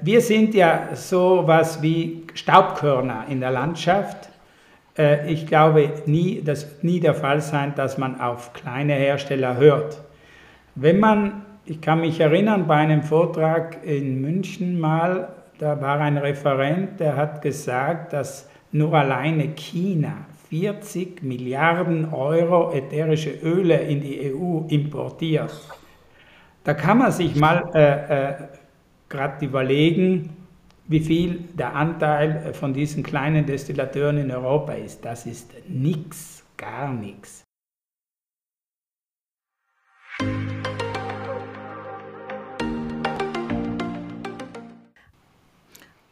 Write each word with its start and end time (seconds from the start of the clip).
Wir 0.00 0.20
sind 0.20 0.54
ja 0.54 0.88
so 0.94 1.42
was 1.46 1.80
wie 1.80 2.26
Staubkörner 2.34 3.26
in 3.28 3.40
der 3.40 3.50
Landschaft. 3.50 4.28
Äh, 4.98 5.32
ich 5.32 5.46
glaube, 5.46 5.90
nie, 6.06 6.42
das 6.42 6.68
wird 6.68 6.84
nie 6.84 7.00
der 7.00 7.14
Fall 7.14 7.40
sein, 7.40 7.74
dass 7.76 7.96
man 7.96 8.20
auf 8.20 8.52
kleine 8.52 8.94
Hersteller 8.94 9.56
hört. 9.56 10.00
Wenn 10.74 10.98
man, 10.98 11.42
ich 11.64 11.80
kann 11.80 12.00
mich 12.00 12.18
erinnern, 12.18 12.66
bei 12.66 12.76
einem 12.76 13.02
Vortrag 13.02 13.84
in 13.84 14.20
München 14.20 14.80
mal, 14.80 15.28
da 15.58 15.80
war 15.80 16.00
ein 16.00 16.18
Referent, 16.18 16.98
der 16.98 17.16
hat 17.16 17.40
gesagt, 17.40 18.12
dass 18.12 18.48
nur 18.72 18.92
alleine 18.92 19.54
China 19.54 20.26
40 20.50 21.22
Milliarden 21.22 22.12
Euro 22.12 22.72
ätherische 22.72 23.30
Öle 23.30 23.76
in 23.76 24.00
die 24.00 24.34
EU 24.34 24.66
importiert. 24.68 25.52
Da 26.64 26.74
kann 26.74 26.98
man 26.98 27.12
sich 27.12 27.36
mal 27.36 27.70
äh, 27.74 28.30
äh, 28.30 28.34
gerade 29.14 29.44
überlegen, 29.44 30.30
wie 30.88 30.98
viel 30.98 31.44
der 31.54 31.76
Anteil 31.76 32.52
von 32.52 32.74
diesen 32.74 33.04
kleinen 33.04 33.46
Destillateuren 33.46 34.18
in 34.18 34.30
Europa 34.32 34.72
ist. 34.72 35.04
Das 35.04 35.24
ist 35.24 35.52
nichts, 35.68 36.44
gar 36.56 36.92
nichts. 36.92 37.44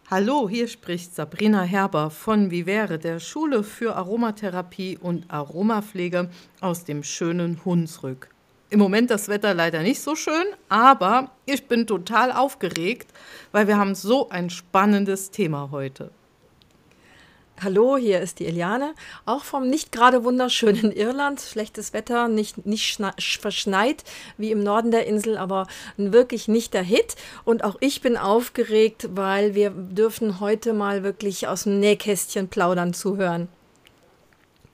Hallo, 0.08 0.48
hier 0.48 0.68
spricht 0.68 1.14
Sabrina 1.14 1.62
Herber 1.62 2.10
von 2.10 2.50
Vivere, 2.50 2.98
der 2.98 3.18
Schule 3.18 3.64
für 3.64 3.96
Aromatherapie 3.96 4.96
und 4.98 5.28
Aromapflege 5.28 6.28
aus 6.60 6.84
dem 6.84 7.02
schönen 7.02 7.64
Hunsrück. 7.64 8.31
Im 8.72 8.78
Moment 8.78 9.10
das 9.10 9.28
Wetter 9.28 9.52
leider 9.52 9.82
nicht 9.82 10.00
so 10.00 10.16
schön, 10.16 10.46
aber 10.70 11.32
ich 11.44 11.68
bin 11.68 11.86
total 11.86 12.32
aufgeregt, 12.32 13.12
weil 13.52 13.68
wir 13.68 13.76
haben 13.76 13.94
so 13.94 14.30
ein 14.30 14.48
spannendes 14.48 15.30
Thema 15.30 15.68
heute. 15.72 16.10
Hallo, 17.62 17.98
hier 17.98 18.20
ist 18.22 18.38
die 18.38 18.46
Eliane, 18.46 18.94
auch 19.26 19.44
vom 19.44 19.68
nicht 19.68 19.92
gerade 19.92 20.24
wunderschönen 20.24 20.90
Irland. 20.96 21.42
Schlechtes 21.42 21.92
Wetter, 21.92 22.28
nicht, 22.28 22.64
nicht 22.64 22.98
verschneit 23.42 24.04
wie 24.38 24.50
im 24.50 24.62
Norden 24.62 24.90
der 24.90 25.06
Insel, 25.06 25.36
aber 25.36 25.66
wirklich 25.98 26.48
nicht 26.48 26.72
der 26.72 26.82
Hit. 26.82 27.16
Und 27.44 27.64
auch 27.64 27.76
ich 27.80 28.00
bin 28.00 28.16
aufgeregt, 28.16 29.10
weil 29.12 29.54
wir 29.54 29.68
dürfen 29.68 30.40
heute 30.40 30.72
mal 30.72 31.02
wirklich 31.02 31.46
aus 31.46 31.64
dem 31.64 31.78
Nähkästchen 31.78 32.48
plaudern 32.48 32.94
zuhören. 32.94 33.48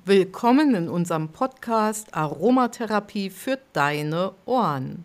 Willkommen 0.08 0.74
in 0.74 0.88
unserem 0.88 1.32
Podcast 1.32 2.14
Aromatherapie 2.14 3.28
für 3.28 3.58
deine 3.74 4.32
Ohren. 4.46 5.04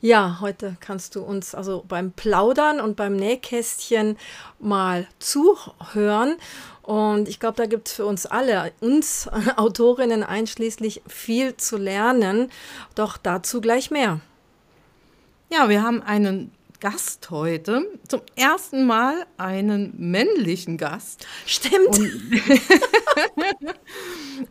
Ja, 0.00 0.38
heute 0.40 0.78
kannst 0.80 1.14
du 1.14 1.20
uns 1.20 1.54
also 1.54 1.84
beim 1.86 2.12
Plaudern 2.12 2.80
und 2.80 2.96
beim 2.96 3.16
Nähkästchen 3.16 4.16
mal 4.58 5.06
zuhören. 5.18 6.36
Und 6.80 7.28
ich 7.28 7.38
glaube, 7.38 7.58
da 7.58 7.66
gibt 7.66 7.88
es 7.88 7.92
für 7.92 8.06
uns 8.06 8.24
alle, 8.24 8.72
uns 8.80 9.28
Autorinnen 9.56 10.22
einschließlich, 10.22 11.02
viel 11.06 11.58
zu 11.58 11.76
lernen. 11.76 12.50
Doch 12.94 13.18
dazu 13.18 13.60
gleich 13.60 13.90
mehr. 13.90 14.22
Ja, 15.48 15.68
wir 15.68 15.82
haben 15.84 16.02
einen 16.02 16.50
Gast 16.80 17.30
heute. 17.30 17.86
Zum 18.08 18.20
ersten 18.34 18.84
Mal 18.84 19.26
einen 19.36 19.94
männlichen 19.96 20.76
Gast. 20.76 21.24
Stimmt. 21.46 21.98
Und, 21.98 22.32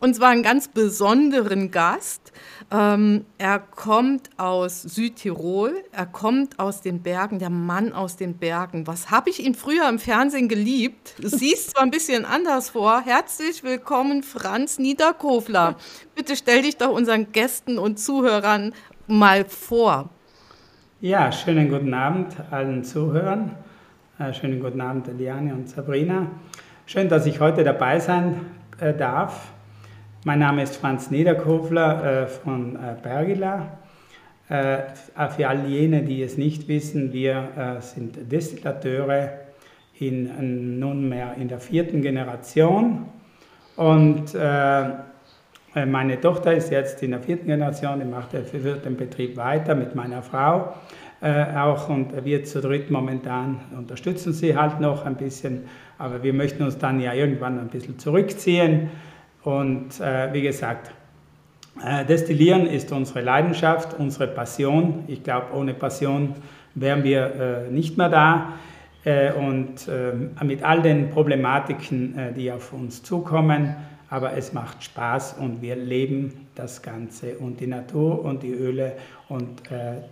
und 0.00 0.16
zwar 0.16 0.30
einen 0.30 0.42
ganz 0.42 0.68
besonderen 0.68 1.70
Gast. 1.70 2.32
Ähm, 2.70 3.26
er 3.36 3.58
kommt 3.58 4.30
aus 4.38 4.82
Südtirol, 4.82 5.84
er 5.92 6.06
kommt 6.06 6.58
aus 6.58 6.80
den 6.80 7.02
Bergen, 7.02 7.38
der 7.38 7.50
Mann 7.50 7.92
aus 7.92 8.16
den 8.16 8.38
Bergen. 8.38 8.86
Was 8.86 9.10
habe 9.10 9.28
ich 9.28 9.44
ihn 9.44 9.54
früher 9.54 9.88
im 9.90 9.98
Fernsehen 9.98 10.48
geliebt? 10.48 11.14
Du 11.20 11.28
siehst 11.28 11.72
zwar 11.72 11.82
ein 11.82 11.90
bisschen 11.90 12.24
anders 12.24 12.70
vor. 12.70 13.02
Herzlich 13.02 13.62
willkommen, 13.62 14.22
Franz 14.22 14.78
Niederkofler. 14.78 15.76
Bitte 16.14 16.36
stell 16.36 16.62
dich 16.62 16.78
doch 16.78 16.90
unseren 16.90 17.32
Gästen 17.32 17.78
und 17.78 18.00
Zuhörern 18.00 18.74
mal 19.06 19.44
vor. 19.44 20.08
Ja, 21.02 21.30
schönen 21.30 21.68
guten 21.68 21.92
Abend 21.92 22.28
allen 22.50 22.82
Zuhörern. 22.82 23.50
Äh, 24.18 24.32
schönen 24.32 24.60
guten 24.60 24.80
Abend, 24.80 25.06
Eliane 25.06 25.52
und 25.52 25.68
Sabrina. 25.68 26.28
Schön, 26.86 27.10
dass 27.10 27.26
ich 27.26 27.38
heute 27.38 27.64
dabei 27.64 28.00
sein 28.00 28.40
äh, 28.80 28.94
darf. 28.94 29.52
Mein 30.24 30.38
Name 30.38 30.62
ist 30.62 30.76
Franz 30.76 31.10
Niederkofler 31.10 32.22
äh, 32.22 32.26
von 32.26 32.78
Bergila. 33.02 33.76
Für 34.48 35.48
all 35.48 35.66
jene, 35.66 36.02
die 36.02 36.22
es 36.22 36.38
nicht 36.38 36.68
wissen, 36.68 37.12
wir 37.12 37.80
sind 37.80 38.30
Destillateure 38.30 39.30
in, 39.98 40.78
nunmehr 40.78 41.34
in 41.34 41.48
der 41.48 41.58
vierten 41.58 42.00
Generation. 42.00 43.06
Und 43.74 44.36
meine 45.84 46.18
Tochter 46.20 46.54
ist 46.54 46.70
jetzt 46.70 47.02
in 47.02 47.10
der 47.10 47.20
vierten 47.20 47.46
Generation, 47.46 47.98
die 48.00 48.06
macht, 48.06 48.30
führt 48.32 48.86
den 48.86 48.96
Betrieb 48.96 49.36
weiter 49.36 49.74
mit 49.74 49.94
meiner 49.94 50.22
Frau 50.22 50.72
äh, 51.20 51.56
auch 51.56 51.88
und 51.88 52.24
wir 52.24 52.44
zu 52.44 52.60
dritt 52.60 52.90
momentan 52.90 53.60
unterstützen 53.76 54.32
sie 54.32 54.56
halt 54.56 54.80
noch 54.80 55.04
ein 55.04 55.16
bisschen, 55.16 55.64
aber 55.98 56.22
wir 56.22 56.32
möchten 56.32 56.62
uns 56.62 56.78
dann 56.78 57.00
ja 57.00 57.14
irgendwann 57.14 57.58
ein 57.58 57.68
bisschen 57.68 57.98
zurückziehen 57.98 58.90
und 59.42 60.00
äh, 60.00 60.32
wie 60.32 60.42
gesagt, 60.42 60.92
äh, 61.84 62.04
Destillieren 62.04 62.66
ist 62.66 62.92
unsere 62.92 63.20
Leidenschaft, 63.20 63.98
unsere 63.98 64.26
Passion. 64.26 65.04
Ich 65.08 65.22
glaube, 65.22 65.46
ohne 65.54 65.74
Passion 65.74 66.34
wären 66.74 67.04
wir 67.04 67.66
äh, 67.68 67.70
nicht 67.70 67.96
mehr 67.96 68.08
da. 68.08 68.52
Äh, 69.04 69.32
und 69.32 69.86
äh, 69.88 70.44
mit 70.44 70.64
all 70.64 70.82
den 70.82 71.10
Problematiken, 71.10 72.18
äh, 72.18 72.32
die 72.32 72.50
auf 72.50 72.72
uns 72.72 73.02
zukommen, 73.02 73.76
aber 74.08 74.34
es 74.36 74.52
macht 74.52 74.84
Spaß 74.84 75.36
und 75.38 75.62
wir 75.62 75.76
leben 75.76 76.46
das 76.54 76.82
Ganze 76.82 77.38
und 77.38 77.60
die 77.60 77.66
Natur 77.66 78.24
und 78.24 78.42
die 78.42 78.52
Öle 78.52 78.96
und 79.28 79.62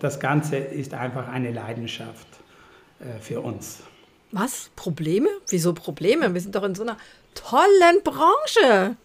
das 0.01 0.19
Ganze 0.19 0.57
ist 0.57 0.95
einfach 0.95 1.29
eine 1.29 1.53
Leidenschaft 1.53 2.27
für 3.21 3.41
uns. 3.41 3.83
Was? 4.33 4.71
Probleme? 4.75 5.29
Wieso 5.49 5.73
Probleme? 5.73 6.35
Wir 6.35 6.41
sind 6.41 6.57
doch 6.57 6.65
in 6.65 6.75
so 6.75 6.83
einer 6.83 6.97
tollen 7.35 8.03
Branche. 8.03 8.97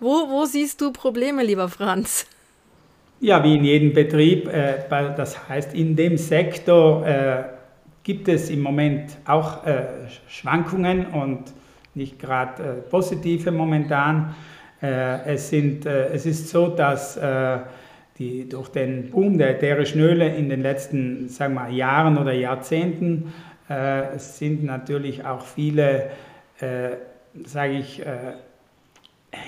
Wo, 0.00 0.28
wo 0.28 0.44
siehst 0.44 0.80
du 0.80 0.92
Probleme, 0.92 1.44
lieber 1.44 1.68
Franz? 1.68 2.26
Ja, 3.20 3.42
wie 3.42 3.54
in 3.54 3.64
jedem 3.64 3.92
Betrieb. 3.92 4.48
Äh, 4.48 4.84
das 5.16 5.48
heißt, 5.48 5.74
in 5.74 5.96
dem 5.96 6.18
Sektor 6.18 7.06
äh, 7.06 7.44
gibt 8.02 8.28
es 8.28 8.50
im 8.50 8.62
Moment 8.62 9.16
auch 9.26 9.64
äh, 9.64 9.86
Schwankungen 10.28 11.06
und 11.06 11.44
nicht 11.96 12.18
gerade 12.18 12.84
positive 12.90 13.50
momentan. 13.50 14.34
Es, 14.80 15.48
sind, 15.48 15.86
es 15.86 16.26
ist 16.26 16.48
so, 16.48 16.68
dass 16.68 17.18
die, 18.18 18.46
durch 18.46 18.68
den 18.68 19.10
Boom 19.10 19.38
der 19.38 19.56
ätherischen 19.56 20.02
Öle 20.02 20.36
in 20.36 20.50
den 20.50 20.60
letzten 20.60 21.28
sagen 21.28 21.54
wir, 21.54 21.70
Jahren 21.70 22.18
oder 22.18 22.32
Jahrzehnten 22.32 23.32
sind 24.18 24.64
natürlich 24.64 25.24
auch 25.24 25.46
viele, 25.46 26.10
sage 26.60 27.72
ich, 27.72 28.02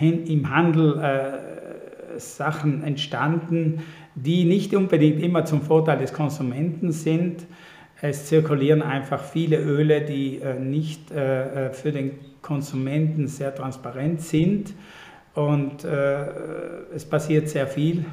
im 0.01 0.51
Handel 0.51 0.99
äh, 0.99 2.19
Sachen 2.19 2.83
entstanden, 2.83 3.83
die 4.15 4.45
nicht 4.45 4.75
unbedingt 4.75 5.23
immer 5.23 5.45
zum 5.45 5.63
Vorteil 5.63 5.99
des 5.99 6.13
Konsumenten 6.13 6.93
sind. 6.93 7.47
Es 8.01 8.27
zirkulieren 8.27 8.83
einfach 8.83 9.23
viele 9.23 9.59
Öle, 9.59 10.03
die 10.03 10.41
äh, 10.41 10.59
nicht 10.59 11.11
äh, 11.11 11.67
äh 11.67 11.73
für 11.73 11.93
den 11.93 12.13
Konsumenten 12.49 13.29
sehr 13.29 13.55
transparent 13.55 14.23
sind. 14.23 14.75
Und 15.35 15.85
äh, 15.85 16.27
es 16.95 17.05
passiert 17.05 17.49
sehr 17.49 17.69
viel 17.69 18.05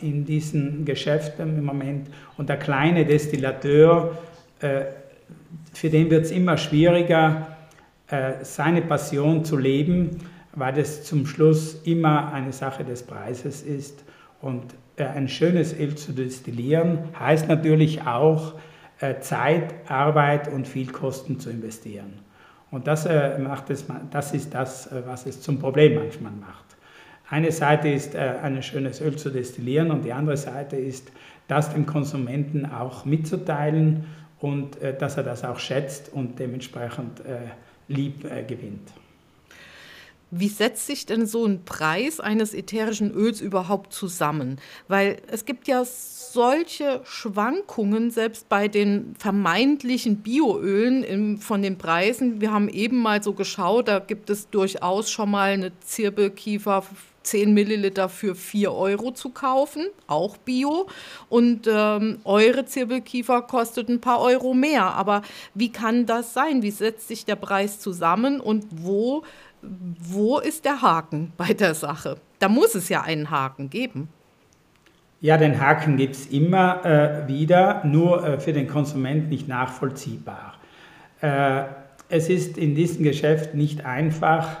in 0.00 0.24
diesen 0.24 0.84
Geschäften 0.84 1.58
im 1.58 1.64
Moment. 1.64 2.08
Und 2.36 2.48
der 2.48 2.58
kleine 2.58 3.04
Destillateur, 3.04 4.16
äh, 4.60 4.82
für 5.72 5.90
den 5.90 6.10
wird 6.10 6.26
es 6.26 6.30
immer 6.30 6.56
schwieriger, 6.56 7.48
seine 8.42 8.82
Passion 8.82 9.42
zu 9.42 9.56
leben 9.56 10.20
weil 10.54 10.78
es 10.78 11.04
zum 11.04 11.26
Schluss 11.26 11.80
immer 11.84 12.32
eine 12.32 12.52
Sache 12.52 12.84
des 12.84 13.02
Preises 13.02 13.62
ist. 13.62 14.04
Und 14.40 14.62
äh, 14.96 15.04
ein 15.04 15.28
schönes 15.28 15.78
Öl 15.78 15.94
zu 15.94 16.12
destillieren 16.12 16.98
heißt 17.18 17.48
natürlich 17.48 18.02
auch 18.02 18.54
äh, 19.00 19.20
Zeit, 19.20 19.74
Arbeit 19.88 20.52
und 20.52 20.68
viel 20.68 20.90
Kosten 20.90 21.40
zu 21.40 21.50
investieren. 21.50 22.18
Und 22.72 22.88
das, 22.88 23.06
äh, 23.06 23.38
macht 23.38 23.70
es, 23.70 23.84
das 24.10 24.34
ist 24.34 24.52
das, 24.52 24.88
was 25.06 25.26
es 25.26 25.40
zum 25.40 25.60
Problem 25.60 25.94
manchmal 25.94 26.32
macht. 26.32 26.64
Eine 27.30 27.52
Seite 27.52 27.88
ist, 27.88 28.16
ein 28.16 28.62
schönes 28.62 29.00
Öl 29.00 29.16
zu 29.16 29.30
destillieren 29.30 29.90
und 29.90 30.04
die 30.04 30.12
andere 30.12 30.36
Seite 30.36 30.76
ist, 30.76 31.12
das 31.48 31.72
dem 31.72 31.86
Konsumenten 31.86 32.66
auch 32.66 33.04
mitzuteilen 33.06 34.04
und 34.40 34.76
dass 34.98 35.16
er 35.16 35.22
das 35.22 35.42
auch 35.42 35.58
schätzt 35.58 36.12
und 36.12 36.38
dementsprechend 36.38 37.22
lieb 37.88 38.28
gewinnt. 38.46 38.92
Wie 40.34 40.48
setzt 40.48 40.86
sich 40.86 41.04
denn 41.04 41.26
so 41.26 41.44
ein 41.44 41.62
Preis 41.66 42.18
eines 42.18 42.54
ätherischen 42.54 43.12
Öls 43.12 43.42
überhaupt 43.42 43.92
zusammen? 43.92 44.58
Weil 44.88 45.18
es 45.26 45.44
gibt 45.44 45.68
ja 45.68 45.84
solche 45.84 47.02
Schwankungen, 47.04 48.10
selbst 48.10 48.48
bei 48.48 48.66
den 48.66 49.14
vermeintlichen 49.18 50.22
Bioölen 50.22 51.04
im, 51.04 51.36
von 51.36 51.60
den 51.60 51.76
Preisen. 51.76 52.40
Wir 52.40 52.50
haben 52.50 52.70
eben 52.70 52.96
mal 53.02 53.22
so 53.22 53.34
geschaut, 53.34 53.88
da 53.88 53.98
gibt 53.98 54.30
es 54.30 54.48
durchaus 54.48 55.10
schon 55.10 55.30
mal 55.30 55.50
eine 55.50 55.78
Zirbelkiefer 55.80 56.82
10 57.24 57.52
Milliliter 57.52 58.08
für 58.08 58.34
4 58.34 58.72
Euro 58.72 59.12
zu 59.12 59.28
kaufen, 59.30 59.86
auch 60.06 60.38
Bio. 60.38 60.86
Und 61.28 61.68
ähm, 61.70 62.20
eure 62.24 62.64
Zirbelkiefer 62.64 63.42
kostet 63.42 63.90
ein 63.90 64.00
paar 64.00 64.20
Euro 64.20 64.54
mehr. 64.54 64.94
Aber 64.94 65.22
wie 65.54 65.70
kann 65.70 66.06
das 66.06 66.32
sein? 66.32 66.62
Wie 66.62 66.70
setzt 66.70 67.08
sich 67.08 67.24
der 67.24 67.36
Preis 67.36 67.78
zusammen 67.78 68.40
und 68.40 68.64
wo, 68.70 69.24
wo 69.62 70.38
ist 70.38 70.64
der 70.64 70.82
Haken 70.82 71.32
bei 71.36 71.52
der 71.52 71.74
Sache? 71.74 72.16
Da 72.38 72.48
muss 72.48 72.74
es 72.74 72.88
ja 72.88 73.02
einen 73.02 73.30
Haken 73.30 73.70
geben. 73.70 74.08
Ja, 75.20 75.36
den 75.36 75.60
Haken 75.60 75.96
gibt 75.96 76.16
es 76.16 76.26
immer 76.26 76.84
äh, 76.84 77.28
wieder, 77.28 77.84
nur 77.84 78.26
äh, 78.26 78.40
für 78.40 78.52
den 78.52 78.66
Konsument 78.66 79.28
nicht 79.28 79.46
nachvollziehbar. 79.46 80.54
Äh, 81.20 81.62
es 82.08 82.28
ist 82.28 82.58
in 82.58 82.74
diesem 82.74 83.04
Geschäft 83.04 83.54
nicht 83.54 83.86
einfach, 83.86 84.58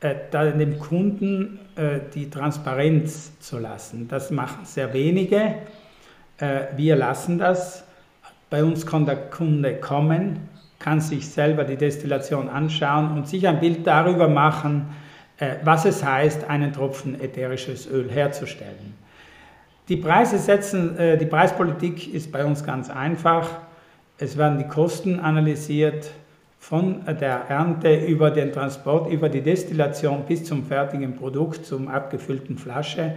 äh, 0.00 0.14
dem 0.32 0.78
Kunden 0.78 1.58
äh, 1.74 2.00
die 2.14 2.30
Transparenz 2.30 3.38
zu 3.40 3.58
lassen. 3.58 4.06
Das 4.08 4.30
machen 4.30 4.64
sehr 4.64 4.92
wenige. 4.92 5.56
Äh, 6.38 6.66
wir 6.76 6.94
lassen 6.94 7.38
das. 7.38 7.84
Bei 8.50 8.62
uns 8.62 8.86
kann 8.86 9.04
der 9.04 9.16
Kunde 9.16 9.74
kommen, 9.74 10.48
kann 10.78 11.00
sich 11.00 11.28
selber 11.28 11.64
die 11.64 11.76
Destillation 11.76 12.48
anschauen 12.48 13.12
und 13.12 13.28
sich 13.28 13.46
ein 13.46 13.60
Bild 13.60 13.86
darüber 13.86 14.28
machen, 14.28 14.86
äh, 15.38 15.56
was 15.64 15.84
es 15.84 16.04
heißt, 16.04 16.48
einen 16.48 16.72
Tropfen 16.72 17.20
ätherisches 17.20 17.86
Öl 17.86 18.10
herzustellen. 18.10 18.94
Die 19.88 19.96
Preise 19.96 20.38
setzen, 20.38 20.98
äh, 20.98 21.16
die 21.16 21.26
Preispolitik 21.26 22.12
ist 22.12 22.32
bei 22.32 22.44
uns 22.44 22.64
ganz 22.64 22.90
einfach. 22.90 23.48
Es 24.18 24.36
werden 24.36 24.58
die 24.58 24.66
Kosten 24.66 25.20
analysiert, 25.20 26.10
von 26.58 27.04
der 27.06 27.48
Ernte 27.48 27.94
über 27.94 28.32
den 28.32 28.52
Transport, 28.52 29.12
über 29.12 29.28
die 29.28 29.40
Destillation 29.40 30.24
bis 30.26 30.44
zum 30.44 30.64
fertigen 30.64 31.14
Produkt, 31.14 31.64
zum 31.64 31.86
abgefüllten 31.86 32.58
Flasche. 32.58 33.14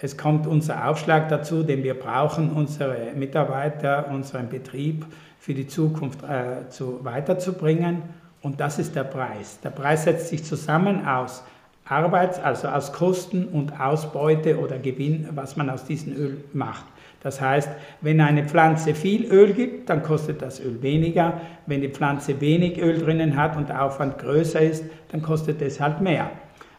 Es 0.00 0.16
kommt 0.16 0.46
unser 0.46 0.88
Aufschlag 0.88 1.28
dazu, 1.28 1.62
den 1.62 1.82
wir 1.82 1.92
brauchen, 1.92 2.50
unsere 2.50 3.12
Mitarbeiter, 3.14 4.08
unseren 4.10 4.48
Betrieb 4.48 5.04
für 5.48 5.54
die 5.54 5.66
Zukunft 5.66 6.22
äh, 6.24 6.68
zu, 6.68 7.02
weiterzubringen. 7.06 8.02
Und 8.42 8.60
das 8.60 8.78
ist 8.78 8.94
der 8.94 9.04
Preis. 9.04 9.58
Der 9.64 9.70
Preis 9.70 10.04
setzt 10.04 10.28
sich 10.28 10.44
zusammen 10.44 11.06
aus 11.06 11.42
Arbeits-, 11.86 12.38
also 12.38 12.68
aus 12.68 12.92
Kosten 12.92 13.46
und 13.46 13.80
Ausbeute 13.80 14.58
oder 14.58 14.78
Gewinn, 14.78 15.26
was 15.34 15.56
man 15.56 15.70
aus 15.70 15.86
diesem 15.86 16.14
Öl 16.14 16.44
macht. 16.52 16.84
Das 17.22 17.40
heißt, 17.40 17.70
wenn 18.02 18.20
eine 18.20 18.44
Pflanze 18.44 18.94
viel 18.94 19.24
Öl 19.24 19.54
gibt, 19.54 19.88
dann 19.88 20.02
kostet 20.02 20.42
das 20.42 20.60
Öl 20.60 20.82
weniger. 20.82 21.40
Wenn 21.64 21.80
die 21.80 21.88
Pflanze 21.88 22.38
wenig 22.42 22.78
Öl 22.78 22.98
drinnen 22.98 23.34
hat 23.34 23.56
und 23.56 23.70
der 23.70 23.82
Aufwand 23.82 24.18
größer 24.18 24.60
ist, 24.60 24.84
dann 25.12 25.22
kostet 25.22 25.62
es 25.62 25.80
halt 25.80 26.02
mehr. 26.02 26.30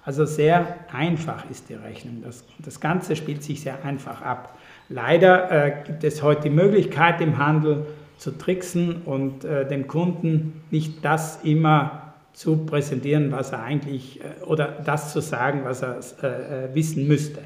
Also 0.06 0.26
sehr 0.26 0.76
einfach 0.94 1.50
ist 1.50 1.70
die 1.70 1.74
Rechnung. 1.74 2.22
Das, 2.24 2.44
das 2.60 2.80
Ganze 2.80 3.16
spielt 3.16 3.42
sich 3.42 3.62
sehr 3.62 3.84
einfach 3.84 4.22
ab. 4.22 4.56
Leider 4.90 5.52
äh, 5.52 5.74
gibt 5.88 6.04
es 6.04 6.22
heute 6.22 6.44
die 6.44 6.50
Möglichkeit 6.52 7.20
im 7.20 7.40
Handel 7.40 7.88
zu 8.20 8.32
tricksen 8.32 9.02
und 9.04 9.46
äh, 9.46 9.68
dem 9.68 9.88
Kunden 9.88 10.62
nicht 10.70 11.04
das 11.04 11.40
immer 11.44 12.14
zu 12.34 12.58
präsentieren, 12.58 13.32
was 13.32 13.52
er 13.52 13.64
eigentlich, 13.64 14.22
äh, 14.22 14.44
oder 14.44 14.68
das 14.86 15.12
zu 15.12 15.22
sagen, 15.22 15.62
was 15.64 15.82
er 15.82 16.00
äh, 16.22 16.66
äh, 16.66 16.76
wissen 16.76 17.08
müsste. 17.08 17.42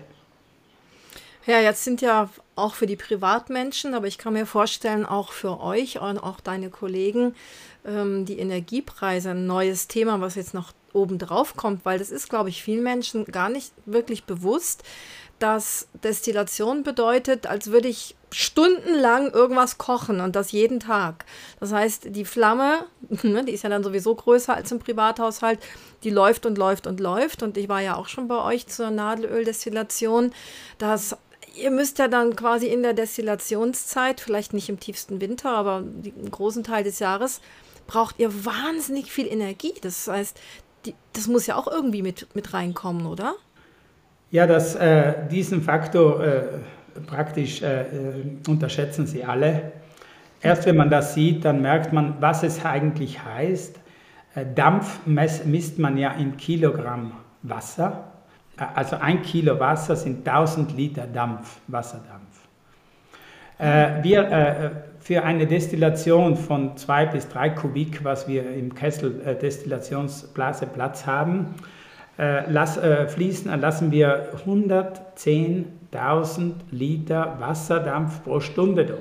Ja, 1.46 1.60
jetzt 1.60 1.84
sind 1.84 2.02
ja 2.02 2.30
auch 2.56 2.74
für 2.74 2.86
die 2.86 2.96
Privatmenschen, 2.96 3.94
aber 3.94 4.08
ich 4.08 4.18
kann 4.18 4.34
mir 4.34 4.46
vorstellen, 4.46 5.06
auch 5.06 5.32
für 5.32 5.60
euch 5.60 6.00
und 6.00 6.18
auch 6.18 6.40
deine 6.40 6.70
Kollegen, 6.70 7.36
ähm, 7.86 8.26
die 8.26 8.40
Energiepreise 8.40 9.32
ein 9.32 9.46
neues 9.46 9.88
Thema, 9.88 10.22
was 10.22 10.36
jetzt 10.36 10.54
noch 10.54 10.72
oben 10.94 11.18
drauf 11.18 11.56
kommt, 11.56 11.86
weil 11.86 12.00
das 12.00 12.12
ist, 12.12 12.30
glaube 12.30 12.50
ich, 12.50 12.64
vielen 12.64 12.84
Menschen 12.84 13.26
gar 13.26 13.50
nicht 13.50 13.74
wirklich 13.86 14.24
bewusst, 14.24 14.84
dass 15.40 15.88
Destillation 16.04 16.84
bedeutet, 16.84 17.48
als 17.48 17.72
würde 17.72 17.90
ich 17.90 18.16
stundenlang 18.34 19.32
irgendwas 19.32 19.78
kochen 19.78 20.20
und 20.22 20.36
das 20.36 20.52
jeden 20.52 20.80
Tag. 20.80 21.26
Das 21.60 21.72
heißt, 21.72 22.16
die 22.16 22.26
Flamme, 22.26 22.86
ne, 23.24 23.46
die 23.46 23.54
ist 23.54 23.64
ja 23.64 23.70
dann 23.70 23.84
sowieso 23.84 24.16
größer 24.16 24.56
als 24.56 24.72
im 24.72 24.80
Privathaushalt, 24.80 25.60
die 26.04 26.10
läuft 26.10 26.46
und 26.46 26.58
läuft 26.58 26.88
und 26.88 27.00
läuft. 27.00 27.44
Und 27.44 27.58
ich 27.58 27.70
war 27.70 27.82
ja 27.82 27.96
auch 27.96 28.08
schon 28.08 28.28
bei 28.28 28.42
euch 28.44 28.68
zur 28.68 28.90
Nadelöldestillation. 28.90 30.34
Das 30.78 31.16
ihr 31.56 31.72
müsst 31.72 32.00
ja 32.00 32.08
dann 32.08 32.36
quasi 32.36 32.68
in 32.68 32.84
der 32.84 32.94
Destillationszeit, 32.94 34.20
vielleicht 34.20 34.54
nicht 34.54 34.70
im 34.70 34.80
tiefsten 34.80 35.22
Winter, 35.22 35.52
aber 35.52 35.78
einen 35.78 36.32
großen 36.32 36.64
Teil 36.64 36.84
des 36.84 37.00
Jahres, 37.00 37.42
braucht 37.86 38.20
ihr 38.20 38.46
wahnsinnig 38.46 39.12
viel 39.12 39.28
Energie. 39.28 39.74
Das 39.82 40.08
heißt, 40.08 40.40
die, 40.86 40.96
das 41.14 41.28
muss 41.28 41.46
ja 41.46 41.56
auch 41.56 41.68
irgendwie 41.68 42.02
mit, 42.02 42.28
mit 42.34 42.54
reinkommen, 42.54 43.06
oder? 43.06 43.36
Ja, 44.32 44.48
das, 44.48 44.76
äh, 44.76 45.28
diesen 45.30 45.62
Faktor 45.62 46.24
äh, 46.24 46.44
praktisch 47.08 47.62
äh, 47.62 47.82
äh 47.82 48.24
unterschätzen 48.48 49.08
Sie 49.08 49.24
alle. 49.24 49.74
Erst 50.42 50.66
wenn 50.66 50.76
man 50.76 50.90
das 50.90 51.14
sieht, 51.14 51.46
dann 51.46 51.62
merkt 51.62 51.94
man, 51.94 52.16
was 52.20 52.44
es 52.44 52.66
eigentlich 52.66 53.24
heißt. 53.24 53.80
Äh, 54.36 54.46
Dampf 54.56 55.00
misst 55.06 55.80
man 55.80 55.98
ja 55.98 56.12
in 56.12 56.38
Kilogramm 56.38 57.14
Wasser 57.42 58.14
also 58.58 58.98
ein 58.98 59.22
Kilo 59.22 59.60
Wasser 59.60 59.96
sind 59.96 60.28
1000 60.28 60.76
Liter 60.76 61.08
Dampf, 61.08 61.60
Wasserdampf. 61.68 62.48
Äh, 63.58 64.04
wir, 64.04 64.32
äh, 64.32 64.70
für 65.00 65.24
eine 65.24 65.48
Destillation 65.48 66.36
von 66.36 66.78
zwei 66.78 67.06
bis 67.06 67.28
drei 67.28 67.50
Kubik, 67.50 68.04
was 68.04 68.28
wir 68.28 68.50
im 68.54 68.74
Kessel 68.74 69.22
äh, 69.26 69.36
Destillationsblase 69.36 70.68
Platz 70.68 71.06
haben, 71.06 71.56
äh, 72.18 72.50
las, 72.52 72.78
äh, 72.78 73.08
fließen, 73.08 73.60
lassen 73.60 73.92
wir 73.92 74.30
110.000 74.46 76.54
Liter 76.72 77.38
Wasserdampf 77.40 78.24
pro 78.24 78.40
Stunde 78.40 78.86
durch. 78.86 79.00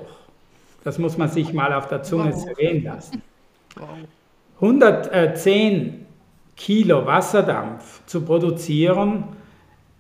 Das 0.85 0.99
muss 0.99 1.17
man 1.19 1.29
sich 1.29 1.53
mal 1.53 1.73
auf 1.73 1.87
der 1.89 2.03
Zunge 2.03 2.33
wow. 2.33 2.45
zergehen 2.45 2.83
lassen. 2.85 3.23
Wow. 3.77 3.89
110 4.61 6.07
Kilo 6.57 7.07
Wasserdampf 7.07 8.05
zu 8.07 8.23
produzieren, 8.23 9.25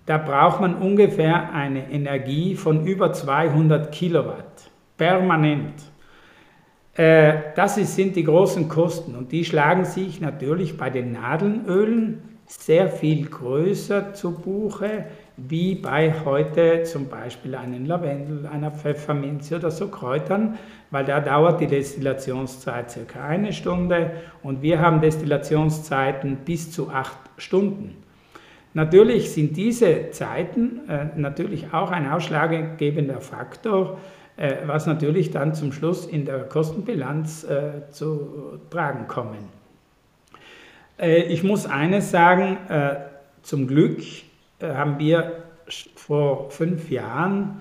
da 0.06 0.18
braucht 0.18 0.60
man 0.60 0.76
ungefähr 0.76 1.52
eine 1.52 1.90
Energie 1.90 2.56
von 2.56 2.86
über 2.86 3.12
200 3.12 3.92
Kilowatt 3.92 4.70
permanent. 4.96 5.74
Äh, 6.94 7.34
das 7.56 7.76
sind 7.76 8.16
die 8.16 8.24
großen 8.24 8.68
Kosten 8.68 9.14
und 9.14 9.32
die 9.32 9.44
schlagen 9.44 9.84
sich 9.84 10.20
natürlich 10.20 10.76
bei 10.76 10.90
den 10.90 11.12
Nadelnölen 11.12 12.31
sehr 12.46 12.88
viel 12.88 13.26
größer 13.26 14.14
zu 14.14 14.32
Buche, 14.32 15.06
wie 15.36 15.74
bei 15.74 16.14
heute 16.24 16.82
zum 16.82 17.08
Beispiel 17.08 17.54
einem 17.54 17.86
Lavendel, 17.86 18.46
einer 18.46 18.70
Pfefferminze 18.70 19.56
oder 19.56 19.70
so 19.70 19.88
Kräutern, 19.88 20.58
weil 20.90 21.04
da 21.04 21.20
dauert 21.20 21.60
die 21.60 21.66
Destillationszeit 21.66 22.90
circa 22.90 23.24
eine 23.24 23.52
Stunde 23.52 24.10
und 24.42 24.62
wir 24.62 24.80
haben 24.80 25.00
Destillationszeiten 25.00 26.38
bis 26.44 26.70
zu 26.70 26.90
acht 26.90 27.18
Stunden. 27.38 27.96
Natürlich 28.74 29.32
sind 29.32 29.56
diese 29.56 30.10
Zeiten 30.10 30.88
äh, 30.88 31.06
natürlich 31.16 31.72
auch 31.74 31.90
ein 31.90 32.10
ausschlaggebender 32.10 33.20
Faktor, 33.20 33.98
äh, 34.36 34.56
was 34.66 34.86
natürlich 34.86 35.30
dann 35.30 35.54
zum 35.54 35.72
Schluss 35.72 36.06
in 36.06 36.24
der 36.24 36.44
Kostenbilanz 36.44 37.44
äh, 37.44 37.90
zu 37.90 38.60
tragen 38.70 39.06
kommen. 39.08 39.61
Äh, 41.02 41.24
ich 41.24 41.42
muss 41.42 41.66
eines 41.66 42.10
sagen, 42.10 42.56
äh, 42.68 42.94
zum 43.42 43.66
Glück 43.66 44.00
äh, 44.60 44.72
haben 44.72 44.98
wir 44.98 45.32
vor 45.96 46.50
fünf 46.50 46.90
Jahren 46.90 47.60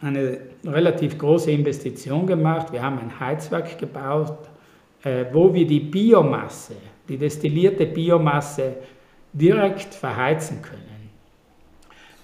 eine 0.00 0.38
relativ 0.66 1.16
große 1.18 1.50
Investition 1.50 2.26
gemacht. 2.26 2.72
Wir 2.72 2.82
haben 2.82 2.98
ein 2.98 3.20
Heizwerk 3.20 3.78
gebaut, 3.78 4.36
wo 5.32 5.54
wir 5.54 5.66
die 5.66 5.80
Biomasse, 5.80 6.74
die 7.08 7.16
destillierte 7.16 7.86
Biomasse 7.86 8.74
direkt 9.32 9.94
verheizen 9.94 10.60
können. 10.60 11.10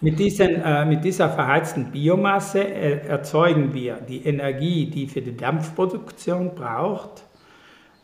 Mit, 0.01 0.19
diesen, 0.19 0.63
mit 0.89 1.05
dieser 1.05 1.31
verheizten 1.31 1.91
Biomasse 1.91 2.69
erzeugen 2.71 3.73
wir 3.73 3.97
die 3.97 4.27
Energie, 4.27 4.87
die 4.87 5.07
für 5.07 5.23
die 5.23 5.37
Dampfproduktion 5.37 6.55
braucht 6.55 7.23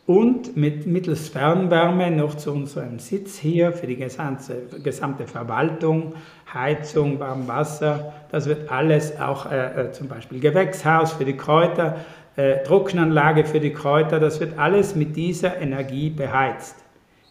und 0.07 0.55
mit, 0.55 0.87
mittels 0.87 1.27
Fernwärme 1.27 2.09
noch 2.09 2.35
zu 2.35 2.53
unserem 2.53 2.97
Sitz 2.97 3.37
hier 3.37 3.73
für 3.73 3.87
die 3.87 3.97
gesamte, 3.97 4.63
gesamte 4.81 5.27
Verwaltung, 5.27 6.13
Heizung, 6.51 7.19
Warmwasser, 7.19 8.13
das 8.31 8.47
wird 8.47 8.71
alles 8.71 9.19
auch 9.19 9.51
äh, 9.51 9.87
äh 9.87 9.91
zum 9.91 10.07
Beispiel 10.07 10.39
Gewächshaus 10.39 11.11
für 11.11 11.25
die 11.25 11.35
Kräuter, 11.35 11.97
äh, 12.37 12.63
Trocknanlage 12.63 13.43
für 13.43 13.59
die 13.59 13.73
Kräuter, 13.73 14.21
das 14.21 14.39
wird 14.39 14.57
alles 14.57 14.95
mit 14.95 15.17
dieser 15.17 15.59
Energie 15.59 16.09
beheizt. 16.09 16.77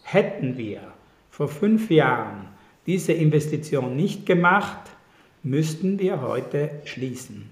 Hätten 0.02 0.58
wir 0.58 0.80
vor 1.30 1.48
fünf 1.48 1.90
Jahren 1.90 2.48
diese 2.84 3.14
Investition 3.14 3.96
nicht 3.96 4.26
gemacht, 4.26 4.90
müssten 5.42 5.98
wir 5.98 6.20
heute 6.20 6.70
schließen. 6.84 7.48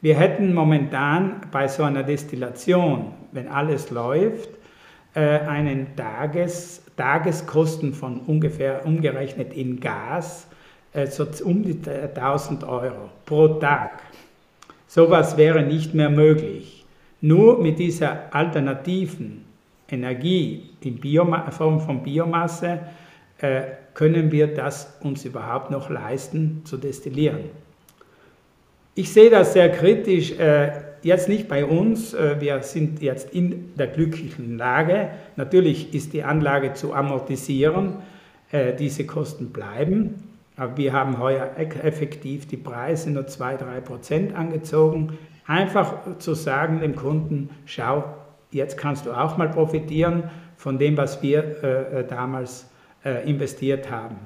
Wir 0.00 0.16
hätten 0.16 0.54
momentan 0.54 1.40
bei 1.52 1.68
so 1.68 1.84
einer 1.84 2.02
Destillation, 2.02 3.12
wenn 3.32 3.48
alles 3.48 3.90
läuft, 3.90 4.55
einen 5.20 5.96
Tages, 5.96 6.82
Tageskosten 6.96 7.94
von 7.94 8.20
ungefähr 8.20 8.84
umgerechnet 8.84 9.54
in 9.54 9.80
Gas 9.80 10.46
äh, 10.96 11.06
so 11.06 11.26
um 11.44 11.62
die 11.62 11.78
1000 11.88 12.64
Euro 12.64 13.10
pro 13.26 13.48
Tag. 13.48 14.00
Sowas 14.88 15.36
wäre 15.36 15.62
nicht 15.62 15.94
mehr 15.94 16.10
möglich. 16.10 16.84
Nur 17.20 17.60
mit 17.60 17.78
dieser 17.78 18.34
alternativen 18.34 19.44
Energie 19.90 20.70
in 20.80 20.96
Bioma 20.96 21.50
Form 21.50 21.80
von 21.80 22.02
Biomasse 22.02 22.80
äh, 23.38 23.62
können 23.94 24.32
wir 24.32 24.54
das 24.54 24.96
uns 25.02 25.24
überhaupt 25.24 25.70
noch 25.70 25.90
leisten 25.90 26.62
zu 26.64 26.76
destillieren. 26.76 27.44
Ich 28.94 29.12
sehe 29.12 29.28
das 29.28 29.52
sehr 29.52 29.70
kritisch, 29.70 30.32
äh, 30.32 30.70
jetzt 31.06 31.28
nicht 31.28 31.48
bei 31.48 31.64
uns, 31.64 32.12
äh, 32.12 32.40
wir 32.40 32.62
sind 32.62 33.00
jetzt 33.00 33.32
in 33.32 33.74
der 33.76 33.86
glücklichen 33.86 34.58
Lage. 34.58 35.10
Natürlich 35.36 35.94
ist 35.94 36.12
die 36.12 36.24
Anlage 36.24 36.74
zu 36.74 36.92
amortisieren, 36.92 37.96
äh, 38.50 38.74
diese 38.74 39.06
Kosten 39.06 39.50
bleiben, 39.50 40.24
aber 40.56 40.76
wir 40.76 40.92
haben 40.92 41.18
heuer 41.18 41.50
effektiv 41.56 42.46
die 42.46 42.56
Preise 42.56 43.10
nur 43.10 43.24
2-3 43.24 43.80
Prozent 43.80 44.34
angezogen. 44.34 45.18
Einfach 45.46 46.18
zu 46.18 46.34
sagen 46.34 46.80
dem 46.80 46.96
Kunden, 46.96 47.50
schau, 47.66 48.04
jetzt 48.50 48.76
kannst 48.76 49.06
du 49.06 49.12
auch 49.12 49.36
mal 49.36 49.48
profitieren 49.48 50.24
von 50.56 50.78
dem, 50.78 50.96
was 50.96 51.22
wir 51.22 51.62
äh, 51.62 52.04
damals 52.06 52.68
investiert 53.24 53.88
haben. 53.88 54.16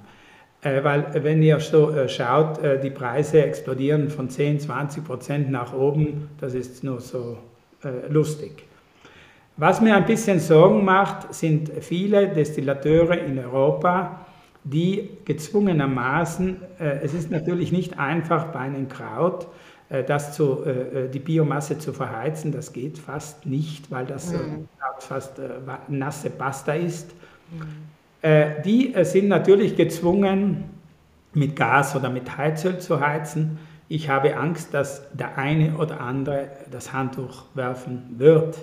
Äh, 0.63 0.85
weil 0.85 1.25
wenn 1.25 1.43
ihr 1.43 1.59
so 1.61 1.91
äh, 1.91 2.09
schaut, 2.09 2.63
äh, 2.63 2.81
die 2.81 2.91
Preise 2.91 3.43
explodieren 3.43 4.11
von 4.11 4.29
10, 4.29 4.61
20 4.61 5.05
Prozent 5.05 5.51
nach 5.51 5.73
oben, 5.73 6.29
das 6.41 6.55
ist 6.55 6.85
nur 6.85 7.01
so 7.01 7.39
äh, 7.83 8.11
lustig. 8.11 8.65
Was 9.57 9.81
mir 9.81 9.95
ein 9.95 10.07
bisschen 10.07 10.41
Sorgen 10.41 10.85
macht, 10.85 11.35
sind 11.35 11.71
viele 11.81 12.29
Destillateure 12.29 13.19
in 13.19 13.39
Europa, 13.39 14.25
die 14.65 15.11
gezwungenermaßen, 15.25 16.57
äh, 16.79 17.01
es 17.03 17.15
ist 17.15 17.31
natürlich 17.31 17.73
nicht 17.73 17.99
einfach 17.99 18.47
bei 18.47 18.61
einem 18.61 18.89
Kraut, 18.89 19.47
äh, 19.89 20.05
das 20.05 20.35
zu, 20.35 20.65
äh, 20.65 21.09
die 21.09 21.19
Biomasse 21.19 21.79
zu 21.79 21.93
verheizen, 21.93 22.53
das 22.53 22.73
geht 22.73 22.99
fast 22.99 23.47
nicht, 23.47 23.91
weil 23.91 24.07
das 24.07 24.33
mhm. 24.33 24.69
fast 24.99 25.41
nasse 25.89 26.31
Pasta 26.31 26.75
ist. 26.75 27.11
Mhm. 28.23 28.63
Die 28.65 28.95
sind 29.03 29.29
natürlich 29.29 29.77
gezwungen, 29.77 30.65
mit 31.33 31.57
Gas 31.57 31.95
oder 31.95 32.11
mit 32.11 32.37
Heizöl 32.37 32.79
zu 32.79 33.01
heizen. 33.01 33.59
Ich 33.89 34.09
habe 34.09 34.37
Angst, 34.37 34.75
dass 34.75 35.03
der 35.13 35.39
eine 35.39 35.77
oder 35.77 36.01
andere 36.01 36.49
das 36.71 36.93
Handtuch 36.93 37.45
werfen 37.55 38.15
wird, 38.19 38.59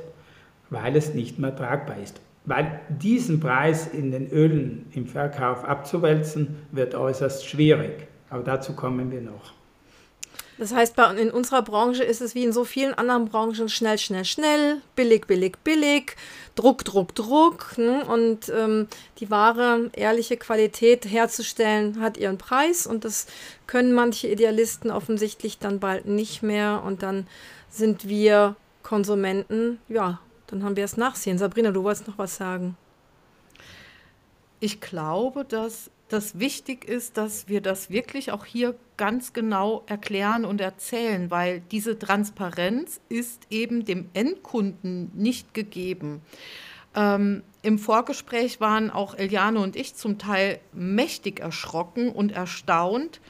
weil 0.70 0.96
es 0.96 1.14
nicht 1.14 1.40
mehr 1.40 1.56
tragbar 1.56 1.98
ist. 1.98 2.22
Weil 2.46 2.80
diesen 2.88 3.40
Preis 3.40 3.88
in 3.88 4.12
den 4.12 4.30
Ölen 4.30 4.86
im 4.94 5.06
Verkauf 5.06 5.66
abzuwälzen, 5.66 6.56
wird 6.72 6.96
äußerst 6.96 7.46
schwierig. 7.46 8.08
Aber 8.30 8.44
dazu 8.44 8.74
kommen 8.74 9.12
wir 9.12 9.22
noch. 9.22 9.57
Das 10.58 10.74
heißt, 10.74 10.96
in 11.18 11.30
unserer 11.30 11.62
Branche 11.62 12.04
ist 12.04 12.20
es 12.20 12.34
wie 12.34 12.44
in 12.44 12.52
so 12.52 12.64
vielen 12.64 12.96
anderen 12.96 13.26
Branchen 13.26 13.70
schnell, 13.70 14.00
schnell, 14.00 14.26
schnell, 14.26 14.82
billig, 14.96 15.28
billig, 15.28 15.58
billig, 15.64 16.16
Druck, 16.56 16.84
Druck, 16.84 17.14
Druck. 17.14 17.78
Ne? 17.78 18.04
Und 18.06 18.50
ähm, 18.50 18.88
die 19.20 19.30
wahre, 19.30 19.92
ehrliche 19.94 20.36
Qualität 20.36 21.06
herzustellen 21.06 22.02
hat 22.02 22.18
ihren 22.18 22.40
Preis 22.40 22.88
und 22.88 23.06
das 23.06 23.28
können 23.68 23.94
manche 23.94 24.28
Idealisten 24.28 24.90
offensichtlich 24.90 25.60
dann 25.60 25.80
bald 25.80 26.08
nicht 26.08 26.42
mehr. 26.42 26.82
Und 26.84 27.04
dann 27.04 27.28
sind 27.70 28.08
wir 28.08 28.56
Konsumenten, 28.82 29.80
ja, 29.90 30.20
dann 30.48 30.64
haben 30.64 30.76
wir 30.76 30.86
es 30.86 30.98
nachsehen. 30.98 31.38
Sabrina, 31.38 31.72
du 31.72 31.84
wolltest 31.84 32.08
noch 32.08 32.18
was 32.18 32.36
sagen. 32.36 32.78
Ich 34.60 34.82
glaube, 34.82 35.46
dass 35.46 35.92
das 36.10 36.40
wichtig 36.40 36.86
ist, 36.86 37.18
dass 37.18 37.48
wir 37.48 37.62
das 37.62 37.90
wirklich 37.90 38.32
auch 38.32 38.46
hier 38.46 38.76
ganz 38.96 39.34
genau 39.34 39.84
erklären 39.88 40.46
und 40.46 40.62
erzählen, 40.62 41.30
weil 41.30 41.62
diese 41.72 42.00
Transparenz 42.00 43.00
ist 43.10 43.44
eben 43.50 43.86
dem 43.86 44.10
Endkunden 44.14 45.12
nicht 45.14 45.54
gegeben. 45.54 46.22
Ähm, 46.96 47.44
Im 47.62 47.78
Vorgespräch 47.78 48.60
waren 48.60 48.90
auch 48.90 49.16
Eliane 49.16 49.60
und 49.60 49.76
ich 49.76 49.96
zum 49.96 50.18
Teil 50.18 50.60
mächtig 50.74 51.40
erschrocken 51.40 52.10
und 52.10 52.32
erstaunt. 52.32 53.22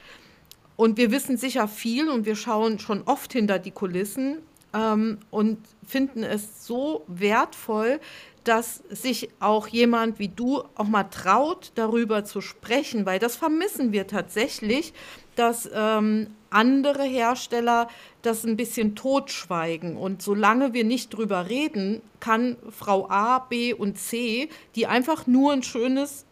Und 0.76 0.98
wir 0.98 1.12
wissen 1.12 1.38
sicher 1.38 1.68
viel 1.68 2.08
und 2.10 2.26
wir 2.26 2.36
schauen 2.36 2.80
schon 2.80 3.02
oft 3.04 3.34
hinter 3.34 3.58
die 3.60 3.72
Kulissen 3.72 4.38
ähm, 4.74 5.18
und 5.32 5.58
finden 5.86 6.24
es 6.24 6.66
so 6.66 7.04
wertvoll, 7.08 8.00
dass 8.48 8.84
sich 8.90 9.30
auch 9.40 9.68
jemand 9.68 10.20
wie 10.20 10.30
du 10.30 10.64
auch 10.76 10.88
mal 10.88 11.04
traut, 11.04 11.72
darüber 11.76 12.24
zu 12.24 12.40
sprechen, 12.40 13.06
weil 13.06 13.20
das 13.20 13.36
vermissen 13.36 13.92
wir 13.92 14.08
tatsächlich, 14.08 14.94
dass 15.36 15.70
ähm, 15.74 16.28
andere 16.50 17.04
Hersteller 17.04 17.90
das 18.22 18.46
ein 18.46 18.56
bisschen 18.56 18.96
totschweigen. 18.96 19.98
Und 19.98 20.22
solange 20.22 20.74
wir 20.74 20.86
nicht 20.86 21.10
drüber 21.10 21.50
reden, 21.50 22.02
kann 22.20 22.56
Frau 22.70 23.10
A, 23.10 23.40
B 23.40 23.74
und 23.74 23.98
C, 23.98 24.50
die 24.76 24.88
einfach 24.88 25.28
nur 25.28 25.52
ein 25.52 25.64
schönes 25.64 26.26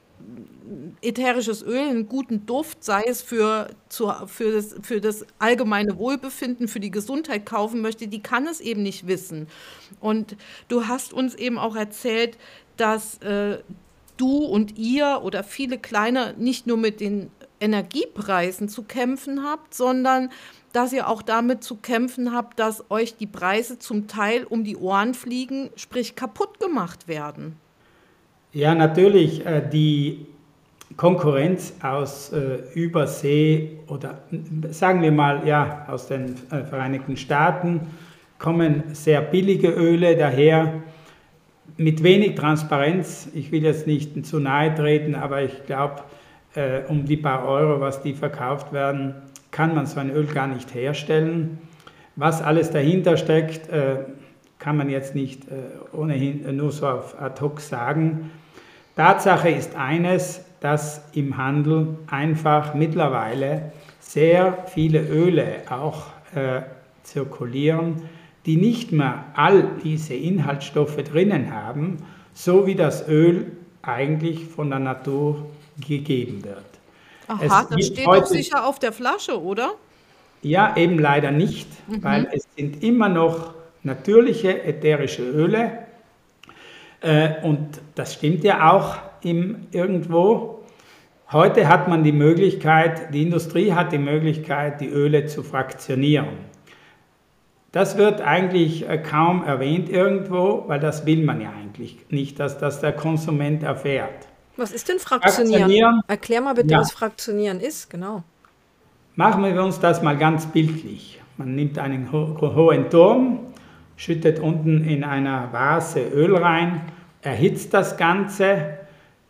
ätherisches 1.01 1.63
Öl 1.63 1.79
einen 1.79 2.08
guten 2.08 2.46
Duft, 2.46 2.84
sei 2.84 3.03
es 3.03 3.22
für, 3.22 3.70
zu, 3.89 4.12
für, 4.27 4.51
das, 4.51 4.75
für 4.82 5.01
das 5.01 5.25
allgemeine 5.39 5.98
Wohlbefinden, 5.98 6.67
für 6.67 6.79
die 6.79 6.91
Gesundheit 6.91 7.46
kaufen 7.46 7.82
möchte, 7.82 8.08
die 8.08 8.22
kann 8.22 8.48
es 8.48 8.60
eben 8.62 8.84
nicht 8.84 9.08
wissen. 9.08 9.48
Und 10.00 10.36
du 10.67 10.88
hast 10.88 11.13
uns 11.13 11.36
eben 11.36 11.58
auch 11.58 11.75
erzählt, 11.75 12.38
dass 12.77 13.20
äh, 13.20 13.60
du 14.17 14.46
und 14.46 14.77
ihr 14.77 15.22
oder 15.24 15.44
viele 15.44 15.77
Kleine 15.77 16.34
nicht 16.38 16.67
nur 16.67 16.77
mit 16.77 17.00
den 17.00 17.29
Energiepreisen 17.60 18.70
zu 18.70 18.84
kämpfen 18.84 19.44
habt, 19.44 19.74
sondern 19.74 20.29
dass 20.74 20.91
ihr 20.91 21.08
auch 21.08 21.22
damit 21.22 21.63
zu 21.63 21.77
kämpfen 21.77 22.34
habt, 22.34 22.60
dass 22.60 22.91
euch 22.91 23.15
die 23.15 23.27
Preise 23.27 23.79
zum 23.79 24.08
Teil 24.08 24.44
um 24.44 24.63
die 24.63 24.75
Ohren 24.75 25.13
fliegen, 25.13 25.70
sprich 25.75 26.15
kaputt 26.15 26.60
gemacht 26.60 27.08
werden. 27.08 27.58
Ja, 28.56 28.74
natürlich. 28.74 29.46
Äh, 29.46 29.68
die 29.70 30.28
Konkurrenz 30.96 31.74
aus 31.84 32.32
äh, 32.32 32.60
Übersee 32.74 33.80
oder 33.88 34.20
sagen 34.70 35.02
wir 35.02 35.12
mal 35.12 35.46
ja 35.46 35.86
aus 35.90 36.08
den 36.08 36.36
äh, 36.52 36.64
Vereinigten 36.64 37.18
Staaten 37.18 37.82
kommen 38.40 38.84
sehr 38.94 39.20
billige 39.20 39.68
Öle 39.68 40.16
daher 40.16 40.84
mit 41.76 42.02
wenig 42.02 42.36
Transparenz. 42.36 43.28
Ich 43.34 43.52
will 43.52 43.62
jetzt 43.62 43.88
nicht 43.88 44.26
zu 44.26 44.40
nahe 44.40 44.74
treten, 44.74 45.16
aber 45.16 45.42
ich 45.42 45.66
glaube, 45.66 46.04
äh, 46.54 46.84
um 46.88 47.04
die 47.04 47.18
paar 47.18 47.46
Euro, 47.46 47.82
was 47.82 48.04
die 48.04 48.14
verkauft 48.14 48.72
werden, 48.72 49.16
kann 49.52 49.76
man 49.76 49.86
so 49.86 50.00
ein 50.00 50.12
Öl 50.12 50.28
gar 50.28 50.48
nicht 50.48 50.74
herstellen. 50.74 51.58
Was 52.16 52.42
alles 52.42 52.72
dahinter 52.72 53.18
steckt, 53.18 53.68
äh, 53.68 53.98
kann 54.60 54.78
man 54.78 54.90
jetzt 54.90 55.14
nicht 55.14 55.44
äh, 55.50 55.94
ohnehin 55.94 56.56
nur 56.56 56.72
so 56.72 56.88
auf 56.88 57.22
ad 57.22 57.42
hoc 57.42 57.60
sagen. 57.60 58.32
Tatsache 58.96 59.50
ist 59.50 59.75
eines, 59.75 60.42
dass 60.62 61.02
im 61.14 61.38
Handel 61.38 61.98
einfach 62.08 62.74
mittlerweile 62.74 63.72
sehr 64.00 64.66
viele 64.68 65.02
Öle 65.02 65.62
auch 65.70 66.08
äh, 66.34 66.62
zirkulieren, 67.04 68.10
die 68.46 68.58
nicht 68.58 68.92
mehr 68.92 69.25
all 69.36 69.70
diese 69.84 70.14
Inhaltsstoffe 70.14 70.98
drinnen 70.98 71.54
haben, 71.54 71.98
so 72.34 72.68
wie 72.68 72.75
das 72.75 73.08
Öl 73.08 73.52
eigentlich 73.82 74.46
von 74.46 74.70
der 74.70 74.80
Natur 74.80 75.46
gegeben 75.86 76.44
wird. 76.44 76.64
Aha, 77.28 77.68
das 77.70 77.88
steht 77.88 78.06
doch 78.06 78.25
sicher 78.25 78.66
auf 78.66 78.80
der 78.80 78.92
Flasche, 78.92 79.42
oder? 79.42 79.74
Ja, 80.42 80.75
eben 80.78 81.00
leider 81.00 81.32
nicht, 81.32 81.68
mhm. 81.88 82.04
weil 82.04 82.28
es 82.32 82.48
sind 82.56 82.84
immer 82.84 83.10
noch 83.10 83.56
natürliche 83.84 84.64
ätherische 84.64 85.24
Öle, 85.24 85.85
äh, 87.02 87.42
und 87.44 87.82
das 87.96 88.14
stimmt 88.14 88.44
ja 88.44 88.72
auch 88.72 88.98
im, 89.22 89.68
irgendwo. 89.72 90.64
Heute 91.32 91.68
hat 91.68 91.88
man 91.88 92.04
die 92.04 92.12
Möglichkeit, 92.12 93.14
die 93.14 93.24
Industrie 93.24 93.74
hat 93.74 93.92
die 93.92 93.98
Möglichkeit, 93.98 94.80
die 94.82 94.90
Öle 94.90 95.25
zu 95.25 95.44
fraktionieren. 95.44 96.56
Das 97.72 97.98
wird 97.98 98.22
eigentlich 98.22 98.88
äh, 98.88 98.98
kaum 98.98 99.44
erwähnt 99.44 99.90
irgendwo, 99.90 100.64
weil 100.68 100.80
das 100.80 101.06
will 101.06 101.24
man 101.24 101.42
ja 101.42 101.50
eigentlich 101.50 101.98
nicht, 102.10 102.40
dass 102.40 102.58
das 102.58 102.80
der 102.80 102.94
Konsument 102.94 103.64
erfährt. 103.64 104.28
Was 104.56 104.72
ist 104.72 104.88
denn 104.88 105.00
Fraktionieren? 105.00 105.60
Fraktionieren 105.60 106.02
Erklär 106.08 106.42
mal 106.42 106.54
bitte, 106.54 106.70
ja. 106.70 106.80
was 106.80 106.92
Fraktionieren 106.92 107.60
ist, 107.60 107.90
genau. 107.90 108.24
Machen 109.16 109.44
wir 109.44 109.62
uns 109.62 109.80
das 109.80 110.02
mal 110.02 110.18
ganz 110.18 110.46
bildlich. 110.46 111.22
Man 111.38 111.56
nimmt 111.56 111.78
einen 111.78 112.12
ho 112.12 112.38
hohen 112.40 112.90
Turm, 112.90 113.40
schüttet 113.96 114.40
unten 114.40 114.84
in 114.84 115.04
einer 115.04 115.52
Vase 115.52 116.02
Öl 116.14 116.36
rein, 116.36 116.82
erhitzt 117.22 117.74
das 117.74 117.98
Ganze. 117.98 118.78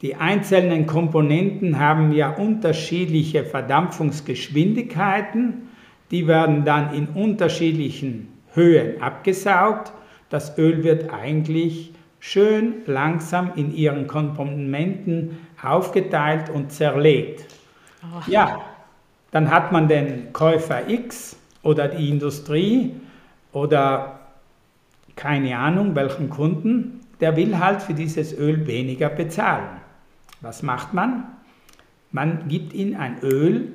Die 0.01 0.15
einzelnen 0.15 0.85
Komponenten 0.85 1.79
haben 1.79 2.11
ja 2.11 2.29
unterschiedliche 2.29 3.43
Verdampfungsgeschwindigkeiten. 3.43 5.69
Die 6.11 6.27
werden 6.27 6.65
dann 6.65 6.93
in 6.93 7.07
unterschiedlichen 7.07 8.27
Höhen 8.53 9.01
abgesaugt. 9.01 9.91
Das 10.29 10.57
Öl 10.57 10.83
wird 10.83 11.13
eigentlich 11.13 11.93
schön 12.19 12.75
langsam 12.85 13.51
in 13.55 13.73
ihren 13.73 14.07
Komponenten 14.07 15.37
aufgeteilt 15.61 16.49
und 16.49 16.71
zerlegt. 16.71 17.45
Oh. 18.03 18.21
Ja, 18.27 18.61
dann 19.31 19.51
hat 19.51 19.71
man 19.71 19.87
den 19.87 20.33
Käufer 20.33 20.89
X 20.89 21.37
oder 21.63 21.87
die 21.87 22.09
Industrie 22.09 22.91
oder 23.51 24.14
keine 25.15 25.57
Ahnung 25.57 25.95
welchen 25.95 26.29
Kunden, 26.29 27.01
der 27.19 27.35
will 27.35 27.57
halt 27.57 27.81
für 27.81 27.93
dieses 27.93 28.37
Öl 28.37 28.67
weniger 28.67 29.09
bezahlen. 29.09 29.81
Was 30.41 30.63
macht 30.63 30.93
man? 30.93 31.23
Man 32.11 32.47
gibt 32.47 32.73
ihm 32.73 32.95
ein 32.97 33.19
Öl, 33.21 33.71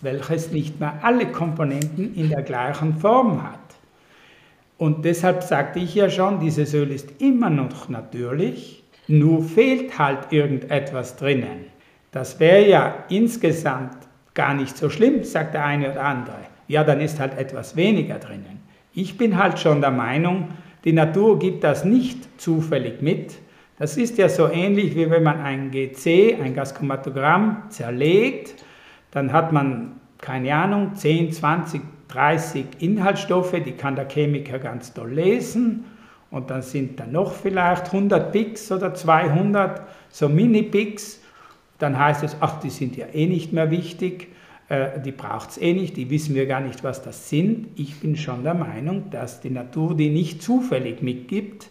welches 0.00 0.50
nicht 0.50 0.80
mehr 0.80 1.00
alle 1.02 1.26
Komponenten 1.26 2.14
in 2.14 2.30
der 2.30 2.42
gleichen 2.42 2.96
Form 2.96 3.42
hat. 3.42 3.58
Und 4.78 5.04
deshalb 5.04 5.42
sagte 5.42 5.78
ich 5.78 5.94
ja 5.94 6.08
schon, 6.08 6.40
dieses 6.40 6.72
Öl 6.72 6.90
ist 6.90 7.20
immer 7.20 7.50
noch 7.50 7.88
natürlich, 7.90 8.82
nur 9.08 9.42
fehlt 9.42 9.98
halt 9.98 10.32
irgendetwas 10.32 11.16
drinnen. 11.16 11.66
Das 12.12 12.40
wäre 12.40 12.66
ja 12.66 13.04
insgesamt 13.08 13.96
gar 14.34 14.54
nicht 14.54 14.76
so 14.76 14.88
schlimm, 14.88 15.22
sagt 15.22 15.54
der 15.54 15.64
eine 15.64 15.92
oder 15.92 16.04
andere. 16.04 16.38
Ja, 16.66 16.82
dann 16.82 17.00
ist 17.00 17.20
halt 17.20 17.36
etwas 17.36 17.76
weniger 17.76 18.18
drinnen. 18.18 18.60
Ich 18.94 19.18
bin 19.18 19.36
halt 19.36 19.58
schon 19.58 19.80
der 19.80 19.90
Meinung, 19.90 20.48
die 20.84 20.92
Natur 20.92 21.38
gibt 21.38 21.64
das 21.64 21.84
nicht 21.84 22.40
zufällig 22.40 23.02
mit. 23.02 23.34
Das 23.78 23.96
ist 23.96 24.18
ja 24.18 24.28
so 24.28 24.48
ähnlich 24.50 24.94
wie 24.94 25.10
wenn 25.10 25.22
man 25.22 25.40
ein 25.40 25.70
GC, 25.70 26.38
ein 26.40 26.54
Gaschromatogramm, 26.54 27.64
zerlegt, 27.70 28.54
dann 29.10 29.32
hat 29.32 29.52
man, 29.52 30.00
keine 30.18 30.54
Ahnung, 30.54 30.94
10, 30.94 31.32
20, 31.32 31.80
30 32.08 32.66
Inhaltsstoffe, 32.80 33.54
die 33.64 33.72
kann 33.72 33.96
der 33.96 34.08
Chemiker 34.08 34.58
ganz 34.58 34.92
toll 34.92 35.12
lesen. 35.12 35.84
Und 36.30 36.50
dann 36.50 36.62
sind 36.62 37.00
da 37.00 37.06
noch 37.06 37.32
vielleicht 37.32 37.86
100 37.86 38.32
Picks 38.32 38.70
oder 38.70 38.94
200, 38.94 39.82
so 40.10 40.28
Mini-Picks, 40.28 41.20
dann 41.78 41.98
heißt 41.98 42.22
es, 42.22 42.36
ach, 42.40 42.60
die 42.60 42.70
sind 42.70 42.96
ja 42.96 43.06
eh 43.12 43.26
nicht 43.26 43.52
mehr 43.52 43.70
wichtig, 43.70 44.28
die 45.04 45.10
braucht 45.10 45.50
es 45.50 45.58
eh 45.58 45.72
nicht, 45.72 45.96
die 45.96 46.10
wissen 46.10 46.34
wir 46.36 46.46
gar 46.46 46.60
nicht, 46.60 46.84
was 46.84 47.02
das 47.02 47.28
sind. 47.28 47.68
Ich 47.74 47.98
bin 47.98 48.16
schon 48.16 48.44
der 48.44 48.54
Meinung, 48.54 49.10
dass 49.10 49.40
die 49.40 49.50
Natur 49.50 49.96
die 49.96 50.10
nicht 50.10 50.42
zufällig 50.42 51.02
mitgibt. 51.02 51.68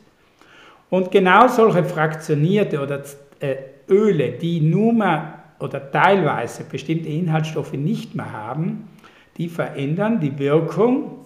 Und 0.90 1.10
genau 1.10 1.48
solche 1.48 1.86
fraktionierte 1.86 2.82
oder 2.82 3.02
äh, 3.40 3.56
Öle, 3.88 4.32
die 4.32 4.60
nur 4.60 4.92
mehr 4.92 5.36
oder 5.60 5.92
teilweise 5.92 6.66
bestimmte 6.66 7.08
Inhaltsstoffe 7.08 7.74
nicht 7.74 8.16
mehr 8.16 8.32
haben, 8.34 8.90
die 9.38 9.48
verändern 9.48 10.20
die 10.20 10.38
Wirkung 10.38 11.26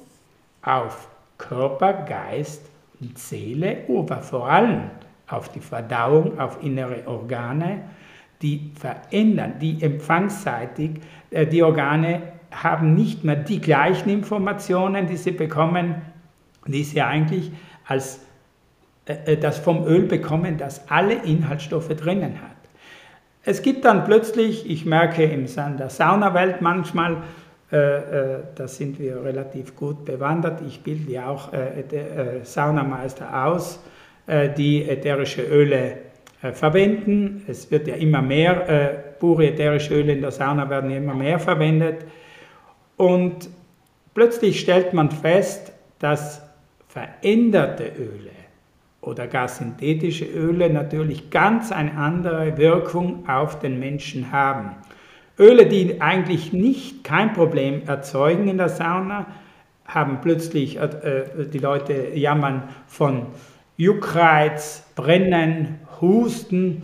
auf 0.61 1.07
Körper, 1.39 1.93
Geist 1.93 2.69
und 2.99 3.17
Seele, 3.17 3.77
aber 3.89 4.17
vor 4.17 4.47
allem 4.47 4.91
auf 5.27 5.49
die 5.49 5.59
Verdauung, 5.59 6.39
auf 6.39 6.61
innere 6.61 7.07
Organe, 7.07 7.81
die 8.43 8.71
verändern, 8.75 9.53
die 9.59 9.81
empfangsseitig, 9.81 10.91
äh, 11.31 11.47
die 11.47 11.63
Organe 11.63 12.21
haben 12.51 12.93
nicht 12.93 13.23
mehr 13.23 13.37
die 13.37 13.59
gleichen 13.59 14.09
Informationen, 14.09 15.07
die 15.07 15.17
sie 15.17 15.31
bekommen, 15.31 15.95
die 16.67 16.83
sie 16.83 17.01
eigentlich 17.01 17.51
als 17.87 18.19
äh, 19.05 19.33
äh, 19.33 19.37
das 19.37 19.57
vom 19.57 19.87
Öl 19.87 20.03
bekommen, 20.03 20.57
das 20.57 20.89
alle 20.91 21.13
Inhaltsstoffe 21.13 21.89
drinnen 21.89 22.41
hat. 22.41 22.51
Es 23.45 23.61
gibt 23.61 23.85
dann 23.85 24.03
plötzlich, 24.03 24.69
ich 24.69 24.85
merke 24.85 25.23
in 25.23 25.47
der 25.77 25.89
Saunawelt 25.89 26.61
manchmal, 26.61 27.23
da 27.69 28.67
sind 28.67 28.99
wir 28.99 29.21
relativ 29.21 29.75
gut 29.75 30.05
bewandert, 30.05 30.61
ich 30.65 30.81
bilde 30.81 31.11
ja 31.11 31.27
auch 31.27 31.51
Saunameister 32.43 33.45
aus, 33.45 33.83
die 34.55 34.87
ätherische 34.87 35.41
Öle 35.41 35.97
verwenden. 36.51 37.43
Es 37.47 37.71
wird 37.71 37.87
ja 37.87 37.95
immer 37.95 38.21
mehr, 38.21 39.15
pure 39.19 39.47
ätherische 39.47 39.93
Öle 39.93 40.13
in 40.13 40.21
der 40.21 40.31
Sauna 40.31 40.69
werden 40.69 40.91
immer 40.91 41.13
mehr 41.13 41.39
verwendet. 41.39 42.05
Und 42.97 43.49
plötzlich 44.13 44.59
stellt 44.59 44.93
man 44.93 45.11
fest, 45.11 45.71
dass 45.99 46.41
veränderte 46.87 47.85
Öle 47.85 48.31
oder 49.01 49.27
gar 49.27 49.47
synthetische 49.47 50.25
Öle 50.25 50.69
natürlich 50.69 51.29
ganz 51.29 51.71
eine 51.71 51.97
andere 51.97 52.57
Wirkung 52.57 53.27
auf 53.27 53.59
den 53.59 53.79
Menschen 53.79 54.31
haben. 54.31 54.75
Öle, 55.39 55.65
die 55.65 56.01
eigentlich 56.01 56.53
nicht 56.53 57.03
kein 57.03 57.33
Problem 57.33 57.83
erzeugen 57.87 58.47
in 58.47 58.57
der 58.57 58.69
Sauna, 58.69 59.25
haben 59.85 60.19
plötzlich, 60.21 60.77
äh, 60.77 60.83
äh, 60.83 61.47
die 61.49 61.57
Leute 61.57 62.15
jammern 62.15 62.69
von 62.87 63.27
Juckreiz, 63.75 64.85
Brennen, 64.95 65.79
Husten, 66.03 66.83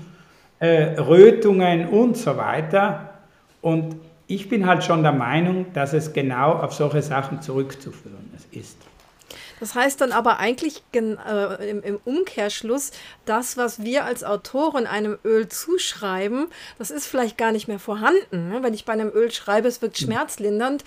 äh, 0.59 0.99
Rötungen 0.99 1.87
und 1.87 2.17
so 2.17 2.37
weiter. 2.37 3.19
Und 3.61 3.95
ich 4.27 4.49
bin 4.49 4.65
halt 4.65 4.83
schon 4.83 5.03
der 5.03 5.11
Meinung, 5.11 5.67
dass 5.73 5.93
es 5.93 6.13
genau 6.13 6.53
auf 6.53 6.73
solche 6.73 7.01
Sachen 7.01 7.41
zurückzuführen 7.41 8.31
ist. 8.51 8.77
Das 9.59 9.75
heißt 9.75 10.01
dann 10.01 10.11
aber 10.11 10.39
eigentlich 10.39 10.83
äh, 10.93 11.69
im, 11.69 11.83
im, 11.83 11.99
Umkehrschluss, 12.05 12.91
das, 13.25 13.57
was 13.57 13.83
wir 13.83 14.05
als 14.05 14.23
Autoren 14.23 14.87
einem 14.87 15.17
Öl 15.25 15.49
zuschreiben, 15.49 16.47
das 16.77 16.91
ist 16.91 17.07
vielleicht 17.07 17.37
gar 17.37 17.51
nicht 17.51 17.67
mehr 17.67 17.79
vorhanden. 17.79 18.49
Ne? 18.49 18.63
Wenn 18.63 18.73
ich 18.73 18.85
bei 18.85 18.93
einem 18.93 19.11
Öl 19.13 19.31
schreibe, 19.31 19.67
es 19.67 19.81
wirkt 19.81 19.97
hm. 19.97 20.07
schmerzlindernd 20.07 20.83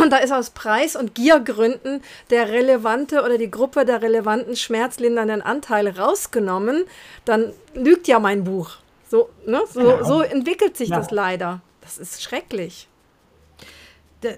und 0.00 0.10
da 0.12 0.18
ist 0.18 0.32
aus 0.32 0.50
Preis- 0.50 0.96
und 0.96 1.14
Giergründen 1.14 2.02
der 2.30 2.48
relevante 2.50 3.22
oder 3.22 3.38
die 3.38 3.50
Gruppe 3.50 3.84
der 3.84 4.02
relevanten 4.02 4.56
schmerzlindernden 4.56 5.42
Anteile 5.42 5.96
rausgenommen, 5.96 6.84
dann 7.24 7.52
lügt 7.74 8.08
ja 8.08 8.18
mein 8.18 8.44
Buch. 8.44 8.76
So, 9.08 9.28
ne? 9.46 9.62
so, 9.72 9.80
genau. 9.80 10.04
so 10.04 10.22
entwickelt 10.22 10.76
sich 10.76 10.88
ja. 10.88 10.96
das 10.96 11.10
leider. 11.10 11.60
Das 11.80 11.98
ist 11.98 12.22
schrecklich. 12.22 12.88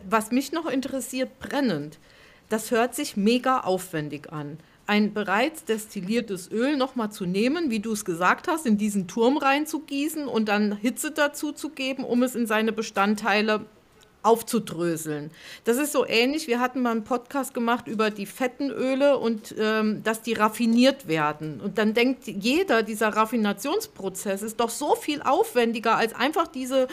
Was 0.08 0.32
mich 0.32 0.50
noch 0.50 0.66
interessiert, 0.66 1.38
brennend. 1.38 1.98
Das 2.48 2.70
hört 2.70 2.94
sich 2.94 3.16
mega 3.16 3.60
aufwendig 3.60 4.32
an. 4.32 4.58
Ein 4.86 5.12
bereits 5.12 5.64
destilliertes 5.64 6.50
Öl 6.52 6.76
nochmal 6.76 7.10
zu 7.10 7.26
nehmen, 7.26 7.70
wie 7.70 7.80
du 7.80 7.92
es 7.92 8.04
gesagt 8.04 8.46
hast, 8.46 8.66
in 8.66 8.78
diesen 8.78 9.08
Turm 9.08 9.36
reinzugießen 9.36 10.28
und 10.28 10.48
dann 10.48 10.76
Hitze 10.76 11.10
dazu 11.10 11.50
zu 11.50 11.70
geben, 11.70 12.04
um 12.04 12.22
es 12.22 12.36
in 12.36 12.46
seine 12.46 12.72
Bestandteile 12.72 13.66
aufzudröseln. 14.26 15.30
Das 15.64 15.76
ist 15.76 15.92
so 15.92 16.06
ähnlich, 16.06 16.48
wir 16.48 16.60
hatten 16.60 16.82
mal 16.82 16.90
einen 16.90 17.04
Podcast 17.04 17.54
gemacht 17.54 17.86
über 17.86 18.10
die 18.10 18.26
fetten 18.26 18.70
Öle 18.70 19.18
und 19.18 19.54
ähm, 19.58 20.02
dass 20.02 20.20
die 20.20 20.32
raffiniert 20.32 21.06
werden. 21.06 21.60
Und 21.60 21.78
dann 21.78 21.94
denkt 21.94 22.26
jeder, 22.26 22.82
dieser 22.82 23.08
Raffinationsprozess 23.08 24.42
ist 24.42 24.58
doch 24.58 24.70
so 24.70 24.96
viel 24.96 25.22
aufwendiger 25.22 25.96
als 25.96 26.12
einfach 26.14 26.48
diese 26.48 26.88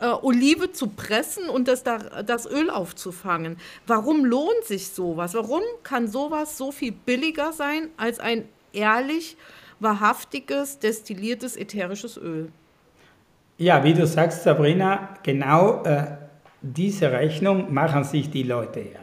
äh, 0.00 0.06
Olive 0.06 0.72
zu 0.72 0.88
pressen 0.88 1.48
und 1.48 1.68
das, 1.68 1.82
das 1.82 2.46
Öl 2.46 2.70
aufzufangen. 2.70 3.56
Warum 3.86 4.24
lohnt 4.24 4.64
sich 4.64 4.88
sowas? 4.88 5.34
Warum 5.34 5.62
kann 5.82 6.08
sowas 6.08 6.58
so 6.58 6.72
viel 6.72 6.92
billiger 6.92 7.52
sein 7.52 7.88
als 7.96 8.20
ein 8.20 8.44
ehrlich, 8.72 9.36
wahrhaftiges, 9.80 10.78
destilliertes 10.78 11.56
ätherisches 11.56 12.16
Öl? 12.16 12.50
Ja, 13.58 13.84
wie 13.84 13.94
du 13.94 14.06
sagst, 14.06 14.42
Sabrina, 14.42 15.16
genau 15.22 15.82
äh, 15.84 16.18
diese 16.60 17.10
Rechnung 17.10 17.72
machen 17.72 18.04
sich 18.04 18.30
die 18.30 18.42
Leute 18.42 18.80
ja. 18.80 19.00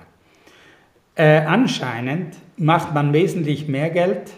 Äh, 1.15 1.45
anscheinend 1.45 2.35
macht 2.57 2.93
man 2.93 3.13
wesentlich 3.13 3.67
mehr 3.67 3.91
Geld, 3.91 4.31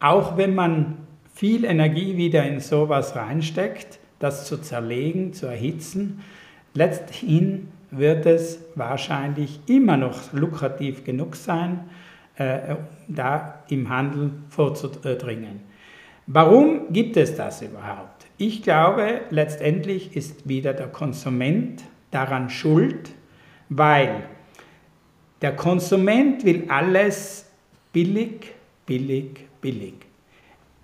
auch 0.00 0.36
wenn 0.36 0.54
man 0.54 0.98
viel 1.34 1.64
Energie 1.64 2.16
wieder 2.16 2.44
in 2.44 2.58
sowas 2.60 3.14
reinsteckt 3.14 4.00
das 4.18 4.46
zu 4.46 4.58
zerlegen, 4.58 5.32
zu 5.32 5.46
erhitzen. 5.46 6.22
Letzthin 6.74 7.68
wird 7.90 8.26
es 8.26 8.58
wahrscheinlich 8.74 9.60
immer 9.66 9.96
noch 9.96 10.32
lukrativ 10.32 11.04
genug 11.04 11.36
sein, 11.36 11.80
äh, 12.36 12.76
da 13.08 13.62
im 13.68 13.88
Handel 13.88 14.32
vorzudringen. 14.48 15.60
Warum 16.26 16.92
gibt 16.92 17.16
es 17.16 17.36
das 17.36 17.62
überhaupt? 17.62 18.26
Ich 18.38 18.62
glaube, 18.62 19.20
letztendlich 19.30 20.16
ist 20.16 20.48
wieder 20.48 20.72
der 20.72 20.88
Konsument 20.88 21.82
daran 22.10 22.50
schuld, 22.50 23.10
weil 23.68 24.24
der 25.42 25.54
Konsument 25.54 26.44
will 26.44 26.64
alles 26.68 27.46
billig, 27.92 28.54
billig, 28.86 29.46
billig. 29.60 29.94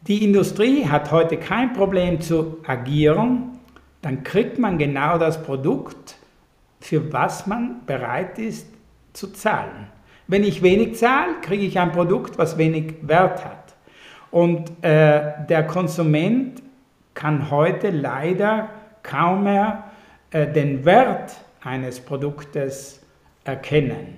Die 0.06 0.24
Industrie 0.24 0.86
hat 0.86 1.10
heute 1.10 1.36
kein 1.36 1.74
Problem 1.74 2.22
zu 2.22 2.56
agieren, 2.66 3.58
dann 4.00 4.22
kriegt 4.24 4.58
man 4.58 4.78
genau 4.78 5.18
das 5.18 5.42
Produkt, 5.42 6.16
für 6.80 7.12
was 7.12 7.46
man 7.46 7.84
bereit 7.84 8.38
ist 8.38 8.66
zu 9.12 9.30
zahlen. 9.32 9.88
Wenn 10.26 10.42
ich 10.42 10.62
wenig 10.62 10.96
zahle, 10.96 11.34
kriege 11.42 11.64
ich 11.64 11.78
ein 11.78 11.92
Produkt, 11.92 12.38
was 12.38 12.56
wenig 12.56 12.94
Wert 13.02 13.44
hat. 13.44 13.74
Und 14.30 14.70
äh, 14.82 15.32
der 15.48 15.66
Konsument 15.66 16.62
kann 17.12 17.50
heute 17.50 17.90
leider 17.90 18.70
kaum 19.02 19.44
mehr 19.44 19.90
äh, 20.30 20.46
den 20.46 20.86
Wert 20.86 21.34
eines 21.62 22.00
Produktes 22.00 23.02
erkennen. 23.44 24.16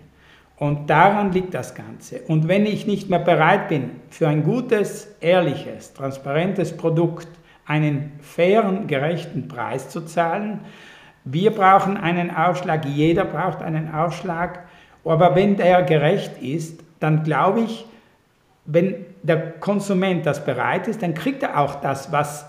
Und 0.62 0.90
daran 0.90 1.32
liegt 1.32 1.54
das 1.54 1.74
Ganze. 1.74 2.20
Und 2.28 2.46
wenn 2.46 2.66
ich 2.66 2.86
nicht 2.86 3.10
mehr 3.10 3.18
bereit 3.18 3.66
bin, 3.66 3.90
für 4.10 4.28
ein 4.28 4.44
gutes, 4.44 5.12
ehrliches, 5.20 5.92
transparentes 5.92 6.76
Produkt 6.76 7.26
einen 7.66 8.12
fairen, 8.20 8.86
gerechten 8.86 9.48
Preis 9.48 9.88
zu 9.88 10.02
zahlen, 10.02 10.60
wir 11.24 11.50
brauchen 11.50 11.96
einen 11.96 12.30
Aufschlag, 12.30 12.84
jeder 12.84 13.24
braucht 13.24 13.60
einen 13.60 13.92
Aufschlag, 13.92 14.60
aber 15.04 15.34
wenn 15.34 15.56
der 15.56 15.82
gerecht 15.82 16.40
ist, 16.40 16.84
dann 17.00 17.24
glaube 17.24 17.62
ich, 17.62 17.84
wenn 18.64 19.04
der 19.24 19.54
Konsument 19.58 20.24
das 20.24 20.44
bereit 20.44 20.86
ist, 20.86 21.02
dann 21.02 21.14
kriegt 21.14 21.42
er 21.42 21.58
auch 21.58 21.80
das, 21.80 22.12
was 22.12 22.46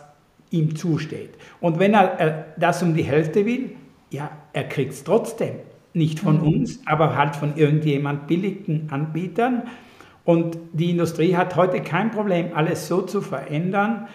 ihm 0.51 0.75
zusteht. 0.75 1.33
Und 1.59 1.79
wenn 1.79 1.95
er, 1.95 2.19
er 2.19 2.45
das 2.57 2.83
um 2.83 2.93
die 2.93 3.01
Hälfte 3.01 3.43
will, 3.43 3.75
ja, 4.11 4.29
er 4.53 4.65
kriegt 4.65 4.93
es 4.93 5.03
trotzdem. 5.03 5.55
Nicht 5.93 6.19
von 6.19 6.41
mhm. 6.41 6.47
uns, 6.47 6.79
aber 6.85 7.15
halt 7.15 7.35
von 7.35 7.55
irgendjemand 7.55 8.27
billigen 8.27 8.87
Anbietern. 8.91 9.63
Und 10.25 10.57
die 10.71 10.89
Industrie 10.89 11.35
hat 11.35 11.55
heute 11.55 11.81
kein 11.81 12.11
Problem, 12.11 12.51
alles 12.55 12.87
so 12.87 13.01
zu 13.01 13.21
verändern 13.21 14.07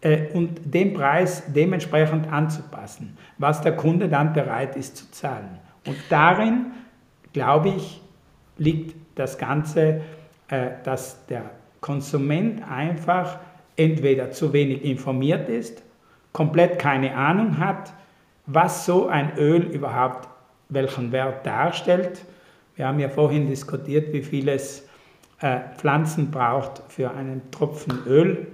äh, 0.00 0.28
und 0.32 0.60
den 0.64 0.94
Preis 0.94 1.42
dementsprechend 1.52 2.32
anzupassen, 2.32 3.16
was 3.38 3.62
der 3.62 3.76
Kunde 3.76 4.08
dann 4.08 4.32
bereit 4.32 4.76
ist 4.76 4.96
zu 4.96 5.10
zahlen. 5.10 5.58
Und 5.86 5.96
darin, 6.08 6.66
glaube 7.32 7.70
ich, 7.70 8.00
liegt 8.58 8.96
das 9.16 9.38
Ganze, 9.38 10.02
äh, 10.48 10.70
dass 10.84 11.26
der 11.26 11.50
Konsument 11.80 12.62
einfach 12.70 13.38
entweder 13.76 14.30
zu 14.30 14.52
wenig 14.52 14.84
informiert 14.84 15.48
ist, 15.48 15.82
komplett 16.32 16.78
keine 16.78 17.14
Ahnung 17.14 17.58
hat, 17.58 17.92
was 18.46 18.86
so 18.86 19.08
ein 19.08 19.36
Öl 19.36 19.62
überhaupt 19.62 20.28
welchen 20.68 21.12
Wert 21.12 21.46
darstellt. 21.46 22.24
Wir 22.74 22.86
haben 22.86 22.98
ja 22.98 23.08
vorhin 23.08 23.48
diskutiert, 23.48 24.12
wie 24.12 24.22
viel 24.22 24.48
es 24.48 24.86
äh, 25.40 25.58
Pflanzen 25.76 26.30
braucht 26.30 26.82
für 26.88 27.10
einen 27.10 27.50
Tropfen 27.50 28.04
Öl. 28.06 28.46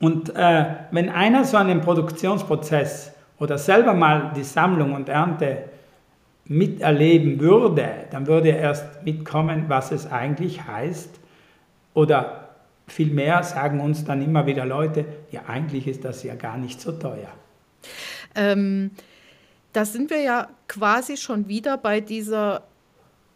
Und 0.00 0.34
äh, 0.34 0.64
wenn 0.90 1.08
einer 1.08 1.44
so 1.44 1.56
einen 1.56 1.80
Produktionsprozess 1.80 3.12
oder 3.38 3.58
selber 3.58 3.94
mal 3.94 4.32
die 4.36 4.44
Sammlung 4.44 4.94
und 4.94 5.08
Ernte 5.08 5.64
miterleben 6.46 7.40
würde, 7.40 7.88
dann 8.10 8.26
würde 8.26 8.50
er 8.50 8.58
erst 8.58 9.02
mitkommen, 9.04 9.64
was 9.68 9.92
es 9.92 10.10
eigentlich 10.10 10.66
heißt. 10.66 11.20
Oder 11.94 12.50
vielmehr 12.86 13.42
sagen 13.42 13.80
uns 13.80 14.04
dann 14.04 14.22
immer 14.22 14.46
wieder 14.46 14.66
Leute, 14.66 15.06
ja 15.30 15.42
eigentlich 15.46 15.86
ist 15.86 16.04
das 16.04 16.22
ja 16.22 16.34
gar 16.34 16.58
nicht 16.58 16.80
so 16.80 16.92
teuer. 16.92 17.28
Ähm, 18.34 18.90
da 19.74 19.84
sind 19.84 20.08
wir 20.08 20.20
ja 20.20 20.48
quasi 20.68 21.16
schon 21.16 21.48
wieder 21.48 21.76
bei 21.76 22.00
dieser 22.00 22.62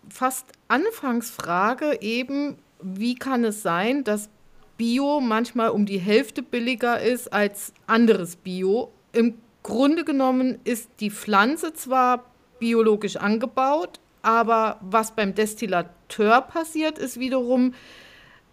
fast 0.08 0.46
Anfangsfrage 0.68 2.00
eben, 2.00 2.56
wie 2.80 3.16
kann 3.16 3.44
es 3.44 3.62
sein, 3.62 4.04
dass 4.04 4.30
Bio 4.76 5.20
manchmal 5.20 5.70
um 5.70 5.84
die 5.84 5.98
Hälfte 5.98 6.42
billiger 6.42 7.00
ist 7.00 7.32
als 7.32 7.72
anderes 7.88 8.36
Bio. 8.36 8.92
Im 9.12 9.34
Grunde 9.64 10.04
genommen 10.04 10.60
ist 10.62 10.88
die 11.00 11.10
Pflanze 11.10 11.74
zwar 11.74 12.24
biologisch 12.60 13.16
angebaut, 13.16 13.98
aber 14.22 14.78
was 14.80 15.16
beim 15.16 15.34
Destillateur 15.34 16.40
passiert, 16.42 16.98
ist 16.98 17.18
wiederum 17.18 17.74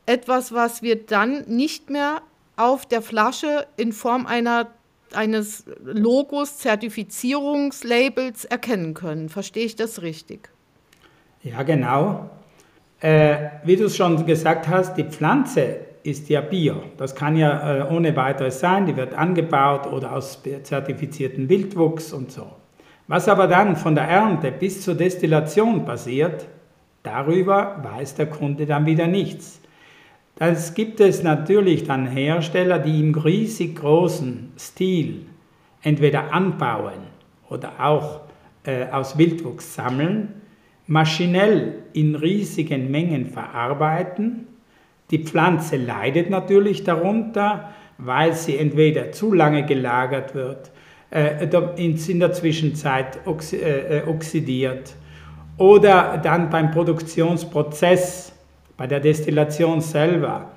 etwas, 0.07 0.51
was 0.51 0.81
wir 0.81 1.05
dann 1.05 1.45
nicht 1.45 1.91
mehr 1.91 2.23
auf 2.55 2.87
der 2.87 3.03
Flasche 3.03 3.67
in 3.77 3.93
Form 3.93 4.25
einer 4.25 4.71
eines 5.15 5.65
Logos, 5.83 6.57
Zertifizierungslabels 6.57 8.45
erkennen 8.45 8.93
können. 8.93 9.29
Verstehe 9.29 9.65
ich 9.65 9.75
das 9.75 10.01
richtig? 10.01 10.49
Ja, 11.43 11.63
genau. 11.63 12.29
Äh, 12.99 13.49
wie 13.63 13.75
du 13.75 13.85
es 13.85 13.95
schon 13.95 14.25
gesagt 14.25 14.67
hast, 14.67 14.95
die 14.95 15.03
Pflanze 15.03 15.77
ist 16.03 16.29
ja 16.29 16.41
Bio. 16.41 16.83
Das 16.97 17.15
kann 17.15 17.35
ja 17.35 17.89
äh, 17.89 17.93
ohne 17.93 18.15
weiteres 18.15 18.59
sein, 18.59 18.85
die 18.85 18.95
wird 18.95 19.13
angebaut 19.13 19.87
oder 19.87 20.13
aus 20.13 20.41
zertifizierten 20.63 21.49
Wildwuchs 21.49 22.13
und 22.13 22.31
so. 22.31 22.47
Was 23.07 23.27
aber 23.27 23.47
dann 23.47 23.75
von 23.75 23.95
der 23.95 24.05
Ernte 24.05 24.51
bis 24.51 24.81
zur 24.81 24.95
Destillation 24.95 25.85
passiert, 25.85 26.47
darüber 27.03 27.79
weiß 27.83 28.15
der 28.15 28.27
Kunde 28.27 28.65
dann 28.65 28.85
wieder 28.85 29.07
nichts. 29.07 29.59
Das 30.35 30.73
gibt 30.73 30.99
es 30.99 31.23
natürlich 31.23 31.85
dann 31.85 32.07
Hersteller, 32.07 32.79
die 32.79 32.99
im 32.99 33.15
riesig 33.15 33.77
großen 33.77 34.51
Stil 34.59 35.27
entweder 35.81 36.33
anbauen 36.33 37.07
oder 37.49 37.71
auch 37.79 38.21
äh, 38.65 38.87
aus 38.91 39.17
Wildwuchs 39.17 39.75
sammeln, 39.75 40.41
maschinell 40.87 41.83
in 41.93 42.15
riesigen 42.15 42.91
Mengen 42.91 43.27
verarbeiten. 43.27 44.47
Die 45.09 45.23
Pflanze 45.23 45.77
leidet 45.77 46.29
natürlich 46.29 46.83
darunter, 46.83 47.69
weil 47.97 48.33
sie 48.33 48.57
entweder 48.57 49.13
zu 49.13 49.33
lange 49.33 49.65
gelagert 49.65 50.35
wird, 50.35 50.71
äh, 51.11 51.47
in 51.77 52.19
der 52.19 52.33
Zwischenzeit 52.33 53.19
äh, 53.25 54.01
oxidiert 54.05 54.95
oder 55.57 56.19
dann 56.21 56.49
beim 56.49 56.71
Produktionsprozess 56.71 58.34
bei 58.77 58.87
der 58.87 58.99
Destillation 58.99 59.81
selber 59.81 60.51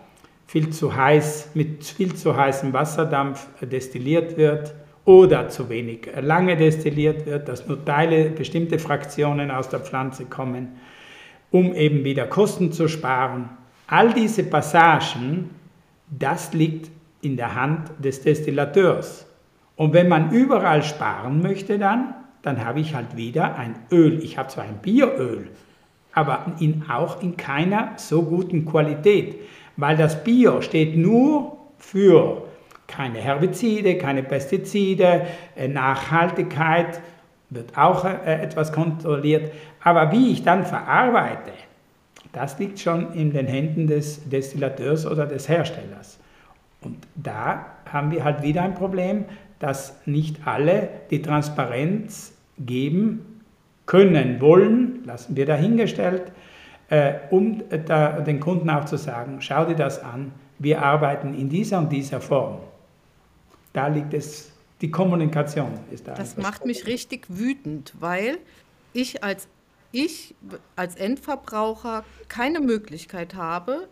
viel 0.47 0.71
zu 0.71 0.97
heiß, 0.97 1.51
mit 1.55 1.85
viel 1.85 2.15
zu 2.15 2.37
heißem 2.37 2.73
Wasserdampf 2.73 3.47
destilliert 3.61 4.37
wird 4.37 4.75
oder 5.05 5.49
zu 5.49 5.69
wenig 5.69 6.09
lange 6.21 6.57
destilliert 6.57 7.27
wird, 7.27 7.49
dass 7.49 7.67
nur 7.67 7.85
Teile, 7.85 8.31
bestimmte 8.31 8.79
Fraktionen 8.79 9.51
aus 9.51 9.69
der 9.69 9.81
Pflanze 9.81 10.25
kommen, 10.25 10.79
um 11.51 11.75
eben 11.75 12.05
wieder 12.05 12.27
Kosten 12.27 12.73
zu 12.73 12.89
sparen. 12.89 13.51
All 13.87 14.13
diese 14.13 14.43
Passagen, 14.43 15.51
das 16.11 16.53
liegt 16.53 16.91
in 17.21 17.37
der 17.37 17.55
Hand 17.55 17.91
des 17.99 18.23
Destillateurs. 18.23 19.27
Und 19.77 19.93
wenn 19.93 20.09
man 20.09 20.31
überall 20.33 20.83
sparen 20.83 21.41
möchte 21.41 21.79
dann, 21.79 22.15
dann 22.43 22.65
habe 22.65 22.81
ich 22.81 22.95
halt 22.95 23.17
wieder 23.17 23.57
ein 23.57 23.77
Öl. 23.91 24.23
Ich 24.23 24.39
habe 24.39 24.49
zwar 24.49 24.65
ein 24.65 24.79
Bioöl, 24.83 25.49
aber 26.19 26.47
in, 26.59 26.83
auch 26.91 27.23
in 27.23 27.37
keiner 27.37 27.93
so 27.97 28.25
guten 28.25 28.65
Qualität, 28.65 29.37
weil 29.77 29.97
das 29.97 30.25
Bio 30.25 30.61
steht 30.63 30.97
nur 30.97 31.57
für 31.79 32.43
keine 32.89 33.21
Herbizide, 33.21 33.99
keine 33.99 34.25
Pestizide, 34.25 35.27
äh, 35.55 35.69
Nachhaltigkeit 35.69 37.01
wird 37.51 37.79
auch 37.79 38.05
äh, 38.05 38.43
etwas 38.43 38.73
kontrolliert, 38.73 39.53
aber 39.85 40.11
wie 40.11 40.33
ich 40.33 40.43
dann 40.43 40.67
verarbeite, 40.67 41.53
das 42.33 42.59
liegt 42.59 42.81
schon 42.81 43.13
in 43.13 43.33
den 43.33 43.47
Händen 43.47 43.87
des 43.87 44.29
Destillateurs 44.29 45.07
oder 45.07 45.25
des 45.25 45.49
Herstellers. 45.49 46.19
Und 46.81 46.97
da 47.15 47.65
haben 47.91 48.11
wir 48.11 48.25
halt 48.25 48.43
wieder 48.43 48.63
ein 48.63 48.75
Problem, 48.75 49.25
dass 49.61 49.95
nicht 50.05 50.47
alle 50.47 50.89
die 51.13 51.23
Transparenz 51.23 52.33
geben, 52.59 53.28
können, 53.89 54.41
wollen, 54.43 55.03
lassen 55.07 55.35
wir 55.35 55.47
dahingestellt, 55.47 56.31
äh, 56.91 57.15
um 57.31 57.63
da, 57.87 58.21
den 58.21 58.39
Kunden 58.39 58.69
auch 58.69 58.85
zu 58.85 58.99
sagen, 58.99 59.41
schau 59.41 59.65
dir 59.65 59.75
das 59.75 60.03
an, 60.05 60.33
wir 60.59 60.83
arbeiten 60.83 61.35
in 61.35 61.49
dieser 61.49 61.79
und 61.79 61.91
dieser 61.91 62.21
Form. 62.21 62.59
Da 63.73 63.89
liegt 63.89 64.13
es, 64.13 64.53
die 64.83 64.91
Kommunikation 64.91 65.73
ist 65.91 66.07
da. 66.07 66.15
Das 66.15 66.37
macht 66.37 66.67
mich 66.67 66.87
richtig 66.87 67.27
wütend, 67.29 67.95
weil 67.99 68.39
ich 68.93 69.25
als, 69.25 69.49
ich 69.91 70.35
als 70.77 70.95
Endverbraucher 70.95 72.05
keine 72.29 72.61
Möglichkeit 72.61 73.35
habe 73.37 73.89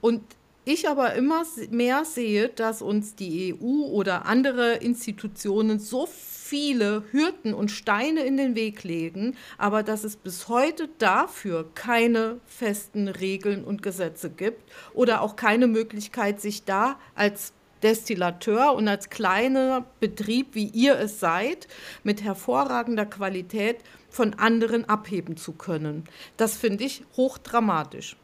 und 0.00 0.22
ich 0.64 0.88
aber 0.88 1.14
immer 1.14 1.42
mehr 1.70 2.04
sehe, 2.04 2.50
dass 2.50 2.82
uns 2.82 3.16
die 3.16 3.54
EU 3.54 3.86
oder 3.88 4.26
andere 4.26 4.74
Institutionen 4.74 5.80
so 5.80 6.06
viele 6.50 7.04
Hürden 7.12 7.54
und 7.54 7.70
Steine 7.70 8.24
in 8.24 8.36
den 8.36 8.56
Weg 8.56 8.82
legen, 8.82 9.36
aber 9.56 9.84
dass 9.84 10.02
es 10.02 10.16
bis 10.16 10.48
heute 10.48 10.88
dafür 10.98 11.70
keine 11.76 12.40
festen 12.44 13.06
Regeln 13.06 13.62
und 13.62 13.84
Gesetze 13.84 14.30
gibt 14.30 14.68
oder 14.92 15.20
auch 15.22 15.36
keine 15.36 15.68
Möglichkeit, 15.68 16.40
sich 16.40 16.64
da 16.64 16.98
als 17.14 17.52
Destillateur 17.84 18.74
und 18.74 18.88
als 18.88 19.10
kleiner 19.10 19.86
Betrieb, 20.00 20.56
wie 20.56 20.66
ihr 20.66 20.98
es 20.98 21.20
seid, 21.20 21.68
mit 22.02 22.24
hervorragender 22.24 23.06
Qualität 23.06 23.76
von 24.08 24.34
anderen 24.34 24.88
abheben 24.88 25.36
zu 25.36 25.52
können. 25.52 26.02
Das 26.36 26.56
finde 26.56 26.82
ich 26.82 27.04
hochdramatisch. 27.16 28.16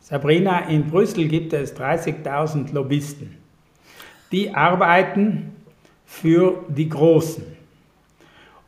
Sabrina, 0.00 0.68
in 0.68 0.90
Brüssel 0.90 1.28
gibt 1.28 1.52
es 1.52 1.76
30.000 1.76 2.72
Lobbyisten. 2.72 3.36
Die 4.32 4.52
arbeiten 4.52 5.54
für 6.04 6.64
die 6.68 6.88
Großen. 6.88 7.57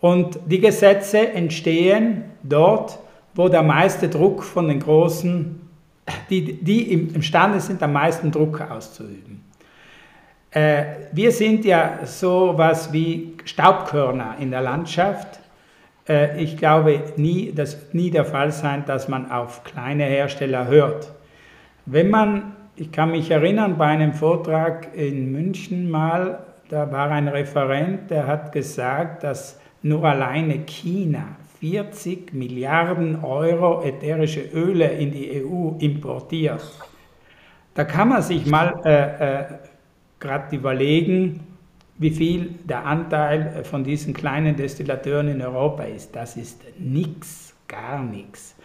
Und 0.00 0.38
die 0.46 0.60
Gesetze 0.60 1.32
entstehen 1.32 2.24
dort, 2.42 2.98
wo 3.34 3.48
der 3.48 3.62
meiste 3.62 4.08
Druck 4.08 4.42
von 4.42 4.68
den 4.68 4.80
Großen, 4.80 5.60
die, 6.30 6.62
die 6.62 6.92
imstande 6.92 7.60
sind, 7.60 7.82
am 7.82 7.92
meisten 7.92 8.32
Druck 8.32 8.60
auszuüben. 8.60 9.44
Äh, 10.50 10.84
wir 11.12 11.30
sind 11.30 11.64
ja 11.64 12.00
so 12.04 12.54
was 12.56 12.92
wie 12.92 13.36
Staubkörner 13.44 14.36
in 14.40 14.50
der 14.50 14.62
Landschaft. 14.62 15.38
Äh, 16.08 16.42
ich 16.42 16.56
glaube, 16.56 17.04
nie, 17.16 17.52
das 17.54 17.78
wird 17.78 17.94
nie 17.94 18.10
der 18.10 18.24
Fall 18.24 18.50
sein, 18.50 18.84
dass 18.86 19.08
man 19.08 19.30
auf 19.30 19.62
kleine 19.62 20.04
Hersteller 20.04 20.66
hört. 20.66 21.12
Wenn 21.86 22.10
man, 22.10 22.56
ich 22.74 22.90
kann 22.90 23.12
mich 23.12 23.30
erinnern, 23.30 23.78
bei 23.78 23.86
einem 23.86 24.12
Vortrag 24.12 24.88
in 24.96 25.30
München 25.30 25.88
mal, 25.88 26.40
da 26.68 26.90
war 26.90 27.10
ein 27.10 27.28
Referent, 27.28 28.10
der 28.10 28.26
hat 28.26 28.52
gesagt, 28.52 29.22
dass 29.22 29.60
nur 29.82 30.04
alleine 30.04 30.64
China 30.66 31.36
40 31.60 32.32
Milliarden 32.32 33.22
Euro 33.22 33.82
ätherische 33.82 34.40
Öle 34.40 34.86
in 34.86 35.12
die 35.12 35.44
EU 35.44 35.72
importiert. 35.78 36.62
Da 37.74 37.84
kann 37.84 38.08
man 38.08 38.22
sich 38.22 38.46
mal 38.46 38.80
äh, 38.84 39.42
äh, 39.42 39.44
gerade 40.18 40.56
überlegen, 40.56 41.40
wie 41.98 42.10
viel 42.10 42.54
der 42.64 42.86
Anteil 42.86 43.62
von 43.64 43.84
diesen 43.84 44.14
kleinen 44.14 44.56
Destillateuren 44.56 45.28
in 45.28 45.42
Europa 45.42 45.82
ist. 45.82 46.16
Das 46.16 46.38
ist 46.38 46.62
nichts, 46.78 47.54
gar 47.68 48.02
nichts. 48.02 48.56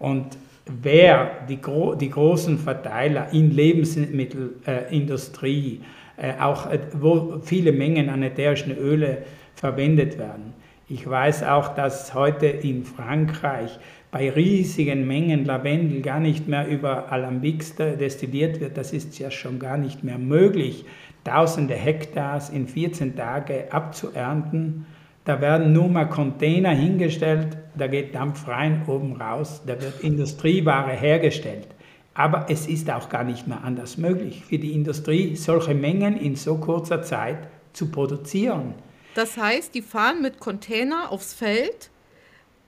Und 0.00 0.36
wer 0.66 1.46
die, 1.48 1.60
gro 1.60 1.94
die 1.94 2.10
großen 2.10 2.58
Verteiler 2.58 3.32
in 3.32 3.52
Lebensmittelindustrie, 3.52 5.82
äh, 6.16 6.32
auch 6.40 6.68
äh, 6.68 6.80
wo 6.94 7.38
viele 7.42 7.70
Mengen 7.70 8.08
an 8.08 8.24
ätherischen 8.24 8.76
Öle 8.76 9.18
verwendet 9.54 10.18
werden, 10.18 10.54
ich 10.90 11.08
weiß 11.08 11.44
auch, 11.44 11.68
dass 11.68 12.14
heute 12.14 12.46
in 12.46 12.84
Frankreich 12.84 13.78
bei 14.10 14.28
riesigen 14.28 15.06
Mengen 15.06 15.44
Lavendel 15.44 16.02
gar 16.02 16.18
nicht 16.18 16.48
mehr 16.48 16.66
über 16.66 17.12
Alambics 17.12 17.76
destilliert 17.76 18.58
wird. 18.58 18.76
Das 18.76 18.92
ist 18.92 19.16
ja 19.20 19.30
schon 19.30 19.60
gar 19.60 19.78
nicht 19.78 20.02
mehr 20.02 20.18
möglich, 20.18 20.84
tausende 21.22 21.74
Hektars 21.74 22.50
in 22.50 22.66
14 22.66 23.14
Tagen 23.14 23.70
abzuernten. 23.70 24.84
Da 25.24 25.40
werden 25.40 25.72
nur 25.72 25.88
mal 25.88 26.06
Container 26.06 26.70
hingestellt, 26.70 27.56
da 27.78 27.86
geht 27.86 28.12
Dampf 28.16 28.48
rein, 28.48 28.82
oben 28.88 29.12
raus, 29.12 29.62
da 29.64 29.80
wird 29.80 30.00
Industrieware 30.00 30.90
hergestellt. 30.90 31.68
Aber 32.14 32.46
es 32.48 32.66
ist 32.66 32.90
auch 32.90 33.08
gar 33.08 33.22
nicht 33.22 33.46
mehr 33.46 33.62
anders 33.62 33.96
möglich 33.96 34.44
für 34.44 34.58
die 34.58 34.72
Industrie, 34.72 35.36
solche 35.36 35.74
Mengen 35.74 36.16
in 36.16 36.34
so 36.34 36.56
kurzer 36.56 37.02
Zeit 37.02 37.46
zu 37.72 37.92
produzieren. 37.92 38.74
Das 39.14 39.36
heißt, 39.36 39.74
die 39.74 39.82
fahren 39.82 40.22
mit 40.22 40.40
Container 40.40 41.10
aufs 41.10 41.34
Feld, 41.34 41.90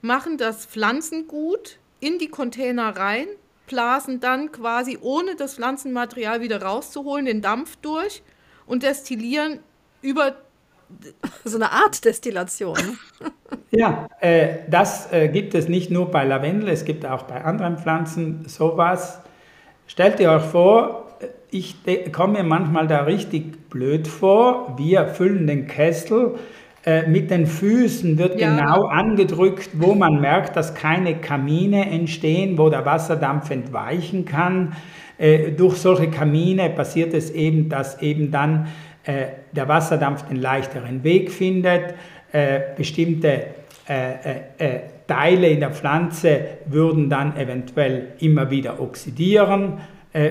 machen 0.01 0.37
das 0.37 0.65
Pflanzengut 0.65 1.79
in 1.99 2.19
die 2.19 2.27
Container 2.27 2.95
rein, 2.97 3.27
blasen 3.67 4.19
dann 4.19 4.51
quasi 4.51 4.97
ohne 5.01 5.35
das 5.35 5.55
Pflanzenmaterial 5.55 6.41
wieder 6.41 6.61
rauszuholen 6.61 7.25
den 7.25 7.41
Dampf 7.41 7.77
durch 7.77 8.21
und 8.65 8.83
destillieren 8.83 9.59
über 10.01 10.35
so 11.45 11.57
eine 11.57 11.71
Art 11.71 12.03
Destillation. 12.03 12.99
ja, 13.71 14.07
äh, 14.19 14.57
das 14.69 15.11
äh, 15.11 15.29
gibt 15.29 15.55
es 15.55 15.67
nicht 15.67 15.89
nur 15.89 16.11
bei 16.11 16.25
Lavendel, 16.25 16.69
es 16.69 16.85
gibt 16.85 17.05
auch 17.05 17.23
bei 17.23 17.43
anderen 17.43 17.77
Pflanzen 17.77 18.47
sowas. 18.47 19.19
Stellt 19.87 20.19
ihr 20.19 20.31
euch 20.31 20.43
vor, 20.43 21.02
ich 21.51 21.75
komme 22.11 22.39
mir 22.39 22.43
manchmal 22.43 22.87
da 22.87 23.01
richtig 23.03 23.69
blöd 23.69 24.07
vor. 24.07 24.75
Wir 24.77 25.07
füllen 25.07 25.47
den 25.47 25.67
Kessel. 25.67 26.35
Äh, 26.85 27.07
mit 27.07 27.31
den 27.31 27.45
Füßen 27.45 28.17
wird 28.17 28.39
ja. 28.39 28.49
genau 28.49 28.87
angedrückt, 28.87 29.69
wo 29.73 29.93
man 29.95 30.19
merkt, 30.19 30.57
dass 30.57 30.75
keine 30.75 31.15
Kamine 31.15 31.89
entstehen, 31.89 32.57
wo 32.57 32.69
der 32.69 32.85
Wasserdampf 32.85 33.51
entweichen 33.51 34.25
kann. 34.25 34.73
Äh, 35.17 35.51
durch 35.51 35.77
solche 35.77 36.09
Kamine 36.09 36.69
passiert 36.69 37.13
es 37.13 37.29
eben, 37.31 37.69
dass 37.69 38.01
eben 38.01 38.31
dann 38.31 38.67
äh, 39.05 39.27
der 39.53 39.69
Wasserdampf 39.69 40.23
den 40.23 40.37
leichteren 40.37 41.03
Weg 41.03 41.31
findet. 41.31 41.95
Bestimmte 42.75 43.45
Teile 43.85 45.49
in 45.49 45.59
der 45.59 45.69
Pflanze 45.69 46.39
würden 46.65 47.07
dann 47.07 47.37
eventuell 47.37 48.13
immer 48.17 48.49
wieder 48.49 48.81
oxidieren 48.81 49.73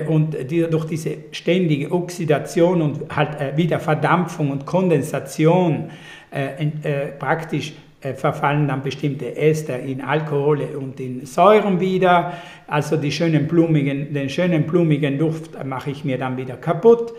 und 0.07 0.35
die, 0.49 0.61
durch 0.69 0.85
diese 0.85 1.17
ständige 1.31 1.91
Oxidation 1.91 2.81
und 2.81 3.15
halt 3.15 3.39
äh, 3.39 3.57
Wiederverdampfung 3.57 4.51
und 4.51 4.65
Kondensation 4.65 5.89
äh, 6.31 6.65
äh 6.83 7.07
praktisch 7.19 7.73
äh, 8.01 8.13
verfallen 8.13 8.67
dann 8.67 8.81
bestimmte 8.81 9.35
Ester 9.35 9.79
in 9.79 10.01
Alkohole 10.01 10.77
und 10.77 10.99
in 10.99 11.25
Säuren 11.25 11.79
wieder. 11.79 12.33
Also 12.67 12.97
die 12.97 13.11
schönen 13.11 13.47
blumigen, 13.47 14.13
den 14.13 14.29
schönen 14.29 14.63
blumigen 14.63 15.17
Duft 15.17 15.51
mache 15.65 15.91
ich 15.91 16.03
mir 16.03 16.17
dann 16.17 16.37
wieder 16.37 16.55
kaputt. 16.55 17.13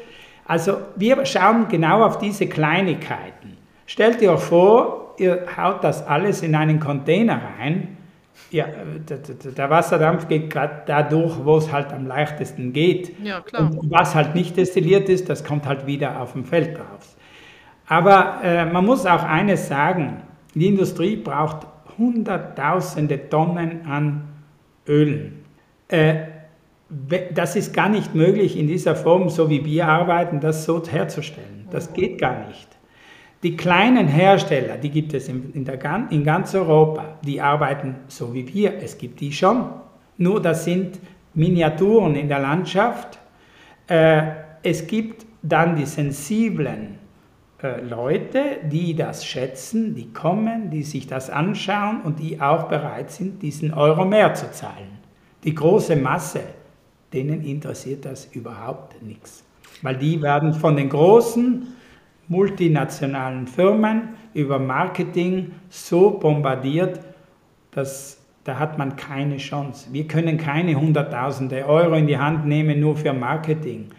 Also 0.47 0.79
wir 0.97 1.25
schauen 1.25 1.69
genau 1.69 2.03
auf 2.03 2.19
diese 2.19 2.47
Kleinigkeiten. 2.47 3.57
Stellt 3.87 4.21
ihr 4.23 4.33
euch 4.33 4.41
vor, 4.41 5.15
ihr 5.19 5.47
haut 5.57 5.85
das 5.85 6.07
alles 6.07 6.43
in 6.43 6.55
einen 6.55 6.81
Container 6.81 7.41
rein 7.59 7.97
ja, 8.51 8.67
der 9.57 9.71
Wasserdampf 9.71 10.29
geht 10.29 10.51
gerade 10.51 10.83
dadurch, 10.87 11.45
wo 11.45 11.57
es 11.57 11.73
halt 11.73 11.93
am 11.93 12.07
leichtesten 12.07 12.73
geht. 12.73 13.19
Ja, 13.23 13.41
klar. 13.41 13.71
Und 13.71 13.91
was 13.91 14.15
halt 14.15 14.35
nicht 14.35 14.57
destilliert 14.57 15.09
ist, 15.09 15.29
das 15.29 15.45
kommt 15.45 15.67
halt 15.67 15.87
wieder 15.87 16.21
auf 16.21 16.33
dem 16.33 16.45
Feld 16.45 16.77
drauf. 16.77 17.17
Aber 17.87 18.41
äh, 18.43 18.65
man 18.65 18.85
muss 18.85 19.07
auch 19.07 19.25
eines 19.25 19.69
sagen, 19.69 20.23
die 20.55 20.69
Industrie 20.69 21.17
braucht 21.17 21.67
hunderttausende 21.99 23.29
Tonnen 23.29 23.87
an 23.87 24.29
Ölen. 24.87 25.45
Äh, 25.89 26.15
das 27.33 27.57
ist 27.57 27.73
gar 27.73 27.89
nicht 27.89 28.15
möglich 28.15 28.57
in 28.57 28.69
dieser 28.69 28.95
Form, 28.95 29.29
so 29.29 29.51
wie 29.51 29.65
wir 29.65 29.89
arbeiten, 29.89 30.41
das 30.41 30.65
so 30.65 30.83
herzustellen. 30.87 31.67
Das 31.71 31.93
geht 31.93 32.21
gar 32.21 32.47
nicht. 32.47 32.69
Die 33.45 33.59
kleinen 33.59 34.09
Hersteller, 34.09 34.79
die 34.79 34.89
gibt 34.89 35.13
es 35.13 35.29
in, 35.29 35.53
in, 35.53 35.67
der, 35.67 35.79
in 36.09 36.25
ganz 36.25 36.55
Europa, 36.55 37.19
die 37.23 37.43
arbeiten 37.43 37.97
so 38.09 38.33
wie 38.33 38.53
wir. 38.53 38.83
Es 38.83 38.97
gibt 38.97 39.21
die 39.21 39.33
schon. 39.33 39.67
Nur 40.17 40.41
das 40.41 40.65
sind 40.65 40.99
Miniaturen 41.35 42.15
in 42.15 42.29
der 42.29 42.39
Landschaft. 42.39 43.19
Äh, 43.87 44.23
es 44.63 44.87
gibt 44.87 45.27
dann 45.43 45.77
die 45.77 45.85
sensiblen 45.85 46.99
äh, 47.63 47.83
Leute, 47.83 48.61
die 48.65 48.97
das 48.97 49.27
schätzen, 49.27 49.95
die 49.95 50.11
kommen, 50.11 50.71
die 50.71 50.83
sich 50.83 51.07
das 51.07 51.29
anschauen 51.29 52.01
und 52.01 52.21
die 52.21 52.41
auch 52.41 52.69
bereit 52.69 53.11
sind, 53.11 53.43
diesen 53.43 53.75
Euro 53.75 54.07
mehr 54.07 54.33
zu 54.33 54.51
zahlen. 54.53 55.01
Die 55.45 55.55
große 55.55 55.97
Masse, 55.97 56.41
denen 57.13 57.45
interessiert 57.45 58.07
das 58.07 58.25
überhaupt 58.33 59.03
nichts. 59.03 59.45
Weil 59.83 59.99
die 59.99 60.23
werden 60.23 60.55
von 60.55 60.77
den 60.77 60.89
Großen 60.89 61.75
multinationalen 62.29 63.47
Firmen 63.47 64.11
über 64.33 64.59
Marketing 64.59 65.53
so 65.69 66.11
bombardiert, 66.11 67.01
dass 67.71 68.21
da 68.45 68.59
hat 68.59 68.77
man 68.77 68.97
keine 68.97 69.39
Chance. 69.39 69.89
Wir 69.93 70.07
können 70.07 70.37
keine 70.37 70.75
Hunderttausende 70.79 71.67
Euro 71.67 71.95
in 71.95 72.07
die 72.07 72.19
Hand 72.19 72.47
nehmen 72.47 72.79
nur 72.79 72.97
für 72.97 73.15
Marketing. 73.15 73.91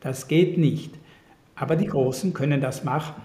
Das 0.00 0.26
geht 0.26 0.58
nicht. 0.58 0.94
Aber 1.54 1.76
die 1.76 1.86
Großen 1.86 2.34
können 2.34 2.60
das 2.60 2.82
machen. 2.82 3.22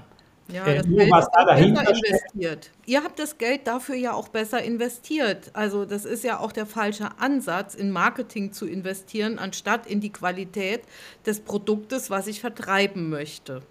Ja, 0.52 0.66
äh, 0.66 0.78
das 0.78 0.88
nur 0.88 1.00
Geld 1.00 1.12
was 1.12 1.30
da 1.32 1.46
dahinter 1.46 1.82
investiert. 1.90 2.72
Ihr 2.86 3.04
habt 3.04 3.20
das 3.20 3.38
Geld 3.38 3.68
dafür 3.68 3.96
ja 3.96 4.14
auch 4.14 4.30
besser 4.30 4.62
investiert. 4.62 5.52
Also 5.54 5.86
das 5.86 6.06
ist 6.06 6.24
ja 6.24 6.40
auch 6.40 6.52
der 6.52 6.66
falsche 6.66 7.10
Ansatz, 7.20 7.76
in 7.76 7.92
Marketing 7.92 8.52
zu 8.52 8.68
investieren, 8.68 9.40
anstatt 9.40 9.88
in 9.88 10.02
die 10.02 10.12
Qualität 10.12 10.82
des 11.26 11.40
Produktes, 11.40 12.10
was 12.10 12.28
ich 12.28 12.42
vertreiben 12.42 13.10
möchte. 13.10 13.62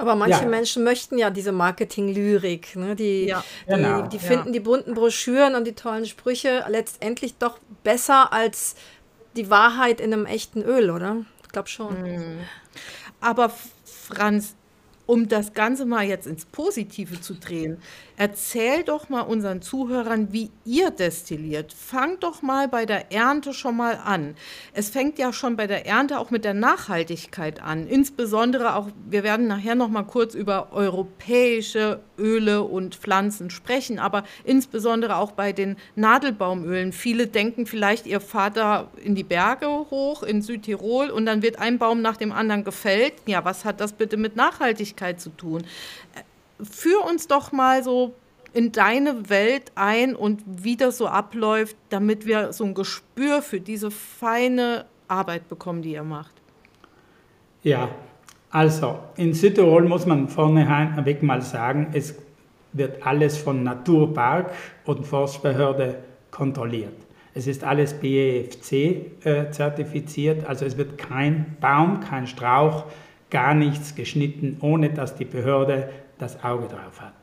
Aber 0.00 0.14
manche 0.14 0.44
ja. 0.44 0.48
Menschen 0.48 0.82
möchten 0.82 1.18
ja 1.18 1.28
diese 1.28 1.52
Marketing-Lyrik. 1.52 2.74
Ne? 2.74 2.96
Die, 2.96 3.26
ja. 3.26 3.44
die, 3.68 3.74
genau. 3.74 4.02
die, 4.06 4.18
finden 4.18 4.46
ja. 4.46 4.52
die 4.52 4.60
bunten 4.60 4.94
Broschüren 4.94 5.54
und 5.54 5.66
die 5.66 5.74
tollen 5.74 6.06
Sprüche 6.06 6.64
letztendlich 6.68 7.36
doch 7.36 7.58
besser 7.84 8.32
als 8.32 8.76
die 9.36 9.50
Wahrheit 9.50 10.00
in 10.00 10.14
einem 10.14 10.24
echten 10.24 10.62
Öl, 10.62 10.90
oder? 10.90 11.26
Ich 11.42 11.50
glaube 11.50 11.68
schon. 11.68 12.00
Mhm. 12.00 12.38
Aber 13.20 13.52
Franz, 13.84 14.56
um 15.04 15.28
das 15.28 15.52
Ganze 15.52 15.84
mal 15.84 16.06
jetzt 16.06 16.26
ins 16.26 16.46
Positive 16.46 17.20
zu 17.20 17.34
drehen, 17.34 17.82
erzähl 18.20 18.82
doch 18.82 19.08
mal 19.08 19.22
unseren 19.22 19.62
Zuhörern, 19.62 20.30
wie 20.30 20.50
ihr 20.66 20.90
destilliert. 20.90 21.72
Fangt 21.72 22.22
doch 22.22 22.42
mal 22.42 22.68
bei 22.68 22.84
der 22.84 23.10
Ernte 23.12 23.54
schon 23.54 23.78
mal 23.78 23.98
an. 24.04 24.34
Es 24.74 24.90
fängt 24.90 25.18
ja 25.18 25.32
schon 25.32 25.56
bei 25.56 25.66
der 25.66 25.86
Ernte 25.86 26.18
auch 26.18 26.30
mit 26.30 26.44
der 26.44 26.52
Nachhaltigkeit 26.52 27.62
an. 27.62 27.86
Insbesondere 27.86 28.74
auch, 28.74 28.88
wir 29.08 29.22
werden 29.22 29.46
nachher 29.46 29.74
noch 29.74 29.88
mal 29.88 30.02
kurz 30.02 30.34
über 30.34 30.68
europäische 30.72 32.00
Öle 32.18 32.62
und 32.62 32.94
Pflanzen 32.94 33.48
sprechen, 33.48 33.98
aber 33.98 34.24
insbesondere 34.44 35.16
auch 35.16 35.32
bei 35.32 35.54
den 35.54 35.76
Nadelbaumölen. 35.96 36.92
Viele 36.92 37.26
denken 37.26 37.64
vielleicht, 37.64 38.06
ihr 38.06 38.20
fahrt 38.20 38.58
da 38.58 38.90
in 39.02 39.14
die 39.14 39.24
Berge 39.24 39.66
hoch 39.66 40.22
in 40.24 40.42
Südtirol 40.42 41.08
und 41.08 41.24
dann 41.24 41.40
wird 41.40 41.58
ein 41.58 41.78
Baum 41.78 42.02
nach 42.02 42.18
dem 42.18 42.32
anderen 42.32 42.64
gefällt. 42.64 43.14
Ja, 43.24 43.46
was 43.46 43.64
hat 43.64 43.80
das 43.80 43.94
bitte 43.94 44.18
mit 44.18 44.36
Nachhaltigkeit 44.36 45.22
zu 45.22 45.30
tun? 45.30 45.64
Führ 46.64 47.04
uns 47.04 47.28
doch 47.28 47.52
mal 47.52 47.82
so 47.82 48.14
in 48.52 48.72
deine 48.72 49.30
Welt 49.30 49.72
ein 49.74 50.16
und 50.16 50.42
wie 50.46 50.76
das 50.76 50.98
so 50.98 51.06
abläuft, 51.06 51.76
damit 51.88 52.26
wir 52.26 52.52
so 52.52 52.64
ein 52.64 52.74
Gespür 52.74 53.42
für 53.42 53.60
diese 53.60 53.90
feine 53.90 54.86
Arbeit 55.06 55.48
bekommen, 55.48 55.82
die 55.82 55.92
ihr 55.92 56.04
macht. 56.04 56.32
Ja, 57.62 57.90
Also, 58.52 58.98
in 59.16 59.32
Südtirol 59.32 59.84
muss 59.84 60.06
man 60.06 60.28
vorneweg 60.28 61.22
mal 61.22 61.40
sagen, 61.40 61.88
es 61.92 62.16
wird 62.72 63.06
alles 63.06 63.38
von 63.38 63.62
Naturpark 63.62 64.50
und 64.84 65.06
Forstbehörde 65.06 65.98
kontrolliert. 66.32 66.96
Es 67.32 67.46
ist 67.46 67.62
alles 67.62 67.94
BEFC 67.94 68.72
äh, 69.24 69.50
zertifiziert, 69.52 70.44
also 70.46 70.64
es 70.64 70.76
wird 70.76 70.98
kein 70.98 71.56
Baum, 71.60 72.00
kein 72.00 72.26
Strauch, 72.26 72.86
gar 73.30 73.54
nichts 73.54 73.94
geschnitten, 73.94 74.56
ohne 74.60 74.90
dass 74.90 75.14
die 75.14 75.24
Behörde 75.24 75.88
das 76.20 76.42
Auge 76.44 76.68
drauf 76.68 77.00
hat. 77.00 77.14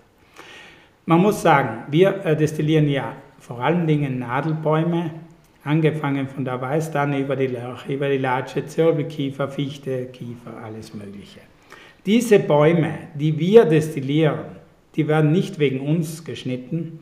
Man 1.06 1.22
muss 1.22 1.42
sagen, 1.42 1.84
wir 1.90 2.26
äh, 2.26 2.36
destillieren 2.36 2.90
ja 2.90 3.14
vor 3.40 3.62
allen 3.62 3.88
Dingen 3.88 4.20
Nadelbäume, 4.20 5.12
angefangen 5.64 6.28
von 6.28 6.46
der 6.46 6.62
Weißtanne 6.62 7.20
über 7.20 7.36
die 7.36 7.48
Lärche, 7.48 7.94
über 7.94 8.10
die 8.10 8.18
Latsche, 8.18 8.66
Zirbelkiefer, 8.66 9.48
Fichte, 9.50 10.06
Kiefer, 10.08 10.58
alles 10.64 10.94
Mögliche. 10.94 11.40
Diese 12.06 12.40
Bäume, 12.40 12.94
die 13.16 13.38
wir 13.38 13.66
destillieren, 13.66 14.40
die 14.96 15.08
werden 15.08 15.32
nicht 15.32 15.60
wegen 15.60 15.82
uns 15.82 16.24
geschnitten, 16.24 17.00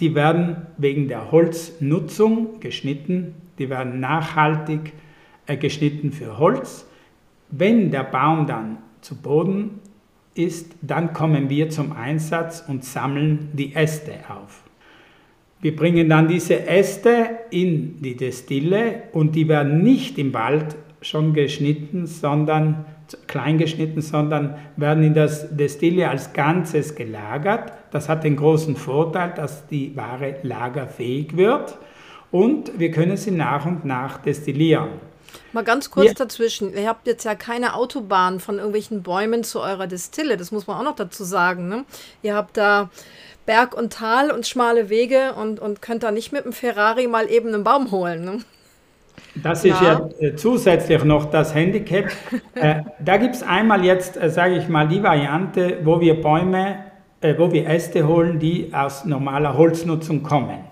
die 0.00 0.14
werden 0.14 0.66
wegen 0.76 1.08
der 1.08 1.32
Holznutzung 1.32 2.60
geschnitten, 2.60 3.34
die 3.58 3.70
werden 3.70 4.00
nachhaltig 4.00 4.92
äh, 5.46 5.56
geschnitten 5.56 6.12
für 6.12 6.38
Holz. 6.38 6.86
Wenn 7.50 7.90
der 7.90 8.04
Baum 8.04 8.46
dann 8.46 8.78
zu 9.00 9.16
Boden 9.16 9.80
ist, 10.38 10.74
dann 10.80 11.12
kommen 11.12 11.50
wir 11.50 11.68
zum 11.70 11.92
Einsatz 11.92 12.64
und 12.66 12.84
sammeln 12.84 13.50
die 13.52 13.74
Äste 13.74 14.12
auf. 14.28 14.62
Wir 15.60 15.74
bringen 15.74 16.08
dann 16.08 16.28
diese 16.28 16.66
Äste 16.66 17.30
in 17.50 18.00
die 18.00 18.16
Destille 18.16 19.02
und 19.12 19.34
die 19.34 19.48
werden 19.48 19.82
nicht 19.82 20.16
im 20.18 20.32
Wald 20.32 20.76
schon 21.02 21.34
geschnitten, 21.34 22.06
sondern 22.06 22.84
klein 23.26 23.58
geschnitten, 23.58 24.00
sondern 24.00 24.56
werden 24.76 25.02
in 25.02 25.14
das 25.14 25.54
Destille 25.56 26.08
als 26.08 26.32
Ganzes 26.32 26.94
gelagert. 26.94 27.72
Das 27.90 28.08
hat 28.08 28.22
den 28.22 28.36
großen 28.36 28.76
Vorteil, 28.76 29.32
dass 29.34 29.66
die 29.66 29.96
Ware 29.96 30.36
lagerfähig 30.42 31.36
wird 31.36 31.76
und 32.30 32.78
wir 32.78 32.90
können 32.90 33.16
sie 33.16 33.30
nach 33.30 33.66
und 33.66 33.84
nach 33.84 34.18
destillieren. 34.18 35.07
Mal 35.52 35.64
ganz 35.64 35.90
kurz 35.90 36.08
ja. 36.08 36.14
dazwischen. 36.14 36.74
Ihr 36.74 36.88
habt 36.88 37.06
jetzt 37.06 37.24
ja 37.24 37.34
keine 37.34 37.74
Autobahn 37.74 38.38
von 38.38 38.56
irgendwelchen 38.56 39.02
Bäumen 39.02 39.44
zu 39.44 39.60
eurer 39.60 39.86
Destille. 39.86 40.36
Das 40.36 40.52
muss 40.52 40.66
man 40.66 40.78
auch 40.78 40.84
noch 40.84 40.96
dazu 40.96 41.24
sagen. 41.24 41.68
Ne? 41.68 41.84
Ihr 42.22 42.34
habt 42.34 42.56
da 42.56 42.90
Berg 43.46 43.74
und 43.74 43.92
Tal 43.92 44.30
und 44.30 44.46
schmale 44.46 44.90
Wege 44.90 45.34
und, 45.34 45.58
und 45.58 45.80
könnt 45.80 46.02
da 46.02 46.10
nicht 46.10 46.32
mit 46.32 46.44
dem 46.44 46.52
Ferrari 46.52 47.06
mal 47.06 47.30
eben 47.30 47.48
einen 47.48 47.64
Baum 47.64 47.90
holen. 47.90 48.24
Ne? 48.24 48.40
Das 49.42 49.64
ist 49.64 49.80
ja, 49.80 50.08
ja 50.20 50.26
äh, 50.26 50.36
zusätzlich 50.36 51.02
noch 51.04 51.30
das 51.30 51.54
Handicap. 51.54 52.10
äh, 52.54 52.82
da 53.00 53.16
gibt 53.16 53.36
es 53.36 53.42
einmal 53.42 53.84
jetzt, 53.84 54.16
äh, 54.16 54.30
sage 54.30 54.56
ich 54.56 54.68
mal, 54.68 54.86
die 54.86 55.02
Variante, 55.02 55.78
wo 55.82 56.00
wir 56.00 56.20
Bäume, 56.20 56.84
äh, 57.20 57.34
wo 57.38 57.50
wir 57.50 57.66
Äste 57.66 58.06
holen, 58.06 58.38
die 58.38 58.72
aus 58.72 59.04
normaler 59.04 59.56
Holznutzung 59.56 60.22
kommen. 60.22 60.67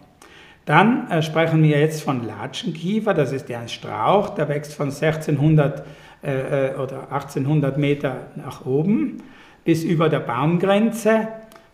Dann 0.66 1.10
äh, 1.10 1.22
sprechen 1.22 1.62
wir 1.62 1.80
jetzt 1.80 2.02
von 2.02 2.26
Latschenkiefer, 2.26 3.14
das 3.14 3.32
ist 3.32 3.48
ja 3.48 3.60
ein 3.60 3.68
Strauch, 3.68 4.30
der 4.30 4.48
wächst 4.48 4.74
von 4.74 4.88
1600 4.88 5.84
äh, 6.22 6.74
oder 6.74 7.12
1800 7.12 7.78
Meter 7.78 8.26
nach 8.34 8.66
oben 8.66 9.22
bis 9.64 9.84
über 9.84 10.08
der 10.08 10.20
Baumgrenze. 10.20 11.28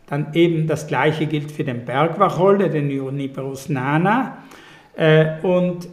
Dann 0.06 0.34
eben 0.34 0.66
das 0.66 0.86
gleiche 0.86 1.26
gilt 1.26 1.50
für 1.50 1.64
den 1.64 1.84
Bergwacholder, 1.84 2.68
den 2.68 2.90
Juniperus 2.90 3.68
nana. 3.68 4.38
Äh, 4.94 5.40
und 5.42 5.88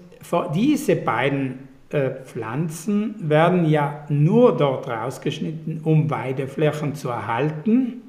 diese 0.54 0.98
beiden 0.98 1.70
äh, 1.92 2.12
Pflanzen 2.26 3.16
werden 3.30 3.70
ja 3.70 4.06
nur 4.10 4.58
dort 4.58 4.90
rausgeschnitten, 4.90 5.82
um 5.84 6.10
Weideflächen 6.10 6.96
zu 6.96 7.10
erhalten. 7.10 8.02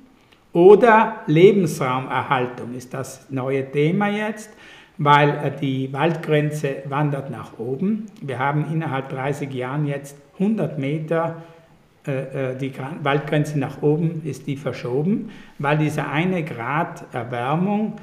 Oder 0.52 1.20
Lebensraumerhaltung 1.26 2.74
ist 2.74 2.92
das 2.92 3.30
neue 3.30 3.70
Thema 3.70 4.08
jetzt, 4.08 4.50
weil 5.00 5.30
äh, 5.30 5.50
die 5.58 5.92
Waldgrenze 5.94 6.82
wandert 6.84 7.30
nach 7.30 7.58
oben. 7.58 8.06
Wir 8.20 8.38
haben 8.38 8.66
innerhalb 8.70 9.08
30 9.08 9.52
Jahren 9.52 9.86
jetzt 9.86 10.16
100 10.38 10.78
Meter 10.78 11.42
äh, 12.06 12.52
äh, 12.52 12.56
die 12.56 12.70
Waldgrenze 13.02 13.58
nach 13.58 13.80
oben 13.82 14.20
ist 14.24 14.46
die 14.46 14.56
verschoben, 14.56 15.30
weil 15.58 15.78
dieser 15.78 16.10
eine 16.12 16.44
Grad 16.44 17.04
Erwärmung 17.12 17.94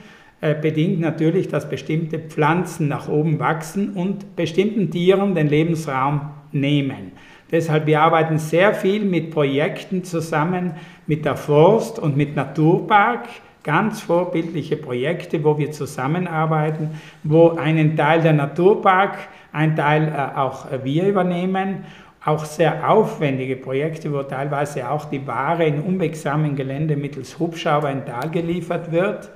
bedingt 0.61 0.99
natürlich, 0.99 1.47
dass 1.47 1.67
bestimmte 1.67 2.19
Pflanzen 2.19 2.87
nach 2.87 3.09
oben 3.09 3.39
wachsen 3.39 3.93
und 3.93 4.35
bestimmten 4.35 4.91
Tieren 4.91 5.33
den 5.33 5.47
Lebensraum 5.47 6.29
nehmen. 6.51 7.13
Deshalb 7.51 7.87
wir 7.87 8.01
arbeiten 8.01 8.37
sehr 8.37 8.75
viel 8.75 9.03
mit 9.03 9.31
Projekten 9.31 10.03
zusammen 10.03 10.73
mit 11.07 11.25
der 11.25 11.37
Forst 11.37 11.97
und 11.97 12.15
mit 12.15 12.35
Naturpark, 12.35 13.27
ganz 13.67 13.99
vorbildliche 13.99 14.77
Projekte, 14.77 15.43
wo 15.43 15.57
wir 15.57 15.71
zusammenarbeiten, 15.71 16.91
wo 17.23 17.49
einen 17.49 17.97
Teil 17.97 18.21
der 18.21 18.31
Naturpark, 18.31 19.17
ein 19.51 19.75
Teil 19.75 20.31
auch 20.35 20.67
wir 20.83 21.05
übernehmen 21.05 21.83
auch 22.23 22.45
sehr 22.45 22.89
aufwendige 22.89 23.57
Projekte, 23.57 24.11
wo 24.13 24.23
teilweise 24.23 24.89
auch 24.89 25.05
die 25.05 25.27
Ware 25.27 25.65
in 25.65 25.81
unwegsamen 25.81 26.55
Gelände 26.55 26.95
mittels 26.95 27.39
Hubschrauber 27.39 27.91
in 27.91 28.05
Tal 28.05 28.29
geliefert 28.29 28.91
wird, 28.91 29.29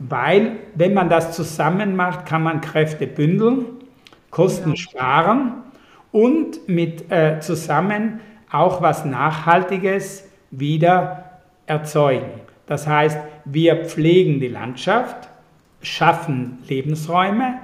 weil 0.00 0.56
wenn 0.74 0.92
man 0.92 1.08
das 1.08 1.32
zusammen 1.32 1.94
macht, 1.94 2.26
kann 2.26 2.42
man 2.42 2.60
Kräfte 2.60 3.06
bündeln, 3.06 3.66
Kosten 4.30 4.70
ja. 4.70 4.76
sparen 4.76 5.52
und 6.10 6.68
mit 6.68 7.10
äh, 7.12 7.38
zusammen 7.38 8.20
auch 8.50 8.82
was 8.82 9.04
Nachhaltiges 9.04 10.28
wieder 10.50 11.40
erzeugen. 11.66 12.40
Das 12.66 12.86
heißt, 12.86 13.18
wir 13.44 13.84
pflegen 13.84 14.40
die 14.40 14.48
Landschaft, 14.48 15.28
schaffen 15.82 16.58
Lebensräume, 16.68 17.58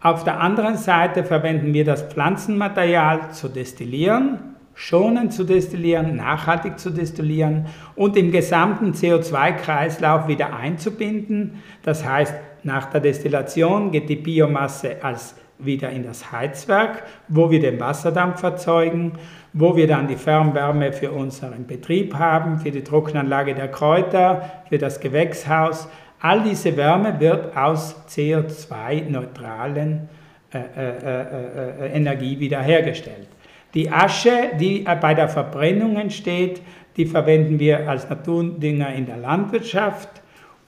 auf 0.00 0.22
der 0.22 0.40
anderen 0.40 0.76
Seite 0.76 1.24
verwenden 1.24 1.74
wir 1.74 1.84
das 1.84 2.02
Pflanzenmaterial 2.02 3.32
zu 3.32 3.48
destillieren, 3.48 4.38
schonend 4.74 5.32
zu 5.32 5.42
destillieren, 5.42 6.14
nachhaltig 6.14 6.78
zu 6.78 6.90
destillieren 6.90 7.66
und 7.96 8.16
im 8.16 8.30
gesamten 8.30 8.92
CO2-Kreislauf 8.92 10.28
wieder 10.28 10.54
einzubinden. 10.54 11.54
Das 11.82 12.06
heißt, 12.06 12.34
nach 12.62 12.86
der 12.86 13.00
Destillation 13.00 13.90
geht 13.90 14.08
die 14.08 14.16
Biomasse 14.16 15.02
als 15.02 15.34
wieder 15.58 15.90
in 15.90 16.04
das 16.04 16.32
Heizwerk, 16.32 17.04
wo 17.28 17.50
wir 17.50 17.60
den 17.60 17.80
Wasserdampf 17.80 18.42
erzeugen, 18.42 19.12
wo 19.52 19.76
wir 19.76 19.86
dann 19.86 20.08
die 20.08 20.16
Fernwärme 20.16 20.92
für 20.92 21.10
unseren 21.10 21.66
Betrieb 21.66 22.14
haben, 22.14 22.58
für 22.58 22.70
die 22.70 22.84
Trockenanlage 22.84 23.54
der 23.54 23.68
Kräuter, 23.68 24.62
für 24.68 24.78
das 24.78 25.00
Gewächshaus, 25.00 25.88
All 26.20 26.42
diese 26.42 26.76
Wärme 26.76 27.20
wird 27.20 27.56
aus 27.56 27.94
CO2-neutralen 28.08 30.08
äh, 30.52 30.58
äh, 30.58 30.62
äh, 30.76 31.86
äh, 31.86 31.92
Energie 31.92 32.40
wiederhergestellt. 32.40 33.28
Die 33.74 33.88
Asche, 33.90 34.50
die 34.58 34.84
bei 35.00 35.14
der 35.14 35.28
Verbrennung 35.28 35.96
entsteht, 35.96 36.60
die 36.96 37.06
verwenden 37.06 37.60
wir 37.60 37.88
als 37.88 38.08
Naturdünger 38.08 38.92
in 38.94 39.06
der 39.06 39.18
Landwirtschaft 39.18 40.08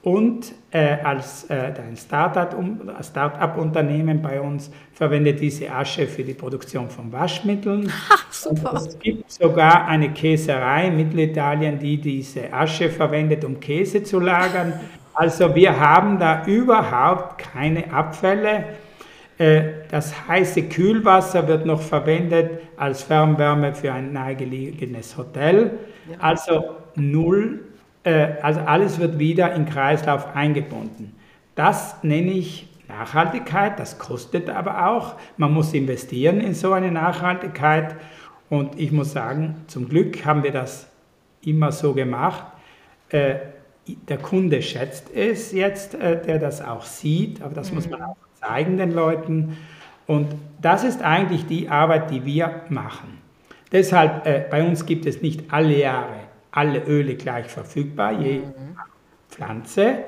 und 0.02 0.52
äh, 0.70 0.96
als 1.04 1.44
äh, 1.50 1.74
ein 1.76 1.94
Start-up-Unternehmen 1.96 4.22
bei 4.22 4.40
uns 4.40 4.70
verwendet 4.94 5.40
diese 5.40 5.70
Asche 5.70 6.06
für 6.06 6.24
die 6.24 6.32
Produktion 6.32 6.88
von 6.88 7.12
Waschmitteln. 7.12 7.92
Ach, 8.10 8.32
super. 8.32 8.72
es 8.76 8.98
gibt 8.98 9.30
sogar 9.30 9.86
eine 9.86 10.10
Käserei 10.12 10.88
in 10.88 10.96
Mittelitalien, 10.96 11.78
die 11.78 12.00
diese 12.00 12.50
Asche 12.52 12.88
verwendet, 12.88 13.44
um 13.44 13.60
Käse 13.60 14.02
zu 14.02 14.20
lagern. 14.20 14.80
Also 15.12 15.52
wir 15.54 15.78
haben 15.78 16.18
da 16.18 16.46
überhaupt 16.46 17.36
keine 17.38 17.92
Abfälle. 17.92 18.64
Äh, 19.36 19.64
das 19.90 20.14
heiße 20.28 20.62
Kühlwasser 20.62 21.46
wird 21.46 21.66
noch 21.66 21.82
verwendet 21.82 22.60
als 22.76 23.02
Fernwärme 23.02 23.74
für 23.74 23.92
ein 23.92 24.14
nahegelegenes 24.14 25.18
Hotel. 25.18 25.72
Also 26.20 26.76
null, 26.94 27.69
also 28.02 28.60
alles 28.60 28.98
wird 28.98 29.18
wieder 29.18 29.52
in 29.54 29.66
Kreislauf 29.66 30.34
eingebunden. 30.34 31.14
Das 31.54 32.02
nenne 32.02 32.30
ich 32.30 32.70
Nachhaltigkeit, 32.90 33.78
das 33.78 33.98
kostet 33.98 34.50
aber 34.50 34.88
auch. 34.88 35.14
Man 35.36 35.52
muss 35.52 35.72
investieren 35.72 36.40
in 36.40 36.54
so 36.54 36.72
eine 36.72 36.90
Nachhaltigkeit. 36.90 37.96
Und 38.48 38.78
ich 38.78 38.92
muss 38.92 39.12
sagen, 39.12 39.56
zum 39.68 39.88
Glück 39.88 40.24
haben 40.24 40.42
wir 40.42 40.50
das 40.50 40.88
immer 41.42 41.72
so 41.72 41.94
gemacht. 41.94 42.44
Äh, 43.10 43.36
der 44.08 44.18
Kunde 44.18 44.60
schätzt 44.60 45.10
es 45.14 45.52
jetzt, 45.52 45.94
äh, 45.94 46.20
der 46.20 46.38
das 46.38 46.62
auch 46.62 46.84
sieht, 46.84 47.42
aber 47.42 47.54
das 47.54 47.70
mhm. 47.70 47.76
muss 47.76 47.88
man 47.88 48.02
auch 48.02 48.16
zeigen 48.40 48.76
den 48.76 48.92
Leuten. 48.92 49.56
Und 50.06 50.34
das 50.60 50.84
ist 50.84 51.02
eigentlich 51.02 51.46
die 51.46 51.68
Arbeit, 51.68 52.10
die 52.10 52.24
wir 52.24 52.62
machen. 52.68 53.18
Deshalb, 53.72 54.26
äh, 54.26 54.44
bei 54.50 54.66
uns 54.66 54.84
gibt 54.84 55.06
es 55.06 55.22
nicht 55.22 55.52
alle 55.52 55.76
Jahre 55.78 56.29
alle 56.52 56.84
Öle 56.84 57.14
gleich 57.14 57.46
verfügbar, 57.46 58.20
je 58.20 58.38
mhm. 58.38 58.76
Pflanze. 59.28 59.98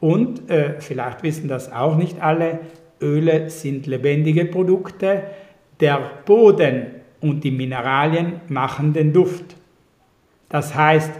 Und 0.00 0.50
äh, 0.50 0.80
vielleicht 0.80 1.22
wissen 1.22 1.48
das 1.48 1.72
auch 1.72 1.96
nicht 1.96 2.20
alle, 2.20 2.60
Öle 3.00 3.50
sind 3.50 3.86
lebendige 3.86 4.44
Produkte. 4.44 5.22
Der 5.80 6.00
Boden 6.24 6.86
und 7.20 7.42
die 7.42 7.50
Mineralien 7.50 8.40
machen 8.48 8.92
den 8.92 9.12
Duft. 9.12 9.56
Das 10.48 10.74
heißt, 10.74 11.12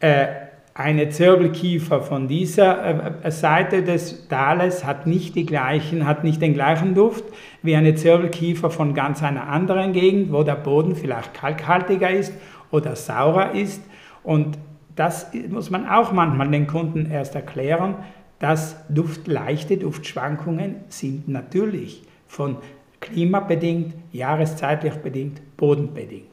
äh, 0.00 0.26
eine 0.74 1.10
Zirbelkiefer 1.10 2.00
von 2.00 2.28
dieser 2.28 3.24
äh, 3.24 3.30
Seite 3.30 3.82
des 3.82 4.28
Tales 4.28 4.84
hat 4.84 5.06
nicht, 5.06 5.34
die 5.34 5.44
gleichen, 5.44 6.06
hat 6.06 6.24
nicht 6.24 6.40
den 6.40 6.54
gleichen 6.54 6.94
Duft 6.94 7.24
wie 7.62 7.76
eine 7.76 7.94
Zirbelkiefer 7.94 8.70
von 8.70 8.94
ganz 8.94 9.22
einer 9.22 9.48
anderen 9.48 9.92
Gegend, 9.92 10.32
wo 10.32 10.42
der 10.42 10.54
Boden 10.54 10.94
vielleicht 10.94 11.34
kalkhaltiger 11.34 12.10
ist 12.10 12.32
oder 12.70 12.96
saurer 12.96 13.54
ist. 13.54 13.82
Und 14.22 14.58
das 14.96 15.28
muss 15.48 15.70
man 15.70 15.88
auch 15.88 16.12
manchmal 16.12 16.50
den 16.50 16.66
Kunden 16.66 17.10
erst 17.10 17.34
erklären, 17.34 17.96
dass 18.38 18.76
Duft, 18.88 19.28
leichte 19.28 19.76
Duftschwankungen 19.76 20.76
sind 20.88 21.28
natürlich 21.28 22.02
von 22.26 22.56
klimabedingt, 23.00 23.94
jahreszeitlich 24.12 24.94
bedingt, 24.94 25.40
bodenbedingt. 25.56 26.26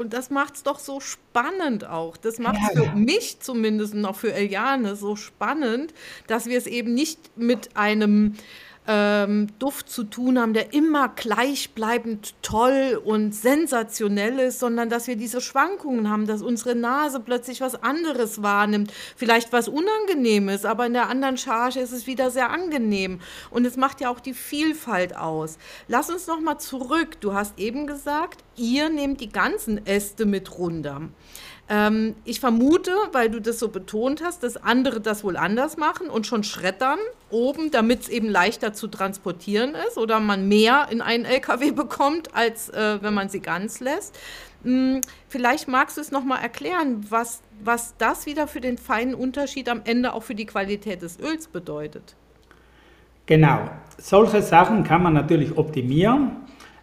Und 0.00 0.14
das 0.14 0.30
macht 0.30 0.54
es 0.54 0.62
doch 0.62 0.78
so 0.78 0.98
spannend 1.00 1.86
auch. 1.86 2.16
Das 2.16 2.38
macht 2.38 2.56
es 2.70 2.74
ja. 2.74 2.90
für 2.90 2.96
mich 2.96 3.40
zumindest 3.40 3.94
auch 4.04 4.16
für 4.16 4.32
Eliane 4.32 4.96
so 4.96 5.14
spannend, 5.14 5.92
dass 6.26 6.46
wir 6.46 6.56
es 6.56 6.66
eben 6.66 6.94
nicht 6.94 7.36
mit 7.36 7.76
einem 7.76 8.34
ähm, 8.92 9.46
Duft 9.60 9.88
zu 9.88 10.02
tun 10.02 10.36
haben, 10.36 10.52
der 10.52 10.74
immer 10.74 11.10
gleichbleibend 11.10 12.34
toll 12.42 13.00
und 13.04 13.32
sensationell 13.32 14.40
ist, 14.40 14.58
sondern 14.58 14.90
dass 14.90 15.06
wir 15.06 15.14
diese 15.14 15.40
Schwankungen 15.40 16.10
haben, 16.10 16.26
dass 16.26 16.42
unsere 16.42 16.74
Nase 16.74 17.20
plötzlich 17.20 17.60
was 17.60 17.80
anderes 17.84 18.42
wahrnimmt, 18.42 18.92
vielleicht 19.14 19.52
was 19.52 19.68
Unangenehmes, 19.68 20.64
aber 20.64 20.86
in 20.86 20.94
der 20.94 21.08
anderen 21.08 21.36
Charge 21.36 21.78
ist 21.78 21.92
es 21.92 22.08
wieder 22.08 22.32
sehr 22.32 22.50
angenehm. 22.50 23.20
Und 23.50 23.64
es 23.64 23.76
macht 23.76 24.00
ja 24.00 24.10
auch 24.10 24.18
die 24.18 24.34
Vielfalt 24.34 25.16
aus. 25.16 25.58
Lass 25.86 26.10
uns 26.10 26.26
noch 26.26 26.40
mal 26.40 26.58
zurück. 26.58 27.20
Du 27.20 27.32
hast 27.32 27.60
eben 27.60 27.86
gesagt, 27.86 28.42
ihr 28.56 28.88
nehmt 28.88 29.20
die 29.20 29.30
ganzen 29.30 29.86
Äste 29.86 30.26
mit 30.26 30.58
runter. 30.58 31.02
Ähm, 31.72 32.16
ich 32.24 32.40
vermute, 32.40 32.90
weil 33.12 33.30
du 33.30 33.40
das 33.40 33.60
so 33.60 33.68
betont 33.68 34.22
hast, 34.24 34.42
dass 34.42 34.56
andere 34.56 35.00
das 35.00 35.22
wohl 35.22 35.36
anders 35.36 35.76
machen 35.76 36.08
und 36.08 36.26
schon 36.26 36.42
schreddern 36.42 36.98
oben, 37.30 37.70
damit 37.70 38.02
es 38.02 38.08
eben 38.08 38.28
leichter 38.28 38.72
zu 38.72 38.88
transportieren 38.88 39.76
ist 39.86 39.96
oder 39.96 40.18
man 40.18 40.48
mehr 40.48 40.88
in 40.90 41.00
einen 41.00 41.24
LKW 41.24 41.70
bekommt, 41.70 42.34
als 42.34 42.70
äh, 42.70 42.98
wenn 43.00 43.14
man 43.14 43.28
sie 43.28 43.38
ganz 43.40 43.78
lässt. 43.78 44.18
Hm, 44.64 45.00
vielleicht 45.28 45.68
magst 45.68 45.96
du 45.96 46.00
es 46.00 46.10
nochmal 46.10 46.42
erklären, 46.42 47.06
was, 47.08 47.40
was 47.62 47.94
das 47.98 48.26
wieder 48.26 48.48
für 48.48 48.60
den 48.60 48.76
feinen 48.76 49.14
Unterschied 49.14 49.68
am 49.68 49.82
Ende 49.84 50.12
auch 50.12 50.24
für 50.24 50.34
die 50.34 50.46
Qualität 50.46 51.02
des 51.02 51.20
Öls 51.20 51.46
bedeutet. 51.46 52.16
Genau, 53.26 53.70
solche 53.96 54.42
Sachen 54.42 54.82
kann 54.82 55.04
man 55.04 55.12
natürlich 55.12 55.56
optimieren. 55.56 56.32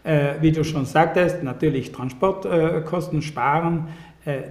Äh, 0.07 0.35
wie 0.39 0.53
du 0.53 0.63
schon 0.63 0.85
sagtest, 0.85 1.43
natürlich 1.43 1.91
Transportkosten 1.91 3.19
äh, 3.19 3.21
sparen 3.21 3.89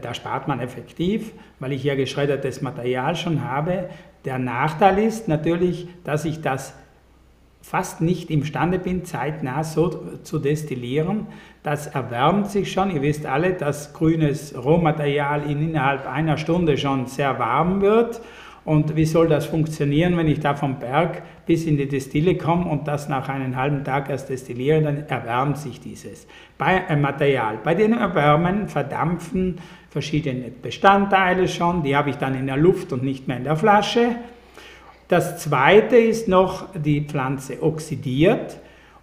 da 0.01 0.15
spart 0.15 0.49
man 0.49 0.61
effektiv, 0.61 1.33
weil 1.61 1.73
ich 1.73 1.85
ja 1.85 1.95
geschreddertes 1.95 2.63
Material 2.63 3.15
schon 3.17 3.45
habe. 3.45 3.89
Der 4.25 4.39
Nachteil 4.39 4.99
ist 4.99 5.29
natürlich, 5.29 5.89
dass 6.05 6.25
ich 6.25 6.41
das 6.41 6.75
fast 7.63 8.01
nicht 8.01 8.31
imstande 8.31 8.79
bin, 8.79 9.05
zeitnah 9.05 9.65
so 9.65 9.89
zu 10.23 10.39
destillieren. 10.39 11.27
Das 11.65 11.89
erwärmt 11.89 12.49
sich 12.49 12.71
schon. 12.71 12.95
Ihr 12.95 13.03
wisst 13.03 13.27
alle, 13.27 13.55
dass 13.55 13.93
grünes 13.93 14.55
Rohmaterial 14.57 15.51
innerhalb 15.51 16.07
einer 16.07 16.39
Stunde 16.39 16.79
schon 16.79 17.07
sehr 17.07 17.41
warm 17.41 17.81
wird. 17.81 18.21
Und 18.67 18.97
wie 18.97 19.05
soll 19.05 19.29
das 19.29 19.47
funktionieren, 19.47 20.17
wenn 20.17 20.27
ich 20.27 20.41
da 20.41 20.55
vom 20.55 20.81
Berg 20.81 21.23
bis 21.47 21.67
in 21.67 21.77
die 21.77 21.87
Destille 21.87 22.37
komme 22.37 22.69
und 22.69 22.89
das 22.89 23.09
nach 23.09 23.29
einem 23.29 23.55
halben 23.55 23.85
Tag 23.85 24.11
erst 24.11 24.29
destilliere, 24.29 24.83
dann 24.83 25.07
erwärmt 25.07 25.57
sich 25.57 25.81
dieses 25.81 26.27
bei, 26.59 26.83
äh, 26.89 26.97
Material. 26.97 27.61
Bei 27.63 27.77
den 27.77 27.93
Erwärmen 27.93 28.69
verdampfen 28.69 29.59
verschiedene 29.89 30.51
Bestandteile 30.51 31.47
schon, 31.47 31.85
die 31.85 31.95
habe 31.95 32.11
ich 32.11 32.17
dann 32.17 32.35
in 32.35 32.49
der 32.49 32.57
Luft 32.57 32.93
und 32.93 33.05
nicht 33.05 33.29
mehr 33.29 33.37
in 33.37 33.45
der 33.45 33.55
Flasche. 33.55 34.17
Das 35.07 35.39
zweite 35.39 35.97
ist 35.97 36.27
noch, 36.27 36.67
die 36.75 37.03
Pflanze 37.03 37.63
oxidiert. 37.63 38.59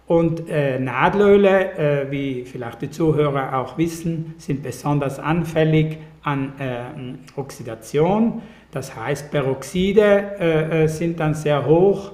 Und 0.06 0.50
äh, 0.50 0.78
Nadelöle, 0.78 1.72
äh, 1.78 2.10
wie 2.10 2.44
vielleicht 2.44 2.82
die 2.82 2.90
Zuhörer 2.90 3.58
auch 3.58 3.78
wissen, 3.78 4.34
sind 4.36 4.62
besonders 4.62 5.18
anfällig 5.18 5.96
an 6.22 6.52
äh, 6.58 7.40
Oxidation. 7.40 8.42
Das 8.74 8.96
heißt, 8.96 9.30
Peroxide 9.30 10.36
äh, 10.40 10.82
äh, 10.82 10.86
sind 10.88 11.20
dann 11.20 11.34
sehr 11.34 11.64
hoch 11.64 12.10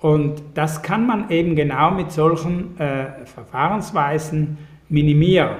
und 0.00 0.42
das 0.54 0.80
kann 0.80 1.06
man 1.06 1.28
eben 1.28 1.54
genau 1.54 1.90
mit 1.90 2.12
solchen 2.12 2.80
äh, 2.80 3.26
Verfahrensweisen 3.26 4.56
minimieren. 4.88 5.56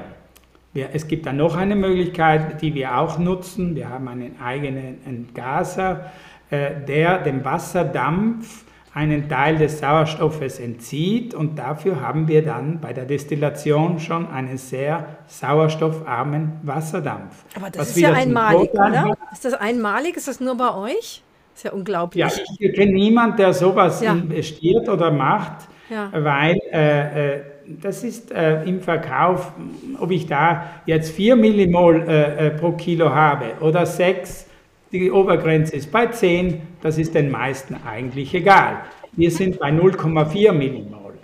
Wir, 0.72 0.88
es 0.94 1.06
gibt 1.06 1.26
dann 1.26 1.36
noch 1.36 1.54
eine 1.54 1.76
Möglichkeit, 1.76 2.62
die 2.62 2.74
wir 2.74 2.96
auch 2.96 3.18
nutzen. 3.18 3.76
Wir 3.76 3.90
haben 3.90 4.08
einen 4.08 4.40
eigenen 4.40 5.04
Entgaser, 5.04 6.12
äh, 6.50 6.70
der 6.86 7.18
dem 7.18 7.44
Wasserdampf 7.44 8.64
einen 8.94 9.28
Teil 9.28 9.58
des 9.58 9.78
Sauerstoffes 9.78 10.58
entzieht 10.58 11.34
und 11.34 11.58
dafür 11.58 12.00
haben 12.00 12.26
wir 12.26 12.44
dann 12.44 12.80
bei 12.80 12.92
der 12.92 13.04
Destillation 13.04 14.00
schon 14.00 14.28
einen 14.28 14.58
sehr 14.58 15.18
sauerstoffarmen 15.26 16.60
Wasserdampf. 16.62 17.44
Aber 17.54 17.70
das 17.70 17.90
ist 17.90 17.98
ja 17.98 18.12
einmalig, 18.12 18.70
oder? 18.72 19.16
Ist 19.32 19.44
das 19.44 19.54
einmalig? 19.54 20.16
Ist 20.16 20.28
das 20.28 20.40
nur 20.40 20.56
bei 20.56 20.74
euch? 20.74 21.22
Das 21.52 21.64
ist 21.64 21.64
ja 21.64 21.72
unglaublich. 21.72 22.20
Ja, 22.20 22.30
ich 22.58 22.74
kenne 22.74 22.92
niemanden, 22.92 23.36
der 23.36 23.52
sowas 23.52 24.00
ja. 24.00 24.12
investiert 24.12 24.88
oder 24.88 25.10
macht, 25.10 25.68
ja. 25.90 26.10
weil 26.12 26.56
äh, 26.72 27.36
äh, 27.36 27.40
das 27.80 28.02
ist 28.02 28.32
äh, 28.32 28.62
im 28.64 28.80
Verkauf, 28.80 29.52
ob 29.98 30.10
ich 30.10 30.26
da 30.26 30.64
jetzt 30.86 31.10
4 31.10 31.36
Millimol 31.36 32.06
äh, 32.08 32.46
äh, 32.46 32.50
pro 32.50 32.72
Kilo 32.72 33.10
habe 33.10 33.52
oder 33.60 33.84
6, 33.84 34.46
die 34.92 35.10
Obergrenze 35.10 35.76
ist 35.76 35.92
bei 35.92 36.06
10, 36.06 36.62
das 36.80 36.98
ist 36.98 37.14
den 37.14 37.30
meisten 37.30 37.76
eigentlich 37.86 38.34
egal. 38.34 38.78
Wir 39.12 39.30
sind 39.30 39.58
bei 39.58 39.70
0,4 39.70 40.52
Millimol. 40.52 41.14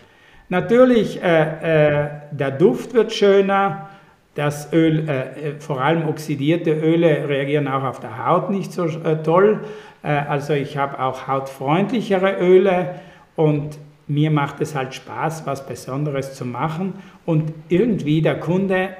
Natürlich, 0.48 1.22
äh, 1.22 2.02
äh, 2.02 2.08
der 2.32 2.50
Duft 2.50 2.92
wird 2.94 3.12
schöner, 3.12 3.88
das 4.34 4.72
Öl, 4.72 5.08
äh, 5.08 5.60
vor 5.60 5.80
allem 5.80 6.08
oxidierte 6.08 6.72
Öle 6.72 7.28
reagieren 7.28 7.68
auch 7.68 7.84
auf 7.84 8.00
der 8.00 8.26
Haut 8.26 8.50
nicht 8.50 8.72
so 8.72 8.86
äh, 8.86 9.22
toll. 9.22 9.60
Äh, 10.02 10.08
also 10.08 10.52
ich 10.52 10.76
habe 10.76 10.98
auch 11.00 11.28
hautfreundlichere 11.28 12.38
Öle 12.40 12.96
und 13.36 13.78
mir 14.06 14.30
macht 14.30 14.60
es 14.60 14.74
halt 14.74 14.94
Spaß, 14.94 15.46
was 15.46 15.66
Besonderes 15.66 16.34
zu 16.34 16.44
machen 16.44 16.94
und 17.24 17.52
irgendwie 17.68 18.20
der 18.20 18.38
Kunde 18.38 18.90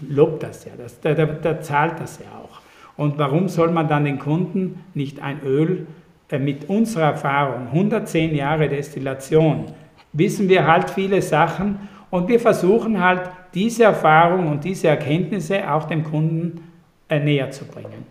lobt 0.00 0.42
das 0.42 0.64
ja, 0.64 0.72
das, 0.76 1.00
der, 1.00 1.14
der, 1.14 1.26
der 1.26 1.60
zahlt 1.60 2.00
das 2.00 2.18
ja 2.18 2.26
auch. 2.42 2.65
Und 2.96 3.18
warum 3.18 3.48
soll 3.48 3.70
man 3.70 3.88
dann 3.88 4.04
den 4.04 4.18
Kunden 4.18 4.84
nicht 4.94 5.20
ein 5.20 5.42
Öl 5.42 5.86
äh, 6.30 6.38
mit 6.38 6.68
unserer 6.68 7.12
Erfahrung, 7.12 7.68
110 7.68 8.34
Jahre 8.34 8.68
Destillation, 8.68 9.66
wissen 10.12 10.48
wir 10.48 10.66
halt 10.66 10.90
viele 10.90 11.20
Sachen 11.22 11.88
und 12.10 12.28
wir 12.28 12.40
versuchen 12.40 13.02
halt 13.02 13.30
diese 13.54 13.84
Erfahrung 13.84 14.48
und 14.48 14.64
diese 14.64 14.88
Erkenntnisse 14.88 15.70
auch 15.70 15.84
dem 15.84 16.04
Kunden 16.04 16.72
äh, 17.08 17.20
näher 17.20 17.50
zu 17.50 17.64
bringen. 17.64 18.06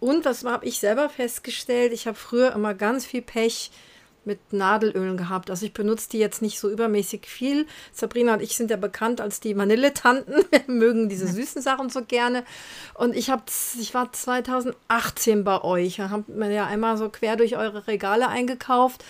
Und 0.00 0.24
was 0.24 0.44
habe 0.44 0.66
ich 0.66 0.78
selber 0.78 1.08
festgestellt? 1.08 1.92
Ich 1.92 2.06
habe 2.06 2.16
früher 2.16 2.52
immer 2.52 2.74
ganz 2.74 3.06
viel 3.06 3.22
Pech 3.22 3.70
mit 4.26 4.52
Nadelölen 4.52 5.16
gehabt. 5.16 5.50
Also 5.50 5.66
ich 5.66 5.72
benutze 5.72 6.10
die 6.10 6.18
jetzt 6.18 6.42
nicht 6.42 6.58
so 6.58 6.70
übermäßig 6.70 7.26
viel. 7.26 7.66
Sabrina 7.92 8.34
und 8.34 8.42
ich 8.42 8.56
sind 8.56 8.70
ja 8.70 8.76
bekannt 8.76 9.20
als 9.20 9.40
die 9.40 9.56
Vanilletanten. 9.56 10.44
Wir 10.50 10.62
mögen 10.66 11.08
diese 11.08 11.26
süßen 11.26 11.62
Sachen 11.62 11.88
so 11.88 12.02
gerne. 12.02 12.44
Und 12.94 13.14
ich 13.14 13.30
habe, 13.30 13.44
ich 13.80 13.94
war 13.94 14.12
2018 14.12 15.44
bei 15.44 15.62
euch. 15.62 15.96
Da 15.96 16.10
habt 16.10 16.28
mir 16.28 16.52
ja 16.52 16.66
einmal 16.66 16.96
so 16.96 17.08
quer 17.08 17.36
durch 17.36 17.56
eure 17.56 17.86
Regale 17.86 18.28
eingekauft. 18.28 19.04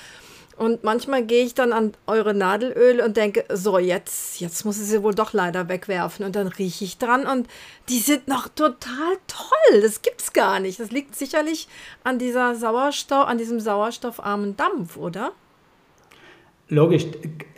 Und 0.56 0.84
manchmal 0.84 1.22
gehe 1.22 1.44
ich 1.44 1.54
dann 1.54 1.72
an 1.72 1.92
eure 2.06 2.32
Nadelöl 2.32 3.00
und 3.00 3.16
denke, 3.16 3.44
so, 3.52 3.78
jetzt, 3.78 4.40
jetzt 4.40 4.64
muss 4.64 4.80
ich 4.80 4.86
sie 4.86 5.02
wohl 5.02 5.14
doch 5.14 5.34
leider 5.34 5.68
wegwerfen. 5.68 6.24
Und 6.24 6.34
dann 6.34 6.46
rieche 6.46 6.84
ich 6.84 6.96
dran 6.96 7.26
und 7.26 7.46
die 7.90 7.98
sind 7.98 8.26
noch 8.26 8.48
total 8.48 9.16
toll. 9.26 9.82
Das 9.82 10.00
gibt's 10.00 10.32
gar 10.32 10.58
nicht. 10.60 10.80
Das 10.80 10.90
liegt 10.90 11.14
sicherlich 11.14 11.68
an 12.04 12.18
dieser 12.18 12.54
Sauerstoff, 12.54 13.26
an 13.26 13.36
diesem 13.36 13.60
sauerstoffarmen 13.60 14.56
Dampf, 14.56 14.96
oder? 14.96 15.32
Logisch, 16.68 17.06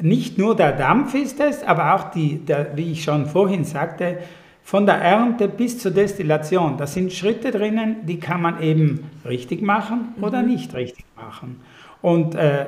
nicht 0.01 0.37
nur 0.37 0.57
der 0.57 0.73
Dampf 0.73 1.15
ist 1.15 1.41
es, 1.41 1.63
aber 1.63 1.95
auch 1.95 2.11
die, 2.11 2.39
der, 2.39 2.77
wie 2.77 2.93
ich 2.93 3.05
schon 3.05 3.27
vorhin 3.27 3.65
sagte, 3.65 4.19
von 4.63 4.85
der 4.85 4.97
Ernte 4.97 5.49
bis 5.49 5.79
zur 5.79 5.93
Destillation. 5.93 6.77
Da 6.77 6.87
sind 6.87 7.11
Schritte 7.13 7.53
drinnen, 7.53 8.05
die 8.05 8.21
kann 8.21 8.43
man 8.43 8.61
eben 8.61 9.09
richtig 9.25 9.63
machen 9.63 10.15
oder 10.21 10.43
mhm. 10.43 10.49
nicht 10.49 10.75
richtig 10.75 11.07
machen. 11.17 11.61
Und 12.03 12.35
äh, 12.35 12.67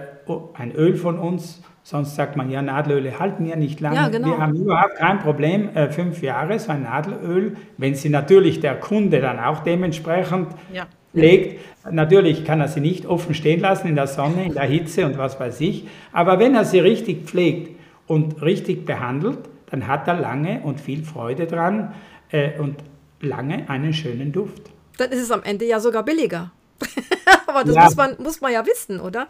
ein 0.55 0.73
Öl 0.73 0.97
von 0.97 1.19
uns, 1.19 1.63
sonst 1.83 2.15
sagt 2.15 2.37
man 2.37 2.51
ja, 2.51 2.63
Nadelöle 2.63 3.19
halten 3.19 3.47
ja 3.47 3.57
nicht 3.57 3.81
lange. 3.81 3.97
Ja, 3.97 4.09
genau. 4.09 4.29
Wir 4.29 4.39
haben 4.39 4.55
überhaupt 4.55 4.97
kein 4.97 5.19
Problem, 5.19 5.69
äh, 5.75 5.91
fünf 5.91 6.23
Jahre 6.23 6.59
so 6.59 6.73
ein 6.73 6.83
Nadelöl, 6.83 7.57
wenn 7.79 7.95
sie 7.95 8.09
natürlich 8.09 8.61
der 8.61 8.77
Kunde 8.77 9.21
dann 9.21 9.39
auch 9.39 9.61
dementsprechend 9.61 10.49
ja. 10.73 10.87
legt. 11.13 11.61
Natürlich 11.91 12.45
kann 12.45 12.61
er 12.61 12.69
sie 12.69 12.81
nicht 12.81 13.07
offen 13.07 13.35
stehen 13.35 13.61
lassen 13.61 13.89
in 13.89 13.97
der 13.97 14.07
Sonne, 14.07 14.45
in 14.45 14.55
der 14.55 14.65
Hitze 14.65 15.07
und 15.07 15.19
was 15.19 15.41
weiß 15.41 15.61
ich. 15.61 15.87
Aber 16.13 16.39
wenn 16.39 16.55
er 16.55 16.65
sie 16.65 16.81
richtig 16.81 17.25
pflegt 17.25 17.79
und 18.07 18.43
richtig 18.43 18.85
behandelt, 18.85 19.39
dann 19.71 19.87
hat 19.87 20.09
er 20.09 20.15
lange 20.15 20.61
und 20.63 20.81
viel 20.81 21.05
Freude 21.05 21.47
dran. 21.47 21.95
Äh, 22.31 22.59
und 22.59 22.77
lange 23.21 23.69
einen 23.69 23.93
schönen 23.93 24.33
Duft. 24.33 24.71
Dann 24.99 25.11
ist 25.11 25.23
es 25.23 25.31
am 25.31 25.43
Ende 25.43 25.65
ja 25.65 25.81
sogar 25.81 26.05
billiger. 26.05 26.53
Aber 27.47 27.65
das 27.65 27.75
ja. 27.75 27.85
muss, 27.85 27.97
man, 27.97 28.17
muss 28.19 28.41
man 28.41 28.53
ja 28.53 28.65
wissen, 28.67 29.01
oder? 29.01 29.29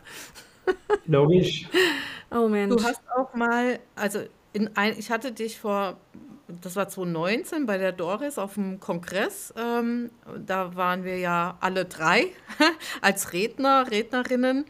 Logisch. 1.06 1.68
Oh 2.30 2.48
Mensch. 2.48 2.76
Du 2.76 2.82
hast 2.82 3.02
auch 3.16 3.34
mal, 3.34 3.80
also 3.96 4.20
in 4.52 4.76
ein, 4.76 4.98
ich 4.98 5.10
hatte 5.10 5.32
dich 5.32 5.58
vor, 5.58 5.96
das 6.60 6.76
war 6.76 6.88
2019 6.88 7.66
bei 7.66 7.78
der 7.78 7.92
Doris 7.92 8.38
auf 8.38 8.54
dem 8.54 8.80
Kongress. 8.80 9.54
Ähm, 9.56 10.10
da 10.46 10.74
waren 10.76 11.04
wir 11.04 11.18
ja 11.18 11.56
alle 11.60 11.84
drei 11.84 12.26
als 13.00 13.32
Redner, 13.32 13.90
Rednerinnen 13.90 14.64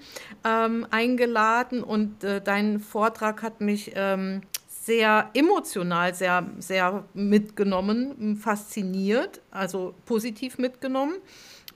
ähm, 0.45 0.87
eingeladen 0.91 1.83
und 1.83 2.25
äh, 2.25 2.41
dein 2.41 2.81
Vortrag 2.81 3.43
hat 3.43 3.61
mich 3.61 3.93
ähm, 3.95 4.43
sehr 4.67 5.31
emotional, 5.35 6.15
sehr, 6.15 6.47
sehr 6.59 7.05
mitgenommen, 7.15 8.37
fasziniert, 8.37 9.41
also 9.51 9.95
positiv 10.07 10.59
mitgenommen. 10.59 11.17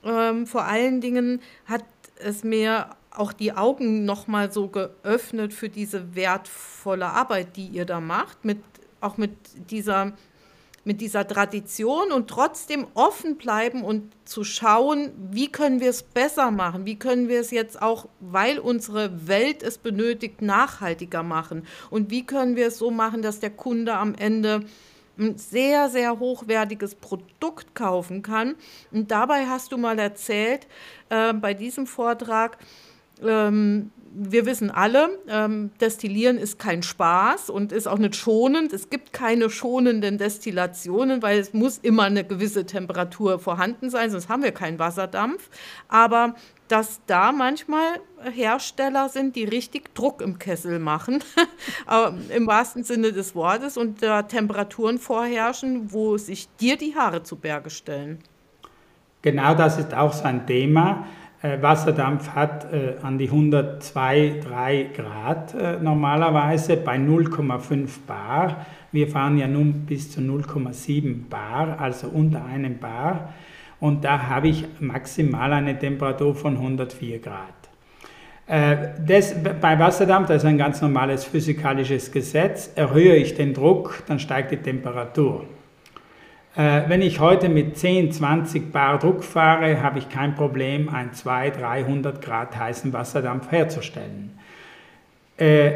Ähm, 0.03 0.45
vor 0.47 0.65
allen 0.65 1.01
Dingen 1.01 1.41
hat 1.65 1.83
es 2.17 2.43
mir 2.43 2.89
auch 3.17 3.33
die 3.33 3.53
Augen 3.53 4.05
nochmal 4.05 4.51
so 4.51 4.67
geöffnet 4.67 5.53
für 5.53 5.69
diese 5.69 6.15
wertvolle 6.15 7.07
Arbeit, 7.07 7.55
die 7.55 7.67
ihr 7.67 7.85
da 7.85 7.99
macht, 7.99 8.45
mit, 8.45 8.59
auch 9.01 9.17
mit 9.17 9.31
dieser, 9.69 10.13
mit 10.83 11.01
dieser 11.01 11.27
Tradition 11.27 12.11
und 12.11 12.29
trotzdem 12.29 12.87
offen 12.93 13.37
bleiben 13.37 13.83
und 13.83 14.11
zu 14.25 14.43
schauen, 14.43 15.11
wie 15.31 15.51
können 15.51 15.79
wir 15.79 15.89
es 15.89 16.03
besser 16.03 16.51
machen, 16.51 16.85
wie 16.85 16.97
können 16.97 17.27
wir 17.27 17.39
es 17.39 17.51
jetzt 17.51 17.81
auch, 17.81 18.07
weil 18.19 18.59
unsere 18.59 19.27
Welt 19.27 19.63
es 19.63 19.77
benötigt, 19.77 20.41
nachhaltiger 20.41 21.23
machen 21.23 21.65
und 21.89 22.11
wie 22.11 22.25
können 22.25 22.55
wir 22.55 22.67
es 22.67 22.77
so 22.77 22.91
machen, 22.91 23.21
dass 23.21 23.39
der 23.39 23.51
Kunde 23.51 23.95
am 23.95 24.15
Ende 24.15 24.61
ein 25.17 25.37
sehr, 25.37 25.89
sehr 25.89 26.19
hochwertiges 26.19 26.95
Produkt 26.95 27.73
kaufen 27.75 28.21
kann. 28.21 28.55
Und 28.91 29.11
dabei 29.11 29.45
hast 29.47 29.71
du 29.71 29.77
mal 29.77 29.97
erzählt, 29.99 30.67
äh, 31.09 31.33
bei 31.33 31.53
diesem 31.53 31.87
Vortrag, 31.87 32.57
ähm, 33.23 33.91
wir 34.17 34.45
wissen 34.45 34.71
alle, 34.71 35.19
ähm, 35.27 35.71
Destillieren 35.81 36.37
ist 36.37 36.57
kein 36.57 36.83
Spaß 36.83 37.49
und 37.49 37.73
ist 37.73 37.87
auch 37.87 37.97
nicht 37.97 38.15
schonend. 38.15 38.71
Es 38.71 38.89
gibt 38.89 39.11
keine 39.11 39.49
schonenden 39.49 40.17
Destillationen, 40.17 41.21
weil 41.21 41.39
es 41.39 41.53
muss 41.53 41.77
immer 41.79 42.03
eine 42.03 42.23
gewisse 42.23 42.65
Temperatur 42.65 43.39
vorhanden 43.39 43.89
sein, 43.89 44.09
sonst 44.11 44.29
haben 44.29 44.43
wir 44.43 44.53
keinen 44.53 44.79
Wasserdampf. 44.79 45.49
Aber 45.89 46.35
dass 46.69 47.01
da 47.05 47.31
manchmal 47.31 47.99
Hersteller 48.31 49.09
sind, 49.09 49.35
die 49.35 49.43
richtig 49.43 49.93
Druck 49.93 50.21
im 50.21 50.39
Kessel 50.39 50.79
machen, 50.79 51.21
im 52.35 52.47
wahrsten 52.47 52.83
Sinne 52.83 53.11
des 53.11 53.35
Wortes, 53.35 53.77
und 53.77 54.01
da 54.01 54.23
Temperaturen 54.23 54.97
vorherrschen, 54.97 55.91
wo 55.91 56.17
sich 56.17 56.47
dir 56.55 56.77
die 56.77 56.95
Haare 56.95 57.21
zu 57.23 57.35
Berge 57.35 57.69
stellen. 57.69 58.19
Genau 59.21 59.55
das 59.55 59.77
ist 59.77 59.93
auch 59.93 60.13
sein 60.13 60.47
Thema. 60.47 61.05
Äh, 61.45 61.61
Wasserdampf 61.61 62.29
hat 62.29 62.73
äh, 62.73 62.95
an 63.03 63.19
die 63.19 63.27
102, 63.27 64.39
3 64.41 64.89
Grad 64.95 65.53
äh, 65.53 65.77
normalerweise 65.79 66.75
bei 66.77 66.95
0,5 66.95 67.87
Bar. 68.07 68.65
Wir 68.91 69.07
fahren 69.07 69.37
ja 69.37 69.47
nun 69.47 69.85
bis 69.85 70.11
zu 70.11 70.21
0,7 70.21 71.29
Bar, 71.29 71.79
also 71.79 72.07
unter 72.07 72.43
einem 72.45 72.79
Bar 72.79 73.33
und 73.79 74.03
da 74.03 74.27
habe 74.27 74.47
ich 74.47 74.65
maximal 74.79 75.53
eine 75.53 75.77
Temperatur 75.77 76.33
von 76.33 76.55
104 76.55 77.19
Grad. 77.19 77.53
Äh, 78.47 78.93
das, 79.05 79.35
bei 79.61 79.77
Wasserdampf, 79.77 80.29
das 80.29 80.37
ist 80.37 80.49
ein 80.49 80.57
ganz 80.57 80.81
normales 80.81 81.25
physikalisches 81.25 82.11
Gesetz, 82.11 82.71
erhöhe 82.75 83.17
ich 83.17 83.35
den 83.35 83.53
Druck, 83.53 84.01
dann 84.07 84.17
steigt 84.17 84.51
die 84.51 84.57
Temperatur. 84.57 85.45
Äh, 86.55 86.83
wenn 86.87 87.01
ich 87.01 87.19
heute 87.19 87.49
mit 87.49 87.77
10, 87.77 88.13
20 88.13 88.71
Bar 88.71 88.99
Druck 88.99 89.23
fahre, 89.23 89.83
habe 89.83 89.99
ich 89.99 90.07
kein 90.07 90.35
Problem, 90.35 90.87
einen 90.87 91.13
200, 91.13 91.61
300 91.61 92.21
Grad 92.21 92.57
heißen 92.57 92.93
Wasserdampf 92.93 93.51
herzustellen. 93.51 94.31
Äh, 95.37 95.73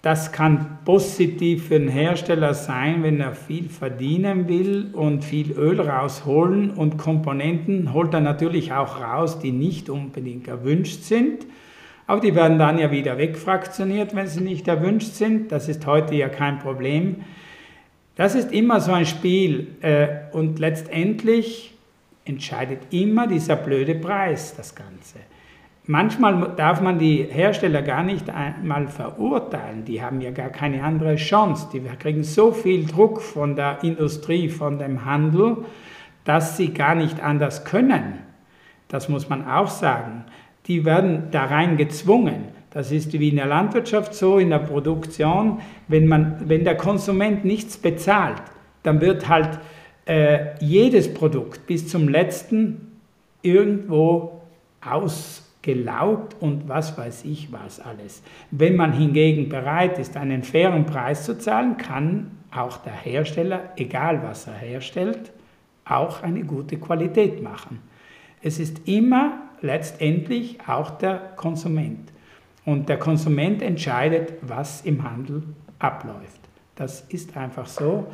das 0.00 0.32
kann 0.32 0.78
positiv 0.84 1.68
für 1.68 1.78
den 1.78 1.88
Hersteller 1.88 2.52
sein, 2.54 3.02
wenn 3.02 3.20
er 3.20 3.32
viel 3.32 3.68
verdienen 3.68 4.48
will 4.48 4.90
und 4.92 5.24
viel 5.24 5.52
Öl 5.52 5.80
rausholen 5.80 6.70
und 6.70 6.98
Komponenten 6.98 7.92
holt 7.92 8.12
er 8.12 8.20
natürlich 8.20 8.72
auch 8.72 9.00
raus, 9.00 9.38
die 9.38 9.52
nicht 9.52 9.88
unbedingt 9.88 10.46
erwünscht 10.46 11.04
sind. 11.04 11.46
Aber 12.06 12.20
die 12.20 12.34
werden 12.34 12.58
dann 12.58 12.78
ja 12.78 12.90
wieder 12.90 13.16
wegfraktioniert, 13.16 14.14
wenn 14.14 14.26
sie 14.26 14.42
nicht 14.42 14.68
erwünscht 14.68 15.14
sind. 15.14 15.50
Das 15.52 15.68
ist 15.68 15.86
heute 15.86 16.14
ja 16.14 16.28
kein 16.28 16.58
Problem. 16.58 17.24
Das 18.16 18.34
ist 18.34 18.52
immer 18.52 18.80
so 18.80 18.92
ein 18.92 19.06
Spiel 19.06 19.76
äh, 19.80 20.08
und 20.32 20.58
letztendlich 20.58 21.74
entscheidet 22.24 22.80
immer 22.90 23.26
dieser 23.26 23.56
blöde 23.56 23.94
Preis 23.94 24.54
das 24.56 24.74
Ganze. 24.74 25.18
Manchmal 25.86 26.54
darf 26.56 26.80
man 26.80 26.98
die 26.98 27.24
Hersteller 27.24 27.82
gar 27.82 28.02
nicht 28.02 28.30
einmal 28.30 28.88
verurteilen. 28.88 29.84
Die 29.84 30.00
haben 30.00 30.22
ja 30.22 30.30
gar 30.30 30.48
keine 30.48 30.82
andere 30.82 31.16
Chance. 31.16 31.68
Die 31.74 31.80
kriegen 31.80 32.22
so 32.22 32.52
viel 32.52 32.86
Druck 32.86 33.20
von 33.20 33.54
der 33.54 33.82
Industrie, 33.82 34.48
von 34.48 34.78
dem 34.78 35.04
Handel, 35.04 35.58
dass 36.24 36.56
sie 36.56 36.72
gar 36.72 36.94
nicht 36.94 37.22
anders 37.22 37.66
können. 37.66 38.20
Das 38.88 39.10
muss 39.10 39.28
man 39.28 39.46
auch 39.46 39.68
sagen. 39.68 40.24
Die 40.68 40.86
werden 40.86 41.24
da 41.30 41.44
rein 41.44 41.76
gezwungen. 41.76 42.53
Das 42.74 42.90
ist 42.90 43.12
wie 43.12 43.28
in 43.28 43.36
der 43.36 43.46
Landwirtschaft 43.46 44.14
so, 44.14 44.38
in 44.38 44.50
der 44.50 44.58
Produktion. 44.58 45.60
Wenn, 45.86 46.06
man, 46.08 46.48
wenn 46.48 46.64
der 46.64 46.76
Konsument 46.76 47.44
nichts 47.44 47.78
bezahlt, 47.78 48.42
dann 48.82 49.00
wird 49.00 49.28
halt 49.28 49.60
äh, 50.06 50.56
jedes 50.60 51.14
Produkt 51.14 51.66
bis 51.66 51.88
zum 51.88 52.08
letzten 52.08 52.98
irgendwo 53.42 54.42
aus 54.84 55.44
gelaugt 55.62 56.36
und 56.40 56.68
was 56.68 56.98
weiß 56.98 57.24
ich 57.24 57.50
was 57.52 57.80
alles. 57.80 58.22
Wenn 58.50 58.76
man 58.76 58.92
hingegen 58.92 59.48
bereit 59.48 59.98
ist, 59.98 60.16
einen 60.16 60.42
fairen 60.42 60.84
Preis 60.84 61.24
zu 61.24 61.38
zahlen, 61.38 61.78
kann 61.78 62.32
auch 62.54 62.78
der 62.78 62.92
Hersteller, 62.92 63.72
egal 63.76 64.22
was 64.22 64.46
er 64.46 64.54
herstellt, 64.54 65.32
auch 65.86 66.22
eine 66.22 66.44
gute 66.44 66.76
Qualität 66.76 67.42
machen. 67.42 67.80
Es 68.42 68.58
ist 68.58 68.86
immer 68.86 69.38
letztendlich 69.62 70.58
auch 70.66 70.90
der 70.90 71.16
Konsument. 71.36 72.12
Und 72.64 72.88
der 72.88 72.98
Konsument 72.98 73.62
entscheidet, 73.62 74.34
was 74.42 74.82
im 74.82 75.02
Handel 75.08 75.42
abläuft. 75.78 76.40
Das 76.76 77.02
ist 77.02 77.36
einfach 77.36 77.66
so. 77.66 78.06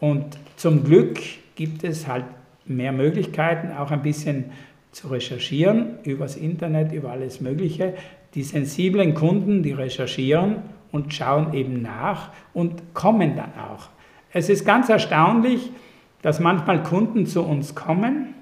Und 0.00 0.38
zum 0.56 0.84
Glück 0.84 1.18
gibt 1.54 1.82
es 1.82 2.06
halt 2.06 2.24
mehr 2.66 2.92
Möglichkeiten, 2.92 3.72
auch 3.72 3.90
ein 3.90 4.02
bisschen 4.02 4.46
zu 4.92 5.08
recherchieren 5.08 5.98
übers 6.04 6.36
Internet, 6.36 6.92
über 6.92 7.10
alles 7.10 7.40
Mögliche. 7.40 7.94
Die 8.34 8.42
sensiblen 8.42 9.14
Kunden, 9.14 9.62
die 9.62 9.72
recherchieren 9.72 10.56
und 10.92 11.12
schauen 11.12 11.52
eben 11.54 11.82
nach 11.82 12.30
und 12.54 12.94
kommen 12.94 13.36
dann 13.36 13.52
auch. 13.54 13.88
Es 14.32 14.48
ist 14.48 14.64
ganz 14.64 14.88
erstaunlich, 14.88 15.70
dass 16.22 16.40
manchmal 16.40 16.82
Kunden 16.82 17.26
zu 17.26 17.42
uns 17.42 17.74
kommen 17.74 18.34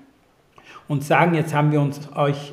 und 0.89 1.05
sagen, 1.05 1.35
jetzt 1.35 1.55
haben 1.55 1.73
wir 1.73 1.81
uns 1.81 2.09
euch 2.15 2.53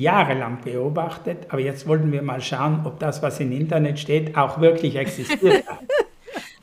jahrelang 0.00 0.58
beobachtet, 0.62 1.46
aber 1.48 1.60
jetzt 1.60 1.86
wollten 1.86 2.12
wir 2.12 2.22
mal 2.22 2.40
schauen, 2.40 2.82
ob 2.84 2.98
das, 2.98 3.22
was 3.22 3.40
im 3.40 3.52
Internet 3.52 3.98
steht, 3.98 4.36
auch 4.36 4.60
wirklich 4.60 4.96
existiert. 4.96 5.64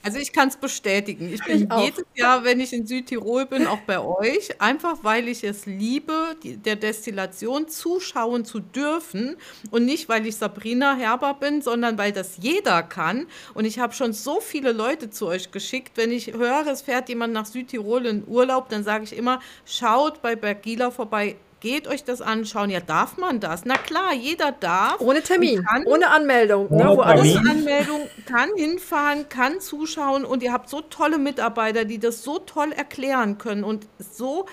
Also 0.03 0.17
ich 0.17 0.33
kann 0.33 0.47
es 0.47 0.57
bestätigen. 0.57 1.31
Ich 1.31 1.43
bin 1.43 1.67
ich 1.71 1.77
jedes 1.79 2.05
Jahr, 2.15 2.43
wenn 2.43 2.59
ich 2.59 2.73
in 2.73 2.87
Südtirol 2.87 3.45
bin, 3.45 3.67
auch 3.67 3.81
bei 3.81 3.99
euch, 3.99 4.59
einfach 4.59 4.97
weil 5.03 5.27
ich 5.27 5.43
es 5.43 5.65
liebe, 5.65 6.35
die, 6.41 6.57
der 6.57 6.75
Destillation 6.75 7.67
zuschauen 7.67 8.43
zu 8.43 8.59
dürfen 8.59 9.35
und 9.69 9.85
nicht, 9.85 10.09
weil 10.09 10.25
ich 10.25 10.37
Sabrina 10.37 10.95
Herber 10.95 11.35
bin, 11.35 11.61
sondern 11.61 11.97
weil 11.97 12.11
das 12.11 12.37
jeder 12.37 12.81
kann. 12.81 13.27
Und 13.53 13.65
ich 13.65 13.77
habe 13.77 13.93
schon 13.93 14.13
so 14.13 14.39
viele 14.41 14.71
Leute 14.71 15.11
zu 15.11 15.27
euch 15.27 15.51
geschickt. 15.51 15.91
Wenn 15.95 16.11
ich 16.11 16.33
höre, 16.33 16.65
es 16.67 16.81
fährt 16.81 17.09
jemand 17.09 17.33
nach 17.33 17.45
Südtirol 17.45 18.07
in 18.07 18.27
Urlaub, 18.27 18.69
dann 18.69 18.83
sage 18.83 19.03
ich 19.03 19.15
immer, 19.15 19.39
schaut 19.65 20.21
bei 20.23 20.35
Bergila 20.35 20.89
vorbei 20.89 21.35
geht 21.61 21.87
euch 21.87 22.03
das 22.03 22.21
anschauen. 22.21 22.69
Ja, 22.69 22.81
darf 22.81 23.17
man 23.17 23.39
das? 23.39 23.63
Na 23.63 23.77
klar, 23.77 24.13
jeder 24.13 24.51
darf. 24.51 24.99
Ohne 24.99 25.21
Termin, 25.21 25.63
kann, 25.63 25.85
ohne 25.85 26.09
Anmeldung. 26.09 26.67
Ne, 26.69 26.89
ohne, 26.89 27.03
alles 27.03 27.37
Anmeldung, 27.37 28.01
kann 28.25 28.49
hinfahren, 28.57 29.29
kann 29.29 29.61
zuschauen 29.61 30.25
und 30.25 30.43
ihr 30.43 30.51
habt 30.51 30.69
so 30.69 30.81
tolle 30.81 31.17
Mitarbeiter, 31.17 31.85
die 31.85 31.99
das 31.99 32.23
so 32.23 32.39
toll 32.39 32.73
erklären 32.73 33.37
können 33.37 33.63
und 33.63 33.87
so 33.99 34.47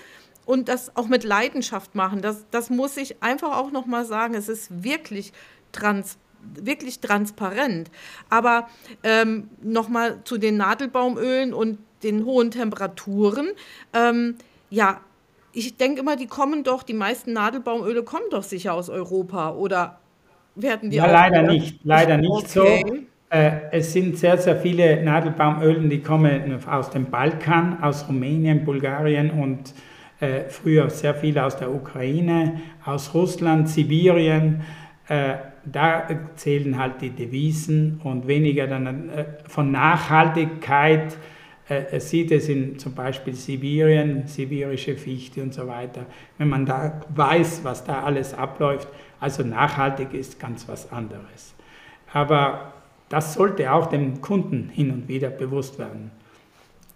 und 0.45 0.69
das 0.69 0.95
auch 0.95 1.07
mit 1.07 1.23
Leidenschaft 1.23 1.95
machen. 1.95 2.21
Das, 2.21 2.45
das 2.51 2.69
muss 2.69 2.95
ich 2.95 3.21
einfach 3.21 3.57
auch 3.57 3.71
nochmal 3.71 4.05
sagen. 4.05 4.35
Es 4.35 4.47
ist 4.47 4.83
wirklich 4.83 5.33
trans, 5.71 6.17
wirklich 6.41 6.99
transparent. 7.01 7.91
Aber 8.29 8.69
ähm, 9.03 9.49
nochmal 9.61 10.23
zu 10.23 10.37
den 10.37 10.57
Nadelbaumölen 10.57 11.53
und 11.53 11.79
den 12.03 12.23
hohen 12.23 12.51
Temperaturen. 12.51 13.49
Ähm, 13.93 14.37
ja, 14.69 15.01
ich 15.53 15.77
denke 15.77 16.01
immer, 16.01 16.15
die 16.15 16.27
kommen 16.27 16.63
doch, 16.63 16.83
die 16.83 16.93
meisten 16.93 17.33
Nadelbaumöle 17.33 18.03
kommen 18.03 18.25
doch 18.31 18.43
sicher 18.43 18.73
aus 18.73 18.89
Europa 18.89 19.51
oder 19.53 19.99
werden 20.55 20.89
die 20.89 20.97
Ja, 20.97 21.05
leider 21.05 21.43
wieder? 21.43 21.53
nicht, 21.53 21.79
leider 21.83 22.17
nicht 22.17 22.31
okay. 22.31 22.83
so. 22.87 22.95
Äh, 23.29 23.51
es 23.71 23.93
sind 23.93 24.17
sehr, 24.17 24.37
sehr 24.37 24.55
viele 24.57 25.03
Nadelbaumölen, 25.03 25.89
die 25.89 26.01
kommen 26.01 26.59
aus 26.67 26.89
dem 26.89 27.05
Balkan, 27.11 27.81
aus 27.81 28.07
Rumänien, 28.07 28.65
Bulgarien 28.65 29.31
und 29.31 29.73
äh, 30.19 30.49
früher 30.49 30.89
sehr 30.89 31.13
viel 31.15 31.37
aus 31.39 31.55
der 31.57 31.71
Ukraine, 31.73 32.61
aus 32.85 33.13
Russland, 33.13 33.69
Sibirien. 33.69 34.61
Äh, 35.07 35.35
da 35.65 36.07
zählen 36.35 36.77
halt 36.79 37.01
die 37.01 37.11
Devisen 37.11 38.01
und 38.03 38.27
weniger 38.27 38.65
dann 38.65 39.11
von 39.47 39.71
Nachhaltigkeit 39.71 41.17
äh, 41.69 41.99
sieht 41.99 42.31
es 42.31 42.49
in 42.49 42.79
zum 42.79 42.95
Beispiel 42.95 43.33
Sibirien, 43.35 44.27
sibirische 44.27 44.95
Fichte 44.97 45.41
und 45.41 45.53
so 45.53 45.67
weiter. 45.67 46.05
Wenn 46.37 46.49
man 46.49 46.65
da 46.65 47.01
weiß, 47.15 47.61
was 47.63 47.83
da 47.83 48.03
alles 48.03 48.33
abläuft, 48.33 48.87
also 49.19 49.43
nachhaltig 49.43 50.13
ist 50.13 50.39
ganz 50.39 50.67
was 50.67 50.91
anderes. 50.91 51.53
Aber 52.11 52.73
das 53.09 53.35
sollte 53.35 53.71
auch 53.71 53.87
dem 53.87 54.21
Kunden 54.21 54.69
hin 54.69 54.91
und 54.91 55.07
wieder 55.07 55.29
bewusst 55.29 55.77
werden. 55.79 56.11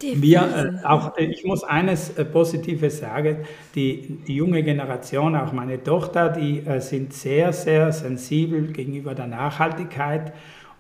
Wir, 0.02 0.82
äh, 0.84 0.86
auch, 0.86 1.18
äh, 1.18 1.26
ich 1.26 1.46
muss 1.46 1.64
eines 1.64 2.18
äh, 2.18 2.26
Positives 2.26 3.00
sagen, 3.00 3.46
die, 3.76 4.20
die, 4.28 4.36
junge 4.36 4.64
Generation, 4.64 5.36
auch 5.36 5.54
meine 5.54 5.82
Tochter, 5.82 6.30
die 6.30 6.60
äh, 6.60 6.82
sind 6.82 7.14
sehr, 7.14 7.54
sehr 7.54 7.92
sensibel 7.94 8.74
gegenüber 8.74 9.16
der 9.16 9.28
Nachhaltigkeit 9.28 10.34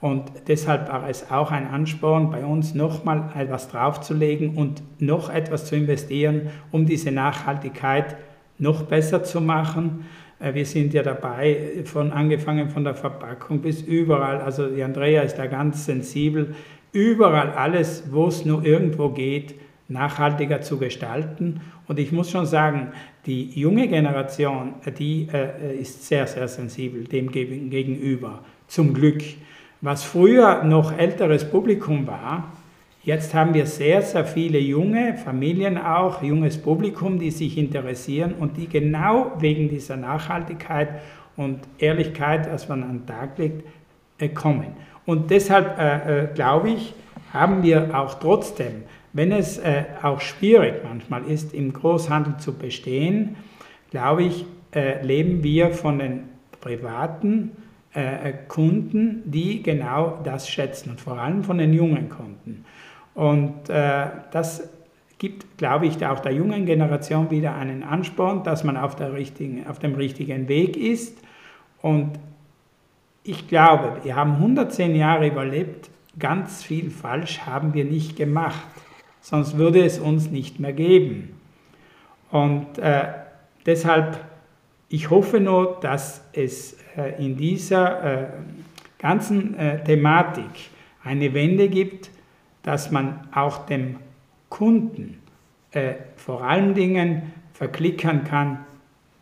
und 0.04 0.34
deshalb 0.49 0.89
war 0.89 1.08
es 1.10 1.32
auch 1.32 1.49
ein 1.49 1.66
Ansporn, 1.66 2.30
bei 2.30 2.43
uns 2.43 2.74
nochmal 2.74 3.30
etwas 3.38 3.70
draufzulegen 3.70 4.58
und 4.58 4.84
noch 4.99 5.30
etwas 5.30 5.64
zu 5.64 5.78
investieren, 5.78 6.49
um 6.72 6.86
diese 6.86 7.10
Nachhaltigkeit 7.10 8.18
noch 8.58 8.84
besser 8.84 9.24
zu 9.24 9.39
machen. 9.39 10.04
Äh, 10.41 10.56
wir 10.56 10.66
sind 10.66 10.93
ja 10.93 11.04
dabei, 11.04 11.86
von 11.86 12.12
angefangen 12.12 12.70
von 12.70 12.84
der 12.84 12.95
Verpackung 12.95 13.62
bis 13.62 13.82
überall. 13.82 14.41
Also 14.41 14.68
die 14.68 14.84
Andrea 14.84 15.22
ist 15.22 15.36
da 15.38 15.47
ganz 15.47 15.86
sensibel, 15.86 16.54
überall 16.91 17.51
alles, 17.51 18.04
wo 18.12 18.28
es 18.28 18.43
nur 18.43 18.66
irgendwo 18.66 19.08
geht, 19.08 19.56
nachhaltiger 19.88 20.60
zu 20.60 20.80
gestalten. 20.80 21.62
Und 21.88 21.97
ich 21.97 22.12
muss 22.12 22.30
schon 22.30 22.45
sagen, 22.45 22.89
die 23.26 23.51
junge 23.51 23.88
Generation, 23.88 24.74
die 24.99 25.30
äh, 25.32 25.80
ist 25.80 26.06
sehr, 26.06 26.28
sehr 26.28 26.49
sensibel 26.49 27.06
dem 27.06 27.32
gegenüber. 27.32 28.43
Zum 28.68 28.93
Glück. 28.93 29.24
Was 29.86 30.05
früher 30.05 30.63
noch 30.63 30.97
älteres 30.97 31.43
Publikum 31.43 32.07
war, 32.07 32.53
jetzt 33.03 33.34
haben 33.34 33.53
wir 33.53 33.65
sehr, 33.65 34.01
sehr 34.01 34.23
viele 34.23 34.57
junge 34.57 35.15
Familien 35.17 35.77
auch, 35.77 36.23
junges 36.23 36.57
Publikum, 36.57 37.19
die 37.19 37.31
sich 37.31 37.57
interessieren 37.57 38.34
und 38.39 38.55
die 38.55 38.69
genau 38.69 39.34
wegen 39.39 39.67
dieser 39.67 39.97
Nachhaltigkeit 39.97 41.01
und 41.36 41.59
Ehrlichkeit, 41.79 42.49
was 42.49 42.69
man 42.69 42.81
an 42.81 42.99
den 42.99 43.07
Tag 43.07 43.38
legt, 43.38 43.67
äh, 44.19 44.29
kommen. 44.29 44.67
Und 45.05 45.29
deshalb 45.31 45.77
äh, 45.77 46.27
äh, 46.27 46.27
glaube 46.34 46.69
ich, 46.69 46.93
haben 47.34 47.61
wir 47.61 47.89
auch 47.99 48.13
trotzdem, 48.13 48.84
wenn 49.11 49.34
es 49.34 49.57
äh, 49.57 49.84
auch 50.01 50.21
schwierig 50.21 50.75
manchmal 50.86 51.25
ist, 51.25 51.53
im 51.53 51.73
Großhandel 51.73 52.38
zu 52.38 52.53
bestehen, 52.53 53.36
glaube 53.91 54.23
ich, 54.23 54.45
äh, 54.73 55.05
leben 55.05 55.43
wir 55.43 55.71
von 55.71 55.99
den 55.99 56.23
privaten 56.61 57.51
äh, 57.93 58.33
Kunden, 58.47 59.23
die 59.25 59.61
genau 59.63 60.19
das 60.23 60.49
schätzen 60.49 60.89
und 60.91 61.01
vor 61.01 61.17
allem 61.19 61.43
von 61.43 61.57
den 61.57 61.73
jungen 61.73 62.09
Kunden. 62.09 62.65
Und 63.13 63.69
äh, 63.69 64.07
das 64.31 64.69
gibt, 65.19 65.57
glaube 65.57 65.85
ich, 65.85 66.05
auch 66.05 66.19
der 66.19 66.33
jungen 66.33 66.65
Generation 66.65 67.31
wieder 67.31 67.55
einen 67.55 67.83
Ansporn, 67.83 68.43
dass 68.43 68.63
man 68.63 68.75
auf, 68.75 68.95
der 68.95 69.13
richtigen, 69.13 69.65
auf 69.67 69.79
dem 69.79 69.95
richtigen 69.95 70.47
Weg 70.47 70.75
ist. 70.75 71.17
Und 71.81 72.19
ich 73.23 73.47
glaube, 73.47 74.03
wir 74.03 74.15
haben 74.15 74.33
110 74.33 74.95
Jahre 74.95 75.27
überlebt, 75.27 75.89
ganz 76.19 76.63
viel 76.63 76.89
falsch 76.89 77.41
haben 77.41 77.73
wir 77.73 77.85
nicht 77.85 78.17
gemacht, 78.17 78.67
sonst 79.21 79.57
würde 79.57 79.83
es 79.85 79.99
uns 79.99 80.29
nicht 80.29 80.59
mehr 80.59 80.73
geben. 80.73 81.39
Und 82.31 82.77
äh, 82.79 83.05
deshalb, 83.65 84.19
ich 84.93 85.09
hoffe 85.09 85.39
nur, 85.39 85.79
dass 85.81 86.23
es 86.33 86.77
äh, 86.95 87.15
in 87.17 87.35
dieser 87.35 88.03
äh, 88.03 88.27
ganzen 88.99 89.57
äh, 89.57 89.83
Thematik 89.83 90.69
eine 91.03 91.33
Wende 91.33 91.67
gibt, 91.67 92.11
dass 92.61 92.91
man 92.91 93.27
auch 93.33 93.65
dem 93.65 93.97
Kunden 94.49 95.19
vor 96.15 96.43
allen 96.43 96.75
Dingen 96.75 97.33
verklickern 97.51 98.25
kann, 98.25 98.59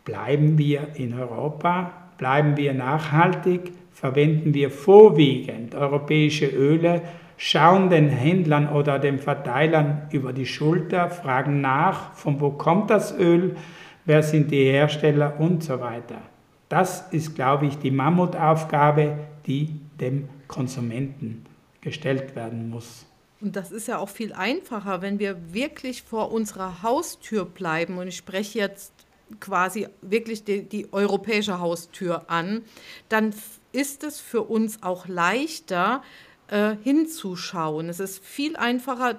bleiben 0.04 0.58
wir 0.58 0.88
in 0.96 1.18
Europa, 1.18 1.92
bleiben 2.18 2.58
wir 2.58 2.74
nachhaltig, 2.74 3.72
verwenden 3.90 4.52
wir 4.52 4.70
vorwiegend 4.70 5.74
europäische 5.74 6.44
Öle, 6.46 7.00
schauen 7.38 7.88
den 7.88 8.10
Händlern 8.10 8.68
oder 8.68 8.98
den 8.98 9.18
Verteilern 9.18 10.02
über 10.12 10.34
die 10.34 10.44
Schulter, 10.44 11.08
fragen 11.08 11.62
nach, 11.62 12.12
von 12.12 12.38
wo 12.38 12.50
kommt 12.50 12.90
das 12.90 13.18
Öl, 13.18 13.56
wer 14.04 14.22
sind 14.22 14.50
die 14.50 14.64
Hersteller 14.64 15.38
und 15.38 15.62
so 15.62 15.80
weiter. 15.80 16.22
Das 16.68 17.12
ist, 17.12 17.34
glaube 17.34 17.66
ich, 17.66 17.78
die 17.78 17.90
Mammutaufgabe, 17.90 19.18
die 19.46 19.80
dem 20.00 20.28
Konsumenten 20.48 21.44
gestellt 21.80 22.34
werden 22.34 22.70
muss. 22.70 23.06
Und 23.40 23.56
das 23.56 23.72
ist 23.72 23.88
ja 23.88 23.98
auch 23.98 24.08
viel 24.08 24.32
einfacher, 24.32 25.02
wenn 25.02 25.18
wir 25.18 25.52
wirklich 25.52 26.02
vor 26.02 26.32
unserer 26.32 26.82
Haustür 26.82 27.44
bleiben. 27.44 27.98
Und 27.98 28.08
ich 28.08 28.16
spreche 28.16 28.58
jetzt 28.58 28.92
quasi 29.40 29.88
wirklich 30.00 30.44
die, 30.44 30.62
die 30.62 30.92
europäische 30.92 31.58
Haustür 31.58 32.30
an. 32.30 32.62
Dann 33.08 33.34
ist 33.72 34.04
es 34.04 34.20
für 34.20 34.42
uns 34.42 34.82
auch 34.82 35.08
leichter 35.08 36.02
äh, 36.48 36.76
hinzuschauen. 36.82 37.88
Es 37.88 37.98
ist 37.98 38.24
viel 38.24 38.56
einfacher, 38.56 39.18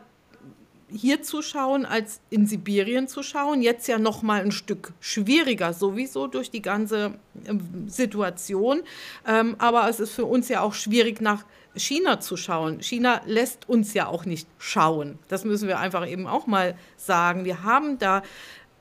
hier 0.93 1.21
zu 1.23 1.41
schauen, 1.41 1.85
als 1.85 2.21
in 2.29 2.45
Sibirien 2.45 3.07
zu 3.07 3.23
schauen. 3.23 3.61
Jetzt 3.61 3.87
ja 3.87 3.97
noch 3.97 4.21
mal 4.21 4.41
ein 4.41 4.51
Stück 4.51 4.93
schwieriger, 4.99 5.73
sowieso 5.73 6.27
durch 6.27 6.51
die 6.51 6.61
ganze 6.61 7.15
ähm, 7.45 7.87
Situation. 7.87 8.83
Ähm, 9.27 9.55
aber 9.57 9.89
es 9.89 9.99
ist 9.99 10.11
für 10.11 10.25
uns 10.25 10.49
ja 10.49 10.61
auch 10.61 10.73
schwierig, 10.73 11.21
nach 11.21 11.45
China 11.75 12.19
zu 12.19 12.37
schauen. 12.37 12.81
China 12.81 13.21
lässt 13.25 13.67
uns 13.67 13.93
ja 13.93 14.07
auch 14.07 14.25
nicht 14.25 14.47
schauen. 14.59 15.17
Das 15.27 15.43
müssen 15.43 15.67
wir 15.67 15.79
einfach 15.79 16.07
eben 16.07 16.27
auch 16.27 16.45
mal 16.45 16.75
sagen. 16.97 17.45
Wir 17.45 17.63
haben 17.63 17.97
da 17.97 18.21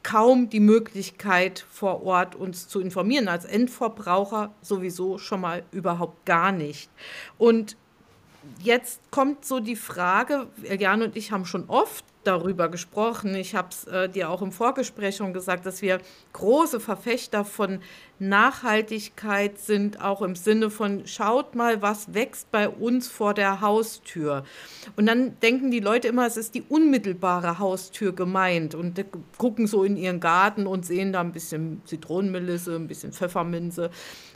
kaum 0.02 0.50
die 0.50 0.60
Möglichkeit 0.60 1.64
vor 1.70 2.04
Ort 2.04 2.34
uns 2.34 2.68
zu 2.68 2.80
informieren. 2.80 3.28
Als 3.28 3.44
Endverbraucher 3.44 4.52
sowieso 4.60 5.18
schon 5.18 5.40
mal 5.40 5.62
überhaupt 5.70 6.26
gar 6.26 6.52
nicht. 6.52 6.90
Und 7.38 7.76
jetzt 8.60 9.00
kommt 9.10 9.44
so 9.44 9.60
die 9.60 9.76
Frage, 9.76 10.48
Jan 10.78 11.02
und 11.02 11.16
ich 11.16 11.32
haben 11.32 11.44
schon 11.44 11.68
oft 11.68 12.04
darüber 12.24 12.68
gesprochen. 12.68 13.34
Ich 13.34 13.54
habe 13.54 13.68
es 13.70 13.84
äh, 13.84 14.08
dir 14.08 14.30
auch 14.30 14.42
im 14.42 14.52
Vorgespräch 14.52 15.16
schon 15.16 15.32
gesagt, 15.32 15.66
dass 15.66 15.82
wir 15.82 16.00
große 16.32 16.80
Verfechter 16.80 17.44
von 17.44 17.80
Nachhaltigkeit 18.18 19.58
sind, 19.58 20.00
auch 20.00 20.22
im 20.22 20.36
Sinne 20.36 20.70
von, 20.70 21.06
schaut 21.06 21.56
mal, 21.56 21.82
was 21.82 22.14
wächst 22.14 22.52
bei 22.52 22.68
uns 22.68 23.08
vor 23.08 23.34
der 23.34 23.60
Haustür. 23.60 24.44
Und 24.96 25.06
dann 25.06 25.38
denken 25.40 25.70
die 25.70 25.80
Leute 25.80 26.08
immer, 26.08 26.26
es 26.26 26.36
ist 26.36 26.54
die 26.54 26.62
unmittelbare 26.62 27.58
Haustür 27.58 28.12
gemeint 28.14 28.74
und 28.74 29.04
gucken 29.38 29.66
so 29.66 29.82
in 29.82 29.96
ihren 29.96 30.20
Garten 30.20 30.66
und 30.66 30.86
sehen 30.86 31.12
da 31.12 31.20
ein 31.20 31.32
bisschen 31.32 31.82
Zitronenmelisse, 31.84 32.76
ein 32.76 32.86
bisschen 32.86 33.12
Pfefferminze, 33.12 33.90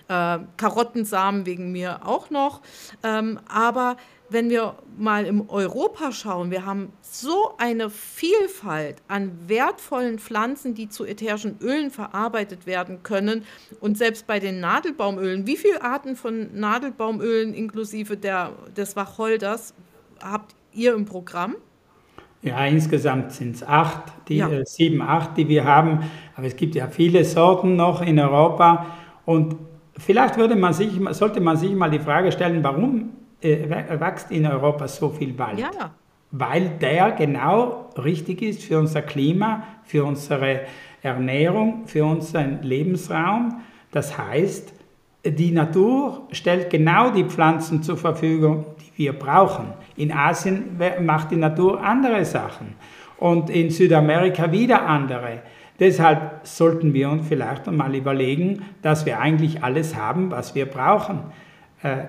äh, 0.09 0.39
Karottensamen 0.57 1.47
wegen 1.47 1.73
mir 1.73 2.07
auch 2.07 2.31
noch. 2.31 2.61
Ähm, 3.03 3.41
aber 3.49 3.97
wenn 4.29 4.51
wir 4.51 4.75
mal 4.99 5.25
im 5.25 5.49
Europa 5.49 6.11
schauen, 6.11 6.51
wir 6.51 6.67
haben 6.67 6.93
so 7.01 7.55
eine 7.59 7.91
Vielfalt 7.91 8.97
an 9.09 9.33
wertvollen 9.47 10.19
Pflanzen, 10.19 10.75
die 10.75 10.89
zu 10.89 11.05
ätherischen 11.05 11.59
Ölen 11.61 11.91
verarbeitet 11.91 12.67
werden 12.67 13.03
können. 13.03 13.45
Und 13.81 13.97
selbst 13.97 14.27
bei 14.27 14.41
den 14.41 14.61
Nadelbaumölen, 14.61 15.47
wie 15.47 15.57
viele 15.57 15.83
Arten 15.83 16.17
von 16.17 16.49
Nadelbaumölen 16.59 17.55
inklusive 17.55 18.17
der, 18.17 18.53
des 18.77 18.97
Wacholders 18.97 19.75
habt 20.23 20.55
ihr 20.73 20.95
im 20.95 21.05
Programm? 21.05 21.57
Ja, 22.43 22.65
insgesamt 22.67 23.33
sind 23.33 23.57
es 23.57 23.63
acht, 23.63 24.13
die, 24.29 24.37
ja. 24.37 24.49
äh, 24.49 24.65
sieben, 24.67 25.03
acht, 25.03 25.37
die 25.37 25.49
wir 25.49 25.65
haben. 25.65 26.01
Aber 26.37 26.47
es 26.47 26.57
gibt 26.57 26.75
ja 26.75 26.89
viele 26.89 27.25
Sorten 27.25 27.77
noch 27.77 28.03
in 28.03 28.19
Europa. 28.19 28.87
Und 29.25 29.57
vielleicht 29.99 30.37
würde 30.37 30.57
man 30.57 30.73
sich, 30.73 30.99
sollte 31.11 31.41
man 31.41 31.57
sich 31.57 31.75
mal 31.75 31.91
die 31.91 31.99
Frage 31.99 32.33
stellen, 32.33 32.63
warum 32.63 33.11
äh, 33.41 33.69
wächst 34.01 34.31
in 34.31 34.47
Europa 34.47 34.89
so 34.89 35.11
viel 35.11 35.39
Wald. 35.39 35.59
Ja. 35.59 35.71
Weil 36.31 36.71
der 36.81 37.13
genau 37.13 37.91
richtig 37.97 38.43
ist 38.43 38.63
für 38.65 38.79
unser 38.79 39.03
Klima, 39.03 39.63
für 39.85 40.05
unsere 40.05 40.63
Ernährung, 41.03 41.87
für 41.87 42.05
unseren 42.05 42.63
Lebensraum. 42.63 43.61
Das 43.93 44.19
heißt, 44.19 44.73
die 45.25 45.51
Natur 45.51 46.23
stellt 46.31 46.71
genau 46.71 47.11
die 47.11 47.25
Pflanzen 47.25 47.83
zur 47.83 47.97
Verfügung, 47.97 48.67
die 48.81 48.99
wir 48.99 49.13
brauchen. 49.13 49.73
In 49.97 50.13
Asien 50.13 50.79
macht 51.01 51.31
die 51.31 51.37
Natur 51.37 51.83
andere 51.83 52.25
Sachen 52.25 52.75
und 53.19 53.51
in 53.51 53.71
Südamerika 53.71 54.51
wieder 54.53 54.87
andere. 54.87 55.43
Deshalb 55.79 56.41
sollten 56.47 56.95
wir 56.95 57.11
uns 57.11 57.29
vielleicht 57.29 57.69
einmal 57.69 57.95
überlegen, 57.95 58.63
dass 58.83 59.05
wir 59.07 59.21
eigentlich 59.21 59.63
alles 59.63 59.95
haben, 59.95 60.31
was 60.31 60.55
wir 60.55 60.67
brauchen. 60.67 61.21
Äh, 61.83 62.05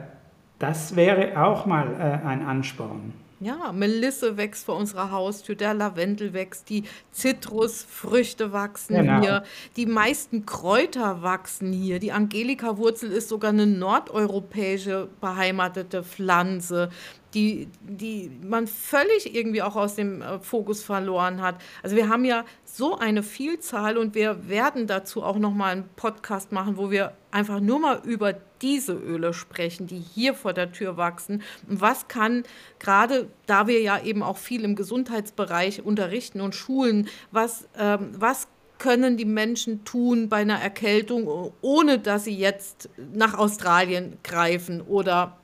Das 0.59 0.95
wäre 0.95 1.39
auch 1.39 1.65
mal 1.67 1.87
äh, 1.99 2.27
ein 2.27 2.43
Ansporn. 2.43 3.13
Ja, 3.39 3.71
Melisse 3.71 4.35
wächst 4.35 4.65
vor 4.65 4.77
unserer 4.77 5.11
Haustür, 5.11 5.55
der 5.55 5.75
Lavendel 5.75 6.33
wächst, 6.33 6.69
die 6.69 6.83
Zitrusfrüchte 7.11 8.51
wachsen 8.51 8.95
genau. 8.95 9.21
hier, 9.21 9.43
die 9.75 9.85
meisten 9.85 10.45
Kräuter 10.45 11.21
wachsen 11.21 11.71
hier. 11.71 11.99
Die 11.99 12.11
Angelika-Wurzel 12.11 13.11
ist 13.11 13.29
sogar 13.29 13.51
eine 13.51 13.67
nordeuropäische 13.67 15.07
beheimatete 15.21 16.03
Pflanze 16.03 16.89
die, 17.33 17.67
die 17.81 18.31
man 18.41 18.67
völlig 18.67 19.35
irgendwie 19.35 19.61
auch 19.61 19.75
aus 19.75 19.95
dem 19.95 20.21
äh, 20.21 20.39
Fokus 20.39 20.83
verloren 20.83 21.41
hat. 21.41 21.55
Also 21.83 21.95
wir 21.95 22.09
haben 22.09 22.25
ja 22.25 22.45
so 22.63 22.97
eine 22.97 23.21
Vielzahl 23.21 23.97
und 23.97 24.15
wir 24.15 24.47
werden 24.49 24.87
dazu 24.87 25.23
auch 25.23 25.37
nochmal 25.37 25.73
einen 25.73 25.89
Podcast 25.95 26.51
machen, 26.51 26.77
wo 26.77 26.89
wir 26.89 27.13
einfach 27.31 27.59
nur 27.59 27.79
mal 27.79 28.01
über 28.03 28.33
diese 28.61 28.93
Öle 28.93 29.33
sprechen, 29.33 29.87
die 29.87 29.99
hier 29.99 30.33
vor 30.33 30.53
der 30.53 30.71
Tür 30.71 30.97
wachsen. 30.97 31.43
Und 31.69 31.81
was 31.81 32.07
kann, 32.07 32.43
gerade 32.79 33.27
da 33.45 33.67
wir 33.67 33.81
ja 33.81 34.01
eben 34.01 34.23
auch 34.23 34.37
viel 34.37 34.63
im 34.63 34.75
Gesundheitsbereich 34.75 35.83
unterrichten 35.83 36.41
und 36.41 36.55
schulen, 36.55 37.07
was, 37.31 37.67
ähm, 37.77 38.11
was 38.17 38.47
können 38.77 39.17
die 39.17 39.25
Menschen 39.25 39.83
tun 39.85 40.29
bei 40.29 40.37
einer 40.37 40.59
Erkältung, 40.59 41.51
ohne 41.61 41.99
dass 41.99 42.25
sie 42.25 42.37
jetzt 42.37 42.89
nach 43.13 43.33
Australien 43.33 44.17
greifen 44.23 44.81
oder 44.81 45.37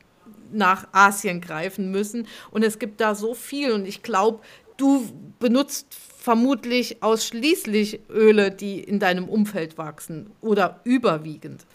nach 0.52 0.88
Asien 0.92 1.42
greifen 1.42 1.92
müssen. 1.92 2.28
Und 2.52 2.64
es 2.64 2.80
gibt 2.80 3.02
da 3.02 3.16
so 3.16 3.34
viel. 3.34 3.72
Und 3.72 3.88
ich 3.88 4.04
glaube, 4.04 4.42
du 4.78 5.04
benutzt 5.40 5.88
vermutlich 5.94 7.02
ausschließlich 7.04 8.02
Öle, 8.10 8.52
die 8.52 8.80
in 8.80 9.00
deinem 9.00 9.28
Umfeld 9.28 9.78
wachsen 9.78 10.30
oder 10.42 10.80
überwiegend. 10.84 11.66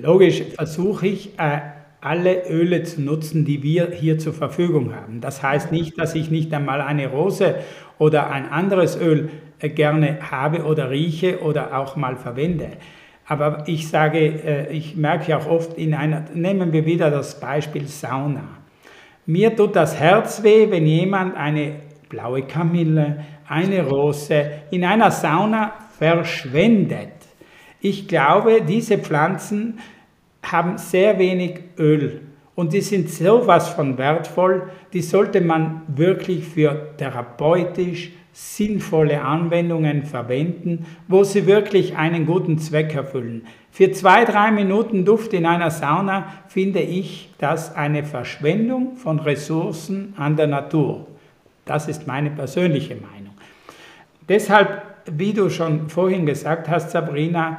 Logisch 0.00 0.42
versuche 0.54 1.06
ich, 1.08 1.38
äh, 1.38 1.60
alle 2.00 2.48
Öle 2.48 2.84
zu 2.84 3.00
nutzen, 3.02 3.44
die 3.44 3.62
wir 3.62 3.90
hier 3.90 4.18
zur 4.18 4.32
Verfügung 4.32 4.94
haben. 4.94 5.20
Das 5.20 5.42
heißt 5.42 5.72
nicht, 5.72 5.98
dass 5.98 6.14
ich 6.14 6.30
nicht 6.30 6.54
einmal 6.54 6.80
eine 6.80 7.08
Rose 7.08 7.56
oder 7.98 8.30
ein 8.30 8.48
anderes 8.48 9.00
Öl 9.00 9.30
äh, 9.58 9.68
gerne 9.68 10.18
habe 10.30 10.64
oder 10.64 10.90
rieche 10.90 11.40
oder 11.42 11.76
auch 11.76 11.96
mal 11.96 12.16
verwende. 12.16 12.68
Aber 13.26 13.64
ich 13.66 13.88
sage, 13.88 14.18
äh, 14.18 14.72
ich 14.72 14.96
merke 14.96 15.36
auch 15.36 15.46
oft 15.46 15.76
in 15.76 15.92
einer, 15.94 16.24
nehmen 16.32 16.72
wir 16.72 16.86
wieder 16.86 17.10
das 17.10 17.38
Beispiel 17.40 17.86
Sauna. 17.86 18.44
Mir 19.26 19.54
tut 19.54 19.76
das 19.76 19.98
Herz 19.98 20.42
weh, 20.42 20.70
wenn 20.70 20.86
jemand 20.86 21.36
eine 21.36 21.80
blaue 22.08 22.42
Kamille, 22.42 23.24
eine 23.46 23.86
Rose 23.86 24.50
in 24.70 24.84
einer 24.84 25.10
Sauna 25.10 25.72
verschwendet. 25.98 27.17
Ich 27.80 28.08
glaube, 28.08 28.62
diese 28.62 28.98
Pflanzen 28.98 29.78
haben 30.42 30.78
sehr 30.78 31.18
wenig 31.18 31.60
Öl 31.78 32.22
und 32.54 32.72
die 32.72 32.80
sind 32.80 33.08
sowas 33.08 33.68
von 33.68 33.98
wertvoll, 33.98 34.70
die 34.92 35.02
sollte 35.02 35.40
man 35.40 35.82
wirklich 35.86 36.44
für 36.44 36.96
therapeutisch, 36.96 38.10
sinnvolle 38.32 39.20
Anwendungen 39.22 40.04
verwenden, 40.04 40.86
wo 41.08 41.24
sie 41.24 41.46
wirklich 41.46 41.96
einen 41.96 42.24
guten 42.24 42.58
Zweck 42.58 42.94
erfüllen. 42.94 43.46
Für 43.72 43.90
zwei, 43.90 44.24
drei 44.24 44.50
Minuten 44.50 45.04
Duft 45.04 45.32
in 45.32 45.46
einer 45.46 45.70
Sauna 45.70 46.32
finde 46.46 46.80
ich 46.80 47.30
das 47.38 47.74
eine 47.74 48.04
Verschwendung 48.04 48.96
von 48.96 49.18
Ressourcen 49.18 50.14
an 50.16 50.36
der 50.36 50.46
Natur. 50.46 51.06
Das 51.64 51.88
ist 51.88 52.06
meine 52.06 52.30
persönliche 52.30 52.94
Meinung. 52.94 53.34
Deshalb, 54.28 54.82
wie 55.16 55.32
du 55.32 55.50
schon 55.50 55.88
vorhin 55.88 56.26
gesagt 56.26 56.68
hast, 56.68 56.90
Sabrina, 56.90 57.58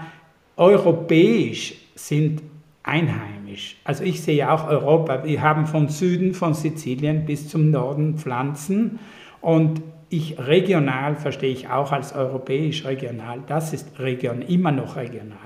europäisch 0.57 1.75
sind 1.95 2.41
einheimisch. 2.83 3.77
Also 3.83 4.03
ich 4.03 4.21
sehe 4.21 4.51
auch 4.51 4.67
Europa. 4.67 5.23
Wir 5.23 5.41
haben 5.41 5.67
von 5.67 5.89
Süden 5.89 6.33
von 6.33 6.53
Sizilien 6.53 7.25
bis 7.25 7.47
zum 7.49 7.71
Norden 7.71 8.17
Pflanzen 8.17 8.99
und 9.41 9.81
ich 10.09 10.39
regional 10.39 11.15
verstehe 11.15 11.51
ich 11.51 11.69
auch 11.69 11.91
als 11.91 12.13
europäisch 12.13 12.83
regional. 12.85 13.41
Das 13.47 13.73
ist 13.73 13.99
region, 13.99 14.41
immer 14.41 14.71
noch 14.71 14.95
regional. 14.95 15.37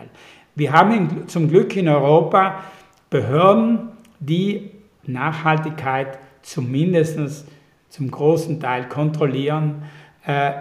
Wir 0.56 0.72
haben 0.72 1.28
zum 1.28 1.50
Glück 1.50 1.76
in 1.76 1.90
Europa 1.90 2.64
Behörden, 3.10 3.90
die 4.20 4.72
Nachhaltigkeit 5.06 6.18
zumindest 6.42 7.48
zum 7.90 8.10
großen 8.10 8.60
Teil 8.60 8.88
kontrollieren. 8.88 9.84
Äh, 10.26 10.52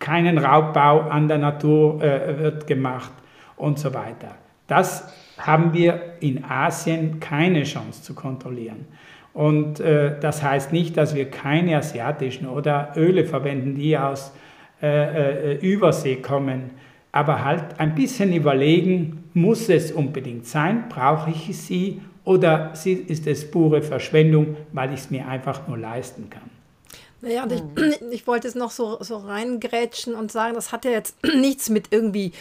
keinen 0.00 0.38
Raubbau 0.38 1.02
an 1.02 1.28
der 1.28 1.38
Natur 1.38 2.02
äh, 2.02 2.38
wird 2.38 2.66
gemacht 2.66 3.12
und 3.56 3.78
so 3.78 3.94
weiter. 3.94 4.34
Das 4.66 5.12
haben 5.38 5.72
wir 5.72 6.14
in 6.20 6.44
Asien 6.44 7.20
keine 7.20 7.62
Chance 7.62 8.02
zu 8.02 8.14
kontrollieren. 8.14 8.86
Und 9.32 9.78
äh, 9.80 10.18
das 10.20 10.42
heißt 10.42 10.72
nicht, 10.72 10.96
dass 10.96 11.14
wir 11.14 11.30
keine 11.30 11.76
asiatischen 11.76 12.48
oder 12.48 12.92
Öle 12.96 13.24
verwenden, 13.24 13.76
die 13.76 13.96
aus 13.96 14.32
äh, 14.82 15.52
äh, 15.52 15.58
Übersee 15.60 16.16
kommen. 16.16 16.70
Aber 17.12 17.44
halt 17.44 17.78
ein 17.78 17.94
bisschen 17.94 18.32
überlegen, 18.32 19.24
muss 19.34 19.68
es 19.68 19.92
unbedingt 19.92 20.46
sein? 20.46 20.84
Brauche 20.88 21.30
ich 21.30 21.56
sie? 21.56 22.00
Oder 22.24 22.72
ist 22.72 23.26
es 23.26 23.50
pure 23.50 23.82
Verschwendung, 23.82 24.56
weil 24.72 24.92
ich 24.92 25.00
es 25.00 25.10
mir 25.10 25.26
einfach 25.26 25.66
nur 25.66 25.78
leisten 25.78 26.28
kann? 26.30 26.49
Naja, 27.22 27.42
und 27.42 27.52
ich, 27.52 27.60
hm. 27.60 27.94
ich 28.10 28.26
wollte 28.26 28.48
es 28.48 28.54
noch 28.54 28.70
so, 28.70 28.98
so 29.00 29.18
reingrätschen 29.18 30.14
und 30.14 30.32
sagen, 30.32 30.54
das 30.54 30.72
hat 30.72 30.84
ja 30.84 30.90
jetzt 30.90 31.16
nichts 31.34 31.68
mit 31.68 31.88
irgendwie 31.90 32.32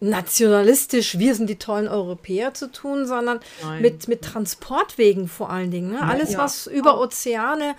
nationalistisch, 0.00 1.18
wir 1.18 1.34
sind 1.34 1.48
die 1.48 1.58
tollen 1.58 1.88
Europäer 1.88 2.52
zu 2.52 2.70
tun, 2.70 3.06
sondern 3.06 3.40
mit, 3.80 4.08
mit 4.08 4.22
Transportwegen 4.22 5.28
vor 5.28 5.50
allen 5.50 5.70
Dingen. 5.70 5.92
Ne? 5.92 6.02
Alles, 6.02 6.32
ja. 6.32 6.38
was 6.38 6.66
über 6.66 7.00
Ozeane 7.00 7.74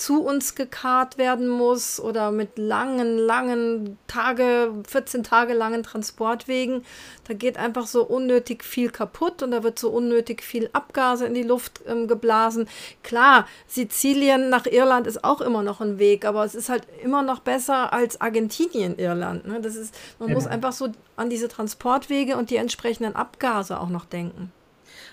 zu 0.00 0.22
uns 0.22 0.54
gekarrt 0.54 1.18
werden 1.18 1.46
muss 1.46 2.00
oder 2.00 2.32
mit 2.32 2.56
langen, 2.56 3.18
langen 3.18 3.98
Tage, 4.06 4.72
14 4.88 5.22
Tage 5.22 5.52
langen 5.52 5.82
Transportwegen, 5.82 6.84
da 7.28 7.34
geht 7.34 7.58
einfach 7.58 7.86
so 7.86 8.04
unnötig 8.04 8.64
viel 8.64 8.90
kaputt 8.90 9.42
und 9.42 9.50
da 9.50 9.62
wird 9.62 9.78
so 9.78 9.90
unnötig 9.90 10.42
viel 10.42 10.70
Abgase 10.72 11.26
in 11.26 11.34
die 11.34 11.42
Luft 11.42 11.82
ähm, 11.86 12.08
geblasen. 12.08 12.66
Klar, 13.02 13.46
Sizilien 13.66 14.48
nach 14.48 14.66
Irland 14.66 15.06
ist 15.06 15.22
auch 15.22 15.42
immer 15.42 15.62
noch 15.62 15.80
ein 15.80 15.98
Weg, 15.98 16.24
aber 16.24 16.44
es 16.44 16.54
ist 16.54 16.70
halt 16.70 16.86
immer 17.02 17.22
noch 17.22 17.40
besser 17.40 17.92
als 17.92 18.20
Argentinien, 18.20 18.98
Irland. 18.98 19.46
Ne? 19.46 19.60
Das 19.60 19.76
ist, 19.76 19.94
man 20.18 20.30
ja. 20.30 20.34
muss 20.34 20.46
einfach 20.46 20.72
so 20.72 20.88
an 21.16 21.28
diese 21.28 21.48
Transportwege 21.48 22.36
und 22.38 22.48
die 22.50 22.56
entsprechenden 22.56 23.14
Abgase 23.14 23.78
auch 23.78 23.90
noch 23.90 24.06
denken. 24.06 24.50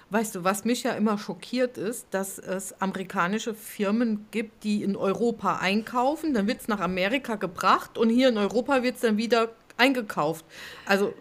Weißt 0.10 0.36
du, 0.36 0.44
was 0.44 0.64
mich 0.64 0.84
ja 0.84 0.92
immer 0.92 1.18
schockiert 1.18 1.78
ist, 1.78 2.08
dass 2.12 2.40
es 2.40 2.80
amerikanische 2.82 3.54
Firmen 3.54 4.26
gibt, 4.32 4.64
die 4.64 4.82
in 4.82 4.96
Europa 4.96 5.58
einkaufen, 5.58 6.34
dann 6.34 6.48
wird 6.48 6.62
es 6.62 6.68
nach 6.70 6.80
Amerika 6.80 7.36
gebracht 7.36 7.98
und 7.98 8.10
hier 8.10 8.30
in 8.30 8.38
Europa 8.38 8.84
wird 8.84 8.96
es 8.96 9.02
dann 9.02 9.18
wieder 9.18 9.50
eingekauft. 9.76 10.46
Also 10.86 11.14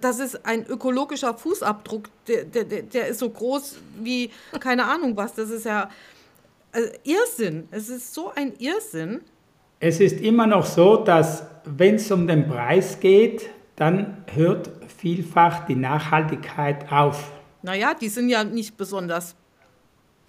das 0.00 0.20
ist 0.20 0.46
ein 0.46 0.64
ökologischer 0.66 1.34
Fußabdruck, 1.34 2.08
der, 2.28 2.44
der, 2.44 2.64
der 2.64 3.08
ist 3.08 3.18
so 3.18 3.28
groß 3.28 3.78
wie 4.00 4.30
keine 4.58 4.84
Ahnung 4.84 5.16
was. 5.16 5.34
Das 5.34 5.50
ist 5.50 5.64
ja 5.64 5.90
also 6.72 6.88
Irrsinn. 7.02 7.68
Es 7.70 7.88
ist 7.88 8.14
so 8.14 8.32
ein 8.34 8.52
Irrsinn. 8.58 9.22
Es 9.80 10.00
ist 10.00 10.20
immer 10.20 10.46
noch 10.46 10.66
so, 10.66 10.96
dass 10.96 11.44
wenn 11.64 11.96
es 11.96 12.10
um 12.10 12.26
den 12.26 12.46
Preis 12.46 13.00
geht, 13.00 13.50
dann 13.76 14.24
hört 14.34 14.70
vielfach 14.98 15.66
die 15.66 15.74
Nachhaltigkeit 15.74 16.90
auf. 16.92 17.39
Naja, 17.62 17.94
die 17.94 18.08
sind 18.08 18.28
ja 18.28 18.44
nicht 18.44 18.76
besonders 18.76 19.36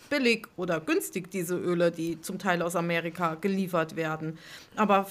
billig 0.09 0.47
oder 0.57 0.81
günstig, 0.81 1.31
diese 1.31 1.55
Öle, 1.55 1.89
die 1.89 2.19
zum 2.21 2.37
Teil 2.37 2.61
aus 2.61 2.75
Amerika 2.75 3.35
geliefert 3.35 3.95
werden. 3.95 4.37
Aber 4.75 5.07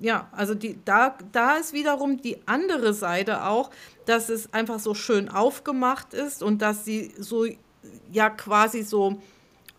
ja, 0.00 0.28
also 0.32 0.54
die, 0.54 0.78
da, 0.84 1.16
da 1.32 1.56
ist 1.56 1.72
wiederum 1.72 2.20
die 2.20 2.36
andere 2.46 2.92
Seite 2.92 3.46
auch, 3.46 3.70
dass 4.04 4.28
es 4.28 4.52
einfach 4.52 4.78
so 4.78 4.94
schön 4.94 5.28
aufgemacht 5.28 6.12
ist 6.12 6.42
und 6.42 6.60
dass 6.60 6.84
sie 6.84 7.14
so 7.18 7.46
ja 8.12 8.30
quasi 8.30 8.82
so 8.82 9.20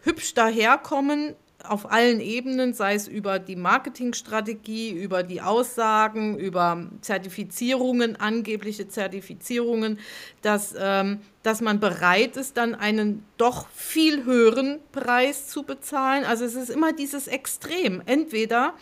hübsch 0.02 0.34
daherkommen 0.34 1.36
auf 1.70 1.92
allen 1.92 2.20
Ebenen, 2.20 2.74
sei 2.74 2.96
es 2.96 3.08
über 3.08 3.40
die 3.40 3.56
Marketingstrategie, 3.56 4.92
über 4.92 5.24
die 5.24 5.42
Aussagen, 5.42 6.38
über 6.38 6.90
Zertifizierungen, 7.02 8.16
angebliche 8.16 8.88
Zertifizierungen, 8.88 10.00
dass, 10.42 10.76
ähm, 10.78 11.20
dass 11.44 11.62
man 11.62 11.80
bereit 11.80 12.38
ist, 12.38 12.58
dann 12.58 12.76
einen 12.76 13.26
doch 13.38 13.68
viel 13.70 14.26
höheren 14.26 14.80
Preis 14.92 15.48
zu 15.48 15.64
bezahlen. 15.64 16.24
Also 16.26 16.46
es 16.46 16.56
ist 16.56 16.70
immer 16.70 16.94
dieses 16.94 17.28
Extrem. 17.28 18.02
Entweder 18.06 18.74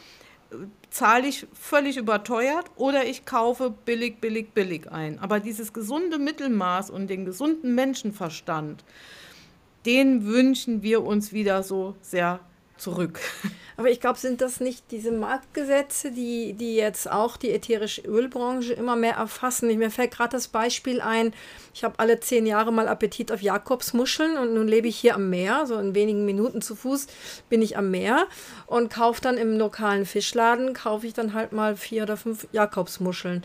äh, 0.52 0.56
zahle 0.90 1.28
ich 1.28 1.48
völlig 1.54 1.98
überteuert 1.98 2.72
oder 2.76 3.06
ich 3.06 3.26
kaufe 3.26 3.74
billig, 3.86 4.22
billig, 4.22 4.52
billig 4.54 4.92
ein. 4.92 5.20
Aber 5.20 5.40
dieses 5.40 5.74
gesunde 5.74 6.20
Mittelmaß 6.20 6.90
und 6.90 7.08
den 7.08 7.26
gesunden 7.26 7.76
Menschenverstand, 7.76 8.84
den 9.86 10.26
wünschen 10.26 10.82
wir 10.82 11.04
uns 11.04 11.34
wieder 11.34 11.64
so 11.64 11.96
sehr 12.02 12.40
zurück. 12.84 13.20
Aber 13.76 13.90
ich 13.90 14.00
glaube, 14.00 14.20
sind 14.20 14.42
das 14.42 14.60
nicht 14.60 14.92
diese 14.92 15.12
Marktgesetze, 15.12 16.12
die, 16.12 16.54
die 16.54 16.76
jetzt 16.76 17.10
auch 17.10 17.38
die 17.38 17.52
ätherische 17.52 18.02
Ölbranche 18.02 18.74
immer 18.74 18.96
mehr 18.96 19.16
erfassen? 19.16 19.76
Mir 19.76 19.90
fällt 19.90 20.12
gerade 20.12 20.30
das 20.30 20.48
Beispiel 20.48 21.02
ein, 21.02 21.34
ich 21.74 21.84
habe 21.84 21.98
alle 21.98 22.20
zehn 22.20 22.46
Jahre 22.46 22.72
mal 22.72 22.88
Appetit 22.88 23.32
auf 23.32 23.42
Jakobsmuscheln 23.42 24.38
und 24.38 24.54
nun 24.54 24.68
lebe 24.68 24.88
ich 24.88 24.98
hier 24.98 25.16
am 25.16 25.32
Meer, 25.32 25.66
so 25.66 25.80
in 25.80 25.96
wenigen 25.96 26.24
Minuten 26.24 26.62
zu 26.62 26.76
Fuß 26.76 27.08
bin 27.50 27.64
ich 27.64 27.76
am 27.76 27.90
Meer 27.90 28.28
und 28.68 28.94
kaufe 28.94 29.22
dann 29.22 29.38
im 29.38 29.58
lokalen 29.58 30.06
Fischladen, 30.06 30.74
kaufe 30.74 31.08
ich 31.08 31.14
dann 31.14 31.34
halt 31.34 31.52
mal 31.52 31.76
vier 31.76 32.04
oder 32.04 32.16
fünf 32.16 32.48
Jakobsmuscheln. 32.52 33.44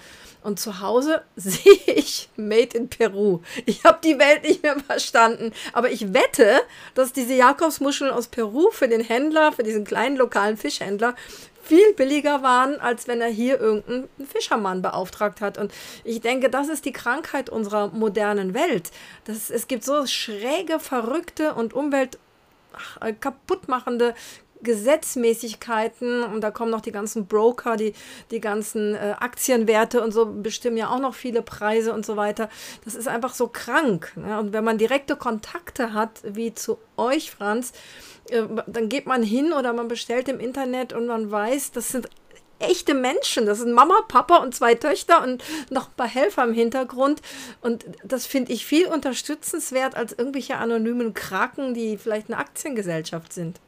Und 0.49 0.59
zu 0.59 0.81
Hause 0.81 1.21
sehe 1.37 1.79
ich 1.85 2.31
Made 2.37 2.75
in 2.75 2.89
Peru. 2.89 3.41
Ich 3.67 3.85
habe 3.85 3.99
die 4.03 4.19
Welt 4.19 4.45
nicht 4.45 4.63
mehr 4.63 4.81
verstanden, 4.81 5.53
aber 5.75 5.91
ich 5.91 6.15
wette, 6.15 6.63
dass 6.95 7.13
diese 7.13 7.35
Jakobsmuscheln 7.35 8.11
aus 8.11 8.29
Peru 8.29 8.71
für 8.71 8.89
den 8.89 9.03
Händler, 9.03 9.53
für 9.53 9.63
diesen 9.63 9.85
kleinen 9.85 10.17
lokalen 10.17 10.57
Fischhändler 10.57 11.15
viel 11.63 11.93
billiger 11.93 12.43
waren, 12.43 12.81
als 12.81 13.09
wenn 13.09 13.21
er 13.21 13.29
hier 13.29 13.61
irgendeinen 13.61 14.09
Fischermann 14.27 14.81
beauftragt 14.81 15.43
hat. 15.43 15.59
Und 15.59 15.71
ich 16.03 16.23
denke, 16.23 16.49
das 16.49 16.71
ist 16.71 16.87
die 16.87 16.93
Krankheit 16.93 17.51
unserer 17.51 17.89
modernen 17.89 18.55
Welt. 18.55 18.91
Das, 19.27 19.51
es 19.51 19.69
gibt 19.69 19.85
so 19.85 20.07
schräge, 20.07 20.81
verrückte 20.81 21.53
und 21.53 21.75
Umwelt 21.75 22.19
kaputtmachende 23.21 24.15
Gesetzmäßigkeiten 24.63 26.25
und 26.25 26.41
da 26.41 26.51
kommen 26.51 26.71
noch 26.71 26.81
die 26.81 26.93
ganzen 26.93 27.27
Broker, 27.27 27.77
die, 27.77 27.93
die 28.31 28.41
ganzen 28.41 28.95
äh, 28.95 29.15
Aktienwerte 29.19 30.03
und 30.03 30.13
so 30.13 30.27
bestimmen 30.27 30.77
ja 30.77 30.91
auch 30.91 31.01
noch 31.01 31.15
viele 31.15 31.43
Preise 31.43 31.93
und 31.93 32.05
so 32.05 32.17
weiter. 32.17 32.49
Das 32.85 32.95
ist 32.95 33.09
einfach 33.09 33.35
so 33.35 33.49
krank. 33.49 34.13
Ne? 34.17 34.39
Und 34.39 34.53
wenn 34.53 34.65
man 34.65 34.79
direkte 34.79 35.17
Kontakte 35.17 35.93
hat, 35.93 36.23
wie 36.25 36.55
zu 36.55 36.79
euch, 36.97 37.31
Franz, 37.31 37.73
äh, 38.31 38.43
dann 38.67 38.89
geht 38.89 39.07
man 39.07 39.23
hin 39.23 39.53
oder 39.53 39.73
man 39.73 39.89
bestellt 39.89 40.29
im 40.29 40.41
Internet 40.41 40.93
und 40.93 41.07
man 41.07 41.31
weiß, 41.31 41.73
das 41.73 41.89
sind 41.91 42.09
echte 42.59 42.95
Menschen. 42.95 43.47
Das 43.47 43.59
sind 43.59 43.73
Mama, 43.73 44.01
Papa 44.09 44.39
und 44.39 44.55
zwei 44.55 44.75
Töchter 44.75 45.23
und 45.23 45.45
noch 45.71 45.89
ein 45.89 45.95
paar 45.97 46.09
Helfer 46.09 46.45
im 46.45 46.53
Hintergrund. 46.53 47.23
Und 47.61 47.85
das 48.05 48.27
finde 48.27 48.53
ich 48.53 48.67
viel 48.67 48.87
unterstützenswert 48.87 49.97
als 49.97 50.13
irgendwelche 50.13 50.57
anonymen 50.57 51.15
Kraken, 51.15 51.75
die 51.75 51.97
vielleicht 51.97 52.29
eine 52.29 52.39
Aktiengesellschaft 52.39 53.33
sind. 53.33 53.61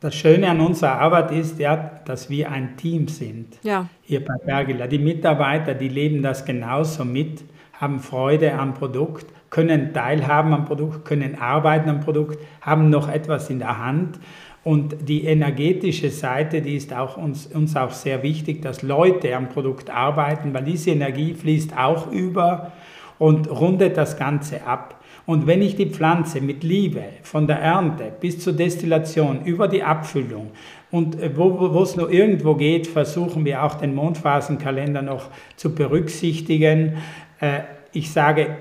Das 0.00 0.14
Schöne 0.14 0.50
an 0.50 0.60
unserer 0.60 1.00
Arbeit 1.00 1.30
ist 1.30 1.58
ja, 1.58 1.76
dass 2.04 2.28
wir 2.28 2.50
ein 2.50 2.76
Team 2.76 3.08
sind. 3.08 3.58
Ja. 3.62 3.88
Hier 4.02 4.24
bei 4.24 4.34
Bergela. 4.44 4.86
Die 4.86 4.98
Mitarbeiter, 4.98 5.74
die 5.74 5.88
leben 5.88 6.22
das 6.22 6.44
genauso 6.44 7.04
mit, 7.04 7.42
haben 7.72 8.00
Freude 8.00 8.52
am 8.54 8.74
Produkt, 8.74 9.26
können 9.50 9.92
teilhaben 9.94 10.52
am 10.52 10.64
Produkt, 10.64 11.04
können 11.04 11.38
arbeiten 11.38 11.88
am 11.88 12.00
Produkt, 12.00 12.38
haben 12.60 12.90
noch 12.90 13.08
etwas 13.08 13.50
in 13.50 13.58
der 13.60 13.78
Hand. 13.78 14.18
Und 14.64 15.08
die 15.08 15.24
energetische 15.24 16.10
Seite, 16.10 16.62
die 16.62 16.76
ist 16.76 16.92
auch 16.94 17.18
uns, 17.18 17.46
uns 17.46 17.76
auch 17.76 17.90
sehr 17.90 18.22
wichtig, 18.22 18.62
dass 18.62 18.82
Leute 18.82 19.36
am 19.36 19.50
Produkt 19.50 19.90
arbeiten, 19.90 20.54
weil 20.54 20.64
diese 20.64 20.90
Energie 20.90 21.34
fließt 21.34 21.76
auch 21.76 22.10
über 22.10 22.72
und 23.18 23.50
rundet 23.50 23.96
das 23.96 24.16
Ganze 24.16 24.66
ab. 24.66 25.00
Und 25.26 25.46
wenn 25.46 25.62
ich 25.62 25.76
die 25.76 25.86
Pflanze 25.86 26.40
mit 26.40 26.62
Liebe 26.62 27.04
von 27.22 27.46
der 27.46 27.58
Ernte 27.58 28.12
bis 28.20 28.40
zur 28.40 28.52
Destillation 28.52 29.44
über 29.44 29.68
die 29.68 29.82
Abfüllung 29.82 30.50
und 30.90 31.20
äh, 31.20 31.34
wo, 31.36 31.82
es 31.82 31.96
nur 31.96 32.10
irgendwo 32.10 32.54
geht, 32.54 32.86
versuchen 32.86 33.44
wir 33.44 33.62
auch 33.62 33.76
den 33.76 33.94
Mondphasenkalender 33.94 35.00
noch 35.00 35.30
zu 35.56 35.74
berücksichtigen. 35.74 36.98
Äh, 37.40 37.60
ich 37.92 38.12
sage, 38.12 38.56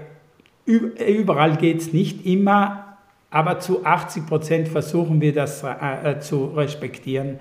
überall 0.66 1.57
geht 1.57 1.82
es 1.82 1.91
nicht 1.91 2.26
immer, 2.26 2.97
aber 3.30 3.59
zu 3.59 3.86
80 3.86 4.26
Prozent 4.26 4.68
versuchen 4.70 5.20
wir 5.20 5.34
das 5.34 5.64
äh, 5.64 6.20
zu 6.20 6.45
respektieren. 6.45 7.39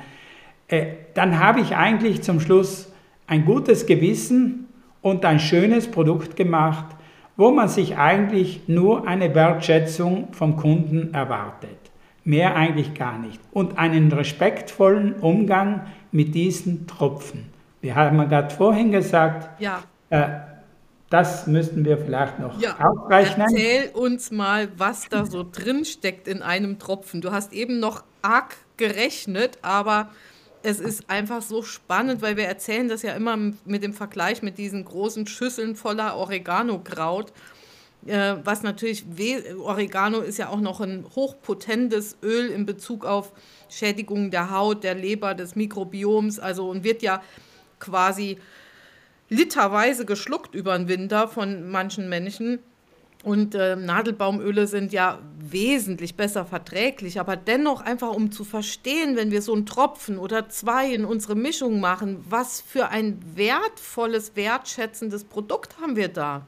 Dann 1.13 1.39
habe 1.39 1.61
ich 1.61 1.77
eigentlich 1.77 2.23
zum 2.23 2.41
Schluss 2.41 2.91
ein 3.27 3.45
gutes 3.45 3.85
Gewissen 3.85 4.69
und 5.03 5.27
ein 5.27 5.39
schönes 5.39 5.91
Produkt 5.91 6.35
gemacht, 6.35 6.87
wo 7.37 7.51
man 7.51 7.69
sich 7.69 7.97
eigentlich 7.97 8.69
nur 8.69 9.07
eine 9.07 9.35
Wertschätzung 9.35 10.33
vom 10.33 10.57
Kunden 10.57 11.15
erwartet. 11.15 11.79
Mehr 12.25 12.55
eigentlich 12.55 12.95
gar 12.95 13.19
nicht. 13.19 13.41
Und 13.53 13.79
einen 13.79 14.13
respektvollen 14.13 15.15
Umgang 15.15 15.87
mit 16.13 16.35
diesen 16.35 16.87
Tropfen. 16.87 17.47
Wir 17.81 17.97
haben 17.97 18.29
gerade 18.29 18.55
vorhin 18.55 18.93
gesagt, 18.93 19.61
ja. 19.61 19.83
äh, 20.11 20.29
das 21.11 21.47
müssten 21.47 21.85
wir 21.85 21.99
vielleicht 21.99 22.39
noch 22.39 22.59
ja. 22.61 22.77
aufrechnen. 22.79 23.49
Erzähl 23.51 23.91
uns 23.91 24.31
mal, 24.31 24.69
was 24.79 25.09
da 25.09 25.27
so 25.27 25.45
drin 25.51 25.85
steckt 25.85 26.29
in 26.29 26.43
einem 26.43 26.79
Tropfen. 26.79 27.21
Du 27.21 27.33
hast 27.33 27.53
eben 27.53 27.81
noch 27.81 28.05
arg 28.23 28.57
gerechnet, 28.77 29.59
aber 29.63 30.09
es 30.63 30.81
ist 30.81 31.11
einfach 31.11 31.43
so 31.43 31.63
spannend, 31.63 32.23
weil 32.23 32.37
wir 32.37 32.45
erzählen 32.45 32.89
das 32.89 33.03
ja 33.03 33.15
immer 33.15 33.37
mit 33.37 33.83
dem 33.83 33.93
Vergleich 33.93 34.43
mit 34.43 34.59
diesen 34.59 34.85
großen 34.85 35.27
Schüsseln 35.27 35.77
voller 35.77 36.17
Oregano-Kraut. 36.17 37.33
Äh, 38.07 38.37
was 38.45 38.63
natürlich, 38.63 39.05
Oregano 39.59 40.21
ist 40.21 40.39
ja 40.39 40.49
auch 40.49 40.61
noch 40.61 40.81
ein 40.81 41.05
hochpotentes 41.15 42.17
Öl 42.23 42.49
in 42.51 42.67
Bezug 42.67 43.05
auf 43.05 43.33
Schädigungen 43.69 44.31
der 44.31 44.51
Haut, 44.51 44.85
der 44.85 44.95
Leber, 44.95 45.35
des 45.35 45.57
Mikrobioms, 45.57 46.39
also 46.39 46.69
und 46.69 46.85
wird 46.85 47.03
ja 47.03 47.23
quasi 47.79 48.39
literweise 49.29 50.05
geschluckt 50.05 50.55
über 50.55 50.77
den 50.77 50.89
Winter 50.89 51.29
von 51.29 51.71
manchen 51.71 52.09
Menschen. 52.09 52.59
Und 53.23 53.55
äh, 53.55 53.77
Nadelbaumöle 53.77 54.67
sind 54.67 54.93
ja 54.93 55.21
wesentlich 55.39 56.17
besser 56.17 56.45
verträglich, 56.45 57.21
aber 57.21 57.37
dennoch 57.37 57.81
einfach 57.81 58.13
um 58.13 58.33
zu 58.33 58.43
verstehen, 58.43 59.17
wenn 59.17 59.31
wir 59.31 59.43
so 59.43 59.55
einen 59.55 59.65
Tropfen 59.65 60.19
oder 60.19 60.49
zwei 60.49 60.93
in 60.93 61.05
unsere 61.05 61.37
Mischung 61.37 61.79
machen, 61.79 62.25
was 62.29 62.61
für 62.61 62.89
ein 62.89 63.19
wertvolles, 63.37 64.35
wertschätzendes 64.35 65.25
Produkt 65.25 65.81
haben 65.81 65.95
wir 65.95 66.09
da? 66.09 66.47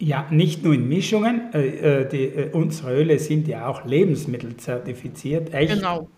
Ja, 0.00 0.26
nicht 0.30 0.64
nur 0.64 0.74
in 0.74 0.88
Mischungen. 0.88 1.52
Äh, 1.52 2.00
äh 2.00 2.08
die, 2.08 2.24
äh, 2.24 2.50
unsere 2.52 2.96
Öle 2.96 3.18
sind 3.18 3.46
ja 3.46 3.66
auch 3.66 3.84
lebensmittelzertifiziert. 3.84 5.54
Echt. 5.54 5.74
Genau. 5.74 6.08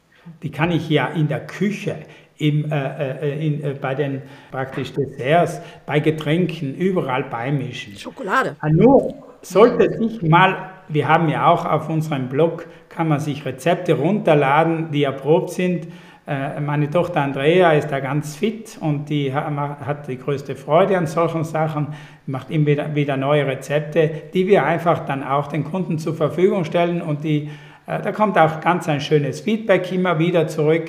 Die 0.43 0.51
kann 0.51 0.71
ich 0.71 0.89
ja 0.89 1.09
in 1.09 1.27
der 1.27 1.47
Küche, 1.47 1.97
im, 2.39 2.71
äh, 2.71 3.33
äh, 3.33 3.47
in, 3.47 3.81
bei 3.81 3.95
den 3.95 4.23
praktisch 4.53 4.93
Desserts, 4.93 5.61
bei 5.85 5.99
Getränken, 5.99 6.77
überall 6.77 7.25
beimischen. 7.25 7.97
Schokolade. 7.97 8.57
Nur 8.71 9.32
sollte 9.43 9.99
sich 9.99 10.23
mal, 10.23 10.71
wir 10.89 11.09
haben 11.09 11.29
ja 11.29 11.47
auch 11.47 11.67
auf 11.67 11.89
unserem 11.89 12.29
Blog, 12.29 12.67
kann 12.89 13.09
man 13.09 13.21
sich 13.21 13.45
Rezepte 13.45 13.95
runterladen, 13.95 14.91
die 14.93 15.05
erprobt 15.05 15.51
sind. 15.51 15.89
Äh, 16.27 16.61
meine 16.61 16.89
Tochter 16.89 17.23
Andrea 17.23 17.73
ist 17.73 17.89
da 17.89 17.99
ganz 17.99 18.37
fit 18.37 18.79
und 18.81 19.09
die 19.09 19.35
hat 19.35 20.07
die 20.07 20.19
größte 20.19 20.55
Freude 20.55 20.97
an 20.97 21.07
solchen 21.07 21.43
Sachen, 21.43 21.89
macht 22.27 22.51
immer 22.51 22.95
wieder, 22.95 23.17
neue 23.17 23.47
Rezepte, 23.47 24.11
die 24.33 24.47
wir 24.47 24.65
einfach 24.65 25.05
dann 25.05 25.25
auch 25.25 25.49
den 25.49 25.65
Kunden 25.65 25.99
zur 25.99 26.15
Verfügung 26.15 26.65
stellen 26.65 27.03
und 27.03 27.25
die, 27.25 27.51
äh, 27.87 28.01
da 28.01 28.13
kommt 28.13 28.39
auch 28.39 28.61
ganz 28.61 28.89
ein 28.89 29.01
schönes 29.01 29.41
Feedback 29.41 29.91
immer 29.91 30.19
wieder 30.21 30.47
zurück, 30.47 30.89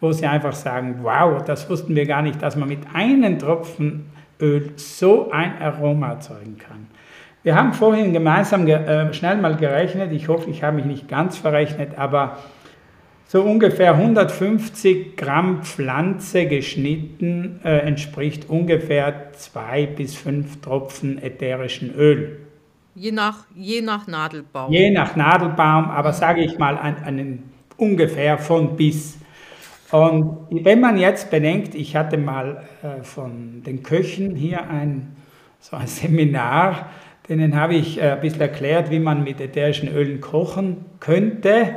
wo 0.00 0.12
sie 0.12 0.26
einfach 0.26 0.52
sagen, 0.52 0.98
wow, 1.02 1.42
das 1.42 1.70
wussten 1.70 1.96
wir 1.96 2.04
gar 2.04 2.20
nicht, 2.20 2.42
dass 2.42 2.56
man 2.56 2.68
mit 2.68 2.80
einem 2.92 3.38
Tropfen 3.38 4.10
Öl 4.40 4.72
so 4.76 5.30
ein 5.30 5.62
Aroma 5.62 6.10
erzeugen 6.10 6.58
kann. 6.58 6.88
Wir 7.44 7.56
haben 7.56 7.74
vorhin 7.74 8.14
gemeinsam 8.14 8.66
äh, 8.66 9.12
schnell 9.12 9.36
mal 9.36 9.56
gerechnet, 9.56 10.12
ich 10.12 10.28
hoffe, 10.28 10.48
ich 10.48 10.62
habe 10.62 10.76
mich 10.76 10.86
nicht 10.86 11.08
ganz 11.08 11.36
verrechnet, 11.36 11.98
aber 11.98 12.38
so 13.26 13.42
ungefähr 13.42 13.92
150 13.92 15.14
Gramm 15.14 15.62
Pflanze 15.62 16.46
geschnitten 16.46 17.60
äh, 17.62 17.80
entspricht 17.80 18.48
ungefähr 18.48 19.32
zwei 19.32 19.84
bis 19.84 20.16
fünf 20.16 20.62
Tropfen 20.62 21.22
ätherischen 21.22 21.94
Öl. 21.94 22.38
Je 22.94 23.12
nach, 23.12 23.44
je 23.54 23.82
nach 23.82 24.06
Nadelbaum. 24.06 24.72
Je 24.72 24.90
nach 24.90 25.14
Nadelbaum, 25.14 25.90
aber 25.90 26.14
sage 26.14 26.42
ich 26.42 26.58
mal 26.58 26.78
einen, 26.78 27.04
einen 27.04 27.42
ungefähr 27.76 28.38
von 28.38 28.74
bis. 28.74 29.18
Und 29.90 30.46
wenn 30.50 30.80
man 30.80 30.96
jetzt 30.96 31.30
bedenkt, 31.30 31.74
ich 31.74 31.94
hatte 31.94 32.16
mal 32.16 32.64
äh, 32.82 33.02
von 33.02 33.62
den 33.64 33.82
Köchen 33.82 34.34
hier 34.34 34.66
ein, 34.66 35.14
so 35.60 35.76
ein 35.76 35.88
Seminar, 35.88 36.86
Denen 37.28 37.58
habe 37.58 37.74
ich 37.74 37.98
äh, 37.98 38.12
ein 38.12 38.20
bisschen 38.20 38.42
erklärt, 38.42 38.90
wie 38.90 38.98
man 38.98 39.24
mit 39.24 39.40
ätherischen 39.40 39.88
Ölen 39.88 40.20
kochen 40.20 40.84
könnte. 41.00 41.76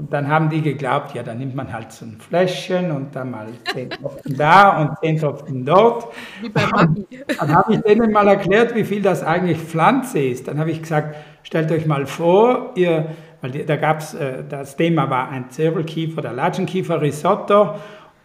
Und 0.00 0.14
dann 0.14 0.28
haben 0.28 0.48
die 0.48 0.62
geglaubt, 0.62 1.14
ja, 1.14 1.22
dann 1.22 1.38
nimmt 1.38 1.54
man 1.54 1.72
halt 1.74 1.92
so 1.92 2.06
ein 2.06 2.16
Fläschchen 2.18 2.90
und 2.90 3.14
dann 3.14 3.32
mal 3.32 3.48
zehn 3.70 3.90
Tropfen 3.90 4.34
da 4.34 4.80
und 4.80 4.98
zehn 5.00 5.18
Tropfen 5.18 5.66
dort. 5.66 6.06
Wie 6.40 6.48
bei 6.48 6.66
Maggi. 6.68 7.04
Dann 7.38 7.54
habe 7.54 7.74
ich 7.74 7.80
denen 7.80 8.10
mal 8.10 8.26
erklärt, 8.26 8.74
wie 8.74 8.84
viel 8.84 9.02
das 9.02 9.22
eigentlich 9.22 9.58
Pflanze 9.58 10.20
ist. 10.20 10.48
Dann 10.48 10.58
habe 10.58 10.70
ich 10.70 10.80
gesagt, 10.80 11.16
stellt 11.42 11.70
euch 11.70 11.84
mal 11.84 12.06
vor, 12.06 12.70
ihr, 12.76 13.08
weil 13.42 13.50
da 13.50 13.76
gab 13.76 13.98
es, 13.98 14.14
äh, 14.14 14.42
das 14.48 14.76
Thema 14.76 15.10
war 15.10 15.28
ein 15.28 15.50
Zirbelkiefer, 15.50 16.22
der 16.22 16.32
Latschenkiefer 16.32 17.02
Risotto. 17.02 17.74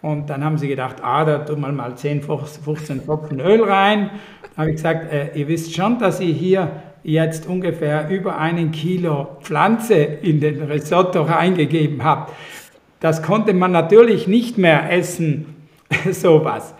Und 0.05 0.29
dann 0.29 0.43
haben 0.43 0.59
sie 0.59 0.67
gedacht, 0.67 0.97
ah, 1.01 1.25
da 1.25 1.39
tun 1.39 1.61
wir 1.61 1.71
mal 1.71 1.95
10, 1.95 2.21
15 2.21 3.05
Tropfen 3.05 3.39
Öl 3.39 3.63
rein. 3.63 4.11
Da 4.55 4.61
habe 4.61 4.69
ich 4.69 4.75
gesagt, 4.75 5.11
äh, 5.11 5.31
ihr 5.33 5.47
wisst 5.47 5.73
schon, 5.73 5.97
dass 5.97 6.19
ihr 6.19 6.31
hier 6.31 6.69
jetzt 7.01 7.47
ungefähr 7.47 8.07
über 8.09 8.37
einen 8.37 8.71
Kilo 8.71 9.37
Pflanze 9.41 9.95
in 9.95 10.39
den 10.39 10.61
Risotto 10.61 11.23
reingegeben 11.23 12.03
habt. 12.03 12.33
das 12.99 13.23
konnte 13.23 13.55
man 13.55 13.71
natürlich 13.71 14.27
nicht 14.27 14.59
mehr 14.59 14.91
essen, 14.91 15.55
sowas. 16.11 16.75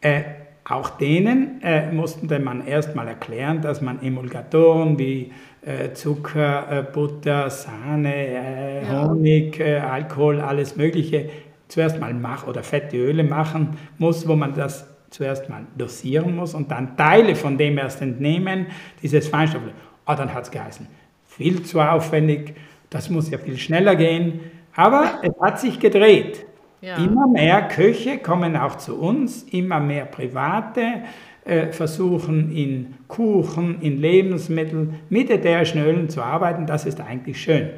Äh, 0.00 0.22
auch 0.64 0.88
denen 0.88 1.60
äh, 1.62 1.92
musste 1.92 2.38
man 2.38 2.66
erstmal 2.66 3.08
erklären, 3.08 3.60
dass 3.60 3.82
man 3.82 4.00
Emulgatoren 4.02 4.98
wie 4.98 5.32
äh, 5.60 5.92
Zucker, 5.92 6.66
äh, 6.70 6.82
Butter, 6.82 7.50
Sahne, 7.50 8.14
äh. 8.14 8.82
Honig, 8.90 9.60
äh, 9.60 9.76
Alkohol, 9.80 10.40
alles 10.40 10.76
Mögliche 10.76 11.28
zuerst 11.74 12.00
mal 12.00 12.14
machen 12.14 12.48
oder 12.48 12.62
fette 12.62 12.96
Öle 12.96 13.24
machen 13.24 13.76
muss, 13.98 14.28
wo 14.28 14.36
man 14.36 14.54
das 14.54 14.86
zuerst 15.10 15.48
mal 15.48 15.66
dosieren 15.76 16.36
muss 16.36 16.54
und 16.54 16.70
dann 16.70 16.96
Teile 16.96 17.34
von 17.34 17.58
dem 17.58 17.78
erst 17.78 18.00
entnehmen, 18.00 18.66
dieses 19.02 19.26
Feinstoff. 19.26 19.62
Ah, 20.04 20.14
dann 20.14 20.32
hat 20.32 20.44
es 20.44 20.50
geheißen, 20.52 20.86
viel 21.26 21.64
zu 21.64 21.80
aufwendig, 21.80 22.54
das 22.90 23.10
muss 23.10 23.28
ja 23.28 23.38
viel 23.38 23.58
schneller 23.58 23.96
gehen. 23.96 24.40
Aber 24.76 25.20
es 25.22 25.32
hat 25.40 25.58
sich 25.58 25.80
gedreht. 25.80 26.46
Ja. 26.80 26.96
Immer 26.96 27.26
mehr 27.26 27.62
Köche 27.68 28.18
kommen 28.18 28.56
auch 28.56 28.76
zu 28.76 29.00
uns, 29.00 29.42
immer 29.44 29.80
mehr 29.80 30.04
Private 30.04 31.02
äh, 31.44 31.72
versuchen 31.72 32.54
in 32.54 32.94
Kuchen, 33.08 33.80
in 33.80 34.00
Lebensmitteln 34.00 35.00
mit 35.08 35.28
ätherischen 35.28 35.82
Ölen 35.82 36.08
zu 36.08 36.22
arbeiten. 36.22 36.66
Das 36.66 36.86
ist 36.86 37.00
eigentlich 37.00 37.40
schön. 37.40 37.70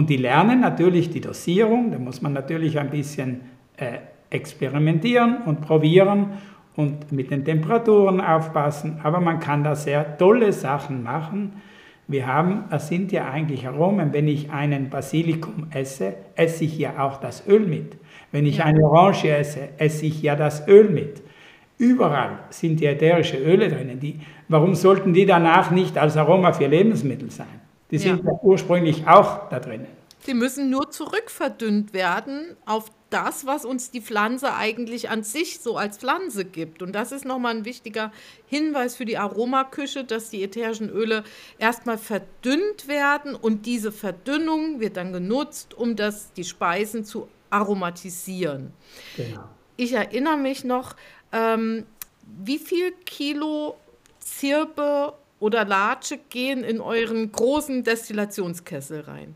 Und 0.00 0.08
die 0.08 0.16
lernen 0.16 0.60
natürlich 0.60 1.10
die 1.10 1.20
Dosierung, 1.20 1.90
da 1.90 1.98
muss 1.98 2.22
man 2.22 2.32
natürlich 2.32 2.78
ein 2.78 2.88
bisschen 2.88 3.42
äh, 3.76 3.98
experimentieren 4.30 5.42
und 5.44 5.60
probieren 5.60 6.38
und 6.74 7.12
mit 7.12 7.30
den 7.30 7.44
Temperaturen 7.44 8.22
aufpassen, 8.22 8.98
aber 9.02 9.20
man 9.20 9.40
kann 9.40 9.62
da 9.62 9.74
sehr 9.74 10.16
tolle 10.16 10.54
Sachen 10.54 11.02
machen. 11.02 11.60
Wir 12.08 12.26
haben, 12.26 12.64
es 12.70 12.88
sind 12.88 13.12
ja 13.12 13.30
eigentlich 13.30 13.68
Aromen, 13.68 14.14
wenn 14.14 14.26
ich 14.26 14.50
einen 14.50 14.88
Basilikum 14.88 15.66
esse, 15.70 16.14
esse 16.34 16.64
ich 16.64 16.78
ja 16.78 17.04
auch 17.04 17.18
das 17.18 17.46
Öl 17.46 17.66
mit. 17.66 17.98
Wenn 18.32 18.46
ich 18.46 18.64
eine 18.64 18.82
Orange 18.82 19.28
esse, 19.28 19.68
esse 19.76 20.06
ich 20.06 20.22
ja 20.22 20.34
das 20.34 20.66
Öl 20.66 20.88
mit. 20.88 21.20
Überall 21.76 22.38
sind 22.48 22.80
die 22.80 22.86
ätherische 22.86 23.36
Öle 23.36 23.68
drinnen. 23.68 24.00
Die, 24.00 24.18
warum 24.48 24.74
sollten 24.74 25.12
die 25.12 25.26
danach 25.26 25.70
nicht 25.70 25.98
als 25.98 26.16
Aroma 26.16 26.54
für 26.54 26.68
Lebensmittel 26.68 27.30
sein? 27.30 27.59
Die 27.90 27.98
sind 27.98 28.24
ja. 28.24 28.38
ursprünglich 28.42 29.06
auch 29.06 29.48
da 29.48 29.60
drinnen. 29.60 29.86
Sie 30.20 30.34
müssen 30.34 30.68
nur 30.70 30.90
zurückverdünnt 30.90 31.92
werden 31.92 32.56
auf 32.66 32.90
das, 33.08 33.46
was 33.46 33.64
uns 33.64 33.90
die 33.90 34.00
Pflanze 34.00 34.54
eigentlich 34.54 35.10
an 35.10 35.22
sich 35.22 35.60
so 35.60 35.76
als 35.76 35.98
Pflanze 35.98 36.44
gibt. 36.44 36.82
Und 36.82 36.92
das 36.94 37.10
ist 37.10 37.24
nochmal 37.24 37.56
ein 37.56 37.64
wichtiger 37.64 38.12
Hinweis 38.46 38.96
für 38.96 39.04
die 39.04 39.18
Aromaküche, 39.18 40.04
dass 40.04 40.30
die 40.30 40.42
ätherischen 40.42 40.90
Öle 40.90 41.24
erstmal 41.58 41.98
verdünnt 41.98 42.86
werden 42.86 43.34
und 43.34 43.66
diese 43.66 43.92
Verdünnung 43.92 44.78
wird 44.78 44.96
dann 44.96 45.12
genutzt, 45.12 45.74
um 45.74 45.96
das, 45.96 46.32
die 46.34 46.44
Speisen 46.44 47.04
zu 47.04 47.28
aromatisieren. 47.50 48.72
Genau. 49.16 49.44
Ich 49.76 49.92
erinnere 49.92 50.36
mich 50.36 50.64
noch, 50.64 50.94
ähm, 51.32 51.86
wie 52.44 52.58
viel 52.58 52.92
Kilo 53.04 53.76
Zirbe 54.20 55.14
oder 55.40 55.64
Latsche 55.64 56.18
gehen 56.28 56.62
in 56.62 56.80
euren 56.80 57.32
großen 57.32 57.82
Destillationskessel 57.82 59.00
rein? 59.00 59.34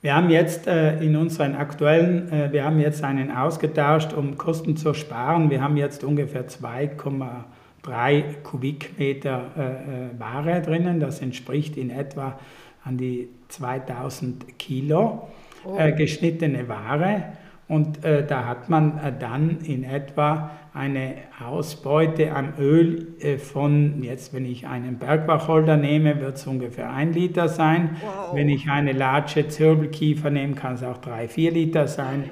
Wir 0.00 0.14
haben 0.14 0.30
jetzt 0.30 0.68
äh, 0.68 1.00
in 1.00 1.16
unseren 1.16 1.56
aktuellen, 1.56 2.30
äh, 2.30 2.52
wir 2.52 2.64
haben 2.64 2.78
jetzt 2.78 3.02
einen 3.02 3.32
ausgetauscht, 3.32 4.12
um 4.12 4.38
Kosten 4.38 4.76
zu 4.76 4.94
sparen. 4.94 5.50
Wir 5.50 5.60
haben 5.60 5.76
jetzt 5.76 6.04
ungefähr 6.04 6.46
2,3 6.46 8.42
Kubikmeter 8.44 9.50
äh, 9.56 9.62
äh, 9.62 10.20
Ware 10.20 10.62
drinnen. 10.62 11.00
Das 11.00 11.20
entspricht 11.20 11.76
in 11.76 11.90
etwa 11.90 12.38
an 12.84 12.96
die 12.96 13.28
2000 13.48 14.56
Kilo 14.56 15.28
oh. 15.64 15.76
Äh, 15.76 15.92
geschnittene 15.92 16.68
Ware. 16.68 17.32
Und 17.68 18.02
äh, 18.02 18.26
da 18.26 18.46
hat 18.46 18.70
man 18.70 18.98
äh, 18.98 19.12
dann 19.18 19.58
in 19.60 19.84
etwa 19.84 20.50
eine 20.72 21.16
Ausbeute 21.44 22.34
am 22.34 22.54
Öl 22.58 23.08
äh, 23.20 23.36
von, 23.36 24.02
jetzt 24.02 24.32
wenn 24.32 24.46
ich 24.46 24.66
einen 24.66 24.98
Bergwacholder 24.98 25.76
nehme, 25.76 26.18
wird 26.20 26.36
es 26.36 26.46
ungefähr 26.46 26.90
ein 26.90 27.12
Liter 27.12 27.48
sein. 27.48 27.96
Wow. 28.00 28.34
Wenn 28.34 28.48
ich 28.48 28.70
eine 28.70 28.92
Latsche 28.92 29.48
Zirbelkiefer 29.48 30.30
nehme, 30.30 30.54
kann 30.54 30.74
es 30.74 30.82
auch 30.82 30.96
drei, 30.96 31.28
vier 31.28 31.50
Liter 31.50 31.88
sein. 31.88 32.30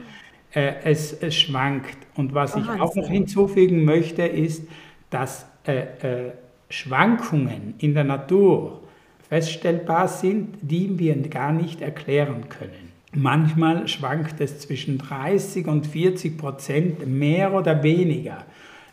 Äh, 0.53 0.72
es, 0.84 1.12
es, 1.12 1.34
schwankt. 1.34 1.99
Und 2.14 2.32
was 2.32 2.57
oh, 2.57 2.61
ich 2.61 2.80
auch 2.80 2.95
noch 2.95 3.09
hinzufügen 3.09 3.84
möchte, 3.84 4.22
ist, 4.22 4.66
dass 5.11 5.47
äh, 5.66 5.80
äh, 5.80 6.32
Schwankungen 6.70 7.74
in 7.78 7.93
der 7.93 8.05
Natur 8.05 8.80
feststellbar 9.28 10.09
sind, 10.09 10.57
die 10.62 10.99
wir 10.99 11.14
gar 11.28 11.53
nicht 11.53 11.82
erklären 11.82 12.49
können. 12.49 12.86
Manchmal 13.15 13.89
schwankt 13.89 14.41
es 14.41 14.61
zwischen 14.61 14.99
30 14.99 15.67
und 15.69 15.87
40 15.87 16.37
Prozent 16.37 17.07
mehr 17.07 17.55
oder 17.55 17.83
weniger. 17.83 18.45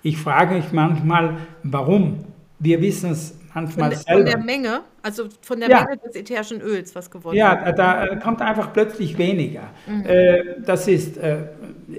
Ich 0.01 0.17
frage 0.17 0.55
mich 0.55 0.71
manchmal, 0.71 1.37
warum. 1.63 2.25
Wir 2.59 2.81
wissen 2.81 3.11
es 3.11 3.37
manchmal 3.53 3.91
von, 3.91 3.99
selber. 3.99 4.21
Von 4.21 4.25
der 4.25 4.37
Menge, 4.37 4.81
also 5.01 5.25
von 5.41 5.59
der 5.59 5.69
ja. 5.69 5.83
Menge 5.83 5.97
des 5.97 6.15
ätherischen 6.15 6.61
Öls, 6.61 6.95
was 6.95 7.09
gewonnen 7.09 7.37
ja, 7.37 7.65
wird. 7.65 7.65
Ja, 7.65 7.71
da 7.71 8.05
äh, 8.05 8.19
kommt 8.19 8.41
einfach 8.41 8.71
plötzlich 8.71 9.17
weniger. 9.17 9.63
Mhm. 9.87 10.05
Äh, 10.05 10.43
das 10.65 10.87
ist, 10.87 11.17
äh, 11.17 11.37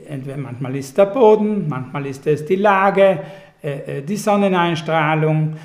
entweder 0.09 0.37
manchmal 0.37 0.77
ist 0.77 0.97
der 0.97 1.07
Boden, 1.07 1.69
manchmal 1.69 2.07
ist 2.07 2.27
es 2.27 2.45
die 2.45 2.57
Lage, 2.57 3.21
die 4.07 4.17
Sonneneinstrahlung. 4.19 5.57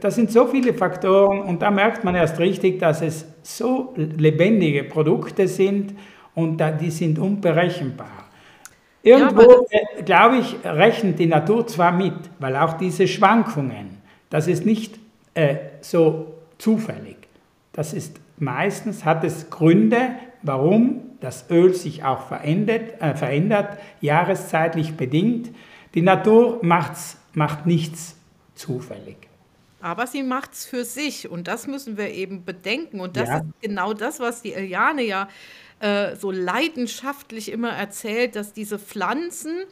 Das 0.00 0.16
sind 0.16 0.30
so 0.30 0.46
viele 0.48 0.74
Faktoren 0.74 1.40
und 1.40 1.62
da 1.62 1.70
merkt 1.70 2.04
man 2.04 2.14
erst 2.14 2.38
richtig, 2.38 2.78
dass 2.78 3.00
es 3.00 3.24
so 3.48 3.94
lebendige 3.96 4.84
Produkte 4.84 5.48
sind 5.48 5.94
und 6.34 6.62
die 6.80 6.90
sind 6.90 7.18
unberechenbar. 7.18 8.28
Irgendwo, 9.02 9.66
ja, 9.70 10.02
glaube 10.04 10.36
ich, 10.36 10.56
rechnet 10.64 11.18
die 11.18 11.26
Natur 11.26 11.66
zwar 11.66 11.92
mit, 11.92 12.14
weil 12.38 12.56
auch 12.56 12.74
diese 12.74 13.08
Schwankungen, 13.08 14.02
das 14.28 14.48
ist 14.48 14.66
nicht 14.66 14.98
äh, 15.32 15.56
so 15.80 16.34
zufällig. 16.58 17.16
Das 17.72 17.94
ist 17.94 18.20
meistens, 18.38 19.06
hat 19.06 19.24
es 19.24 19.48
Gründe, 19.48 20.10
warum 20.42 21.00
das 21.20 21.48
Öl 21.50 21.72
sich 21.72 22.04
auch 22.04 22.26
verändert, 22.26 23.00
äh, 23.00 23.14
verändert 23.14 23.78
jahreszeitlich 24.02 24.96
bedingt. 24.96 25.50
Die 25.94 26.02
Natur 26.02 26.58
macht's, 26.62 27.16
macht 27.32 27.64
nichts 27.64 28.16
zufällig. 28.54 29.27
Aber 29.80 30.06
sie 30.06 30.22
macht 30.22 30.54
es 30.54 30.64
für 30.64 30.84
sich 30.84 31.28
und 31.28 31.46
das 31.46 31.66
müssen 31.66 31.96
wir 31.96 32.10
eben 32.10 32.44
bedenken. 32.44 33.00
Und 33.00 33.16
das 33.16 33.28
ja. 33.28 33.38
ist 33.38 33.44
genau 33.60 33.94
das, 33.94 34.18
was 34.18 34.42
die 34.42 34.52
Eliane 34.52 35.02
ja 35.02 35.28
äh, 35.80 36.16
so 36.16 36.30
leidenschaftlich 36.30 37.50
immer 37.52 37.70
erzählt, 37.70 38.34
dass 38.34 38.52
diese 38.52 38.78
Pflanzen 38.78 39.64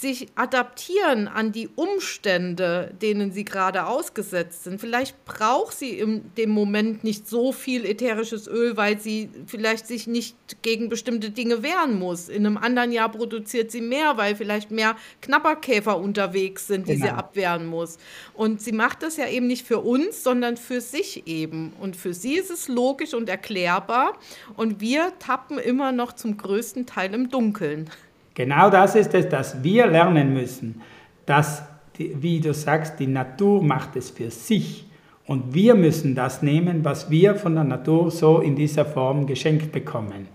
sich 0.00 0.28
adaptieren 0.36 1.28
an 1.28 1.52
die 1.52 1.68
Umstände, 1.68 2.94
denen 3.02 3.32
sie 3.32 3.44
gerade 3.44 3.86
ausgesetzt 3.86 4.64
sind. 4.64 4.80
Vielleicht 4.80 5.24
braucht 5.24 5.76
sie 5.76 5.98
in 5.98 6.32
dem 6.36 6.50
Moment 6.50 7.04
nicht 7.04 7.28
so 7.28 7.52
viel 7.52 7.84
ätherisches 7.84 8.46
Öl, 8.46 8.76
weil 8.76 9.00
sie 9.00 9.28
vielleicht 9.46 9.86
sich 9.86 10.06
nicht 10.06 10.36
gegen 10.62 10.88
bestimmte 10.88 11.30
Dinge 11.30 11.62
wehren 11.62 11.98
muss. 11.98 12.28
In 12.28 12.46
einem 12.46 12.56
anderen 12.56 12.92
Jahr 12.92 13.10
produziert 13.10 13.70
sie 13.70 13.80
mehr, 13.80 14.16
weil 14.16 14.36
vielleicht 14.36 14.70
mehr 14.70 14.96
Knapperkäfer 15.20 15.98
unterwegs 15.98 16.66
sind, 16.66 16.88
die 16.88 16.94
genau. 16.94 17.06
sie 17.06 17.12
abwehren 17.12 17.66
muss. 17.66 17.98
Und 18.34 18.62
sie 18.62 18.72
macht 18.72 19.02
das 19.02 19.16
ja 19.16 19.28
eben 19.28 19.46
nicht 19.46 19.66
für 19.66 19.80
uns, 19.80 20.22
sondern 20.22 20.56
für 20.56 20.80
sich 20.80 21.26
eben. 21.26 21.72
Und 21.80 21.96
für 21.96 22.14
sie 22.14 22.34
ist 22.34 22.50
es 22.50 22.68
logisch 22.68 23.14
und 23.14 23.28
erklärbar. 23.28 24.18
Und 24.56 24.80
wir 24.80 25.12
tappen 25.18 25.58
immer 25.58 25.92
noch 25.92 26.12
zum 26.12 26.36
größten 26.36 26.86
Teil 26.86 27.14
im 27.14 27.30
Dunkeln. 27.30 27.90
Genau 28.38 28.70
das 28.70 28.94
ist 28.94 29.12
es, 29.14 29.28
dass 29.28 29.64
wir 29.64 29.88
lernen 29.88 30.32
müssen, 30.32 30.80
dass, 31.26 31.64
wie 31.98 32.38
du 32.38 32.54
sagst, 32.54 33.00
die 33.00 33.08
Natur 33.08 33.60
macht 33.64 33.96
es 33.96 34.10
für 34.10 34.30
sich. 34.30 34.86
Und 35.26 35.54
wir 35.54 35.74
müssen 35.74 36.14
das 36.14 36.40
nehmen, 36.40 36.84
was 36.84 37.10
wir 37.10 37.34
von 37.34 37.56
der 37.56 37.64
Natur 37.64 38.12
so 38.12 38.38
in 38.38 38.54
dieser 38.54 38.84
Form 38.84 39.26
geschenkt 39.26 39.72
bekommen. 39.72 40.28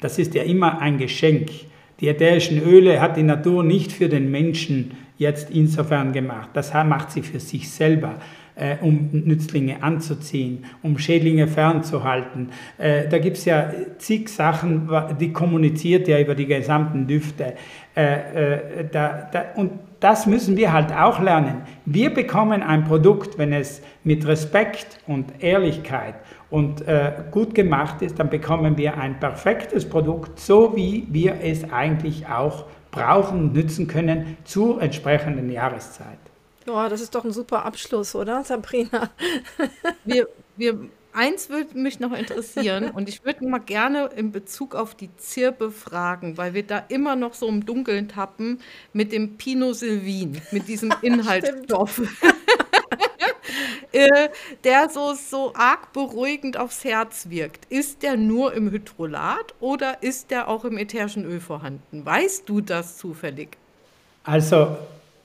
Das 0.00 0.18
ist 0.18 0.34
ja 0.34 0.42
immer 0.42 0.80
ein 0.80 0.98
Geschenk. 0.98 1.50
Die 2.00 2.08
ätherischen 2.08 2.60
Öle 2.60 3.00
hat 3.00 3.16
die 3.16 3.22
Natur 3.22 3.62
nicht 3.62 3.92
für 3.92 4.08
den 4.08 4.32
Menschen 4.32 4.96
jetzt 5.16 5.50
insofern 5.50 6.12
gemacht. 6.12 6.50
Das 6.54 6.74
macht 6.74 7.12
sie 7.12 7.22
für 7.22 7.38
sich 7.38 7.70
selber 7.70 8.16
äh, 8.60 8.76
um 8.80 9.08
Nützlinge 9.12 9.82
anzuziehen, 9.82 10.64
um 10.82 10.98
Schädlinge 10.98 11.48
fernzuhalten. 11.48 12.50
Äh, 12.78 13.08
da 13.08 13.18
gibt 13.18 13.38
es 13.38 13.46
ja 13.46 13.70
zig 13.98 14.28
Sachen, 14.28 14.88
die 15.18 15.32
kommuniziert 15.32 16.06
ja 16.08 16.20
über 16.20 16.34
die 16.34 16.46
gesamten 16.46 17.06
Düfte. 17.06 17.54
Äh, 17.96 18.80
äh, 18.80 18.88
da, 18.90 19.28
da, 19.32 19.44
und 19.56 19.72
das 19.98 20.26
müssen 20.26 20.56
wir 20.56 20.72
halt 20.72 20.92
auch 20.92 21.20
lernen. 21.20 21.62
Wir 21.86 22.12
bekommen 22.12 22.62
ein 22.62 22.84
Produkt, 22.84 23.38
wenn 23.38 23.52
es 23.52 23.82
mit 24.04 24.26
Respekt 24.26 25.00
und 25.06 25.42
Ehrlichkeit 25.42 26.14
und 26.50 26.86
äh, 26.86 27.12
gut 27.30 27.54
gemacht 27.54 28.02
ist, 28.02 28.18
dann 28.18 28.30
bekommen 28.30 28.76
wir 28.76 28.96
ein 28.98 29.18
perfektes 29.20 29.88
Produkt, 29.88 30.38
so 30.38 30.76
wie 30.76 31.06
wir 31.10 31.36
es 31.42 31.70
eigentlich 31.72 32.26
auch 32.28 32.64
brauchen 32.90 33.40
und 33.40 33.54
nützen 33.54 33.86
können 33.86 34.36
zur 34.44 34.82
entsprechenden 34.82 35.50
Jahreszeit. 35.50 36.29
Oh, 36.72 36.88
das 36.88 37.00
ist 37.00 37.14
doch 37.14 37.24
ein 37.24 37.32
super 37.32 37.64
Abschluss, 37.64 38.14
oder, 38.14 38.44
Sabrina? 38.44 39.10
wir, 40.04 40.28
wir 40.56 40.78
eins 41.12 41.48
würde 41.48 41.76
mich 41.76 42.00
noch 42.00 42.12
interessieren 42.12 42.90
und 42.90 43.08
ich 43.08 43.24
würde 43.24 43.46
mal 43.46 43.58
gerne 43.58 44.10
in 44.16 44.32
Bezug 44.32 44.74
auf 44.74 44.94
die 44.94 45.14
Zirbe 45.16 45.70
fragen, 45.70 46.36
weil 46.36 46.54
wir 46.54 46.62
da 46.62 46.84
immer 46.88 47.16
noch 47.16 47.34
so 47.34 47.48
im 47.48 47.66
Dunkeln 47.66 48.08
tappen 48.08 48.60
mit 48.92 49.12
dem 49.12 49.36
Pinosilvin, 49.36 50.40
mit 50.52 50.68
diesem 50.68 50.92
Inhaltsstoff. 51.02 52.00
Äh, 53.92 54.28
der 54.62 54.88
so, 54.88 55.14
so 55.14 55.52
arg 55.54 55.92
beruhigend 55.92 56.56
aufs 56.56 56.84
Herz 56.84 57.28
wirkt. 57.28 57.64
Ist 57.70 58.04
der 58.04 58.16
nur 58.16 58.54
im 58.54 58.70
Hydrolat 58.70 59.54
oder 59.58 60.02
ist 60.02 60.30
der 60.30 60.46
auch 60.46 60.64
im 60.64 60.78
ätherischen 60.78 61.24
Öl 61.24 61.40
vorhanden? 61.40 62.06
Weißt 62.06 62.48
du 62.48 62.60
das 62.60 62.98
zufällig? 62.98 63.56
Also, 64.22 64.76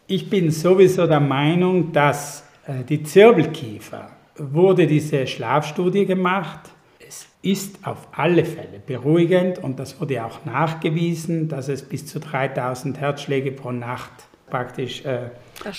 ich 0.08 0.30
bin 0.30 0.52
sowieso 0.52 1.08
der 1.08 1.20
Meinung, 1.20 1.92
dass 1.92 2.48
äh, 2.68 2.84
die 2.84 3.04
Zirbelkiefer 3.04 4.10
wurde 4.38 4.86
diese 4.86 5.26
Schlafstudie 5.26 6.06
gemacht. 6.06 6.60
Es 7.00 7.28
ist 7.42 7.86
auf 7.88 8.08
alle 8.12 8.46
Fälle 8.46 8.80
beruhigend 8.86 9.60
und 9.60 9.80
das 9.80 10.00
wurde 10.00 10.24
auch 10.26 10.46
nachgewiesen, 10.46 11.48
dass 11.48 11.70
es 11.70 11.82
bis 11.84 12.06
zu 12.06 12.20
3000 12.20 13.00
Herzschläge 13.00 13.52
pro 13.52 13.72
Nacht 13.72 14.12
praktisch 14.50 15.04
äh, 15.06 15.30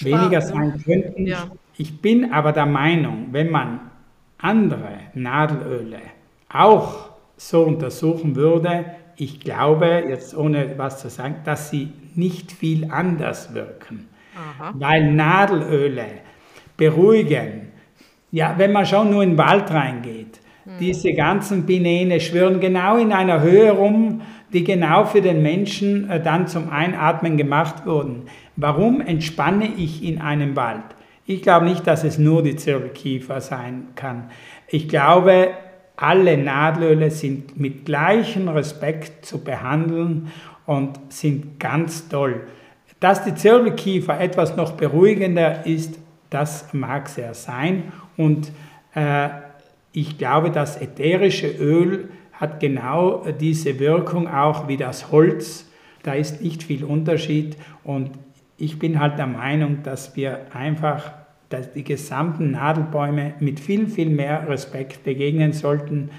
weniger 0.01 0.41
ne? 0.41 0.43
sein 0.43 0.83
könnten. 0.85 1.27
Ja. 1.27 1.51
Ich 1.77 2.01
bin 2.01 2.33
aber 2.33 2.53
der 2.53 2.67
Meinung, 2.67 3.29
wenn 3.33 3.51
man 3.51 3.81
andere 4.39 5.01
Nadelöle 5.15 6.01
auch 6.49 7.11
so 7.37 7.63
untersuchen 7.63 8.35
würde, 8.35 8.87
ich 9.17 9.41
glaube, 9.41 10.05
jetzt 10.09 10.37
ohne 10.37 10.79
was 10.79 11.01
zu 11.01 11.11
sagen, 11.11 11.37
dass 11.45 11.71
sie 11.71 11.93
nicht 12.15 12.53
viel 12.53 12.91
anders 12.91 13.55
wirken. 13.55 14.09
Aha. 14.37 14.75
Weil 14.75 15.13
Nadelöle 15.13 16.07
beruhigen, 16.77 17.73
ja, 18.31 18.55
wenn 18.59 18.73
man 18.73 18.85
schon 18.85 19.11
nur 19.11 19.23
in 19.23 19.31
den 19.31 19.39
Wald 19.39 19.71
reingeht, 19.71 20.41
mhm. 20.65 20.73
diese 20.79 21.13
ganzen 21.15 21.65
Binene 21.65 22.21
schwirren 22.21 22.61
genau 22.61 22.99
in 22.99 23.13
einer 23.13 23.41
Höhe 23.41 23.71
rum, 23.71 24.21
die 24.53 24.63
genau 24.63 25.05
für 25.05 25.23
den 25.23 25.43
Menschen 25.43 26.09
äh, 26.11 26.23
dann 26.23 26.47
zum 26.47 26.71
Einatmen 26.71 27.37
gemacht 27.37 27.87
wurden. 27.87 28.25
Warum 28.57 29.01
entspanne 29.01 29.69
ich 29.77 30.05
in 30.05 30.21
einem 30.21 30.55
Wald? 30.57 30.85
Ich 31.25 31.43
glaube 31.43 31.67
nicht, 31.67 31.87
dass 31.87 32.05
es 32.05 32.19
nur 32.19 32.43
die 32.43 32.57
Zirbelkiefer 32.57 33.41
sein 33.41 33.89
kann. 33.97 34.31
Ich 34.69 34.89
glaube, 34.89 35.51
alle 35.97 36.37
Nadelöle 36.37 37.11
sind 37.11 37.59
mit 37.59 37.85
gleichem 37.85 38.49
Respekt 38.49 39.25
zu 39.25 39.43
behandeln 39.43 40.31
und 40.67 41.01
sind 41.09 41.59
ganz 41.59 42.09
toll. 42.09 42.47
Dass 43.01 43.25
die 43.25 43.35
Zirbelkiefer 43.35 44.19
etwas 44.21 44.57
noch 44.57 44.73
beruhigender 44.73 45.67
ist, 45.67 45.99
das 46.31 46.73
mag 46.73 47.09
sehr 47.09 47.35
sein. 47.35 47.93
Und 48.17 48.51
äh, 48.95 49.29
ich 49.93 50.19
glaube, 50.19 50.51
das 50.51 50.81
ätherische 50.81 51.49
Öl 51.49 52.09
hat 52.33 52.61
genau 52.61 53.25
diese 53.41 53.79
Wirkung 53.79 54.29
auch 54.29 54.69
wie 54.69 54.77
das 54.77 55.11
Holz. 55.11 55.67
Da 56.03 56.15
ist 56.15 56.43
nicht 56.43 56.63
viel 56.63 56.85
Unterschied. 56.85 57.57
Und 57.85 58.11
ich 58.59 58.79
bin 58.79 59.01
halt 59.01 59.19
der 59.19 59.27
Meinung, 59.27 59.83
dass 59.83 60.17
wir 60.17 60.47
einfach 60.55 61.13
dass 61.49 61.73
die 61.73 61.85
gesamten 61.85 62.53
Nadelbäume 62.53 63.35
mit 63.41 63.61
viel, 63.61 63.87
viel 63.87 64.11
mehr 64.11 64.49
Respekt 64.49 65.05
begegnen 65.05 65.53
sollten. 65.53 66.11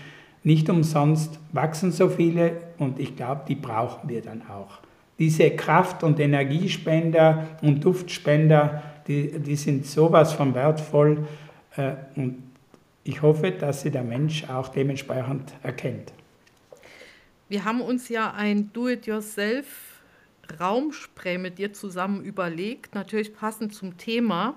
Nicht 0.43 0.69
umsonst 0.69 1.39
wachsen 1.51 1.91
so 1.91 2.09
viele 2.09 2.53
und 2.77 2.99
ich 2.99 3.15
glaube, 3.15 3.41
die 3.47 3.55
brauchen 3.55 4.07
wir 4.09 4.21
dann 4.21 4.43
auch. 4.47 4.79
Diese 5.19 5.51
Kraft- 5.51 6.03
und 6.03 6.19
Energiespender 6.19 7.47
und 7.61 7.83
Duftspender, 7.83 8.83
die, 9.07 9.39
die 9.39 9.55
sind 9.55 9.85
sowas 9.85 10.33
von 10.33 10.53
wertvoll 10.53 11.27
äh, 11.75 11.93
und 12.15 12.43
ich 13.03 13.21
hoffe, 13.21 13.51
dass 13.51 13.81
sie 13.81 13.89
der 13.89 14.03
Mensch 14.03 14.43
auch 14.49 14.67
dementsprechend 14.67 15.53
erkennt. 15.63 16.11
Wir 17.47 17.63
haben 17.63 17.79
uns 17.79 18.09
ja 18.09 18.33
ein 18.33 18.71
Do-it-yourself 18.73 19.65
Raumspray 20.59 21.37
mit 21.37 21.57
dir 21.57 21.73
zusammen 21.73 22.23
überlegt, 22.23 22.95
natürlich 22.95 23.33
passend 23.33 23.73
zum 23.73 23.97
Thema. 23.97 24.55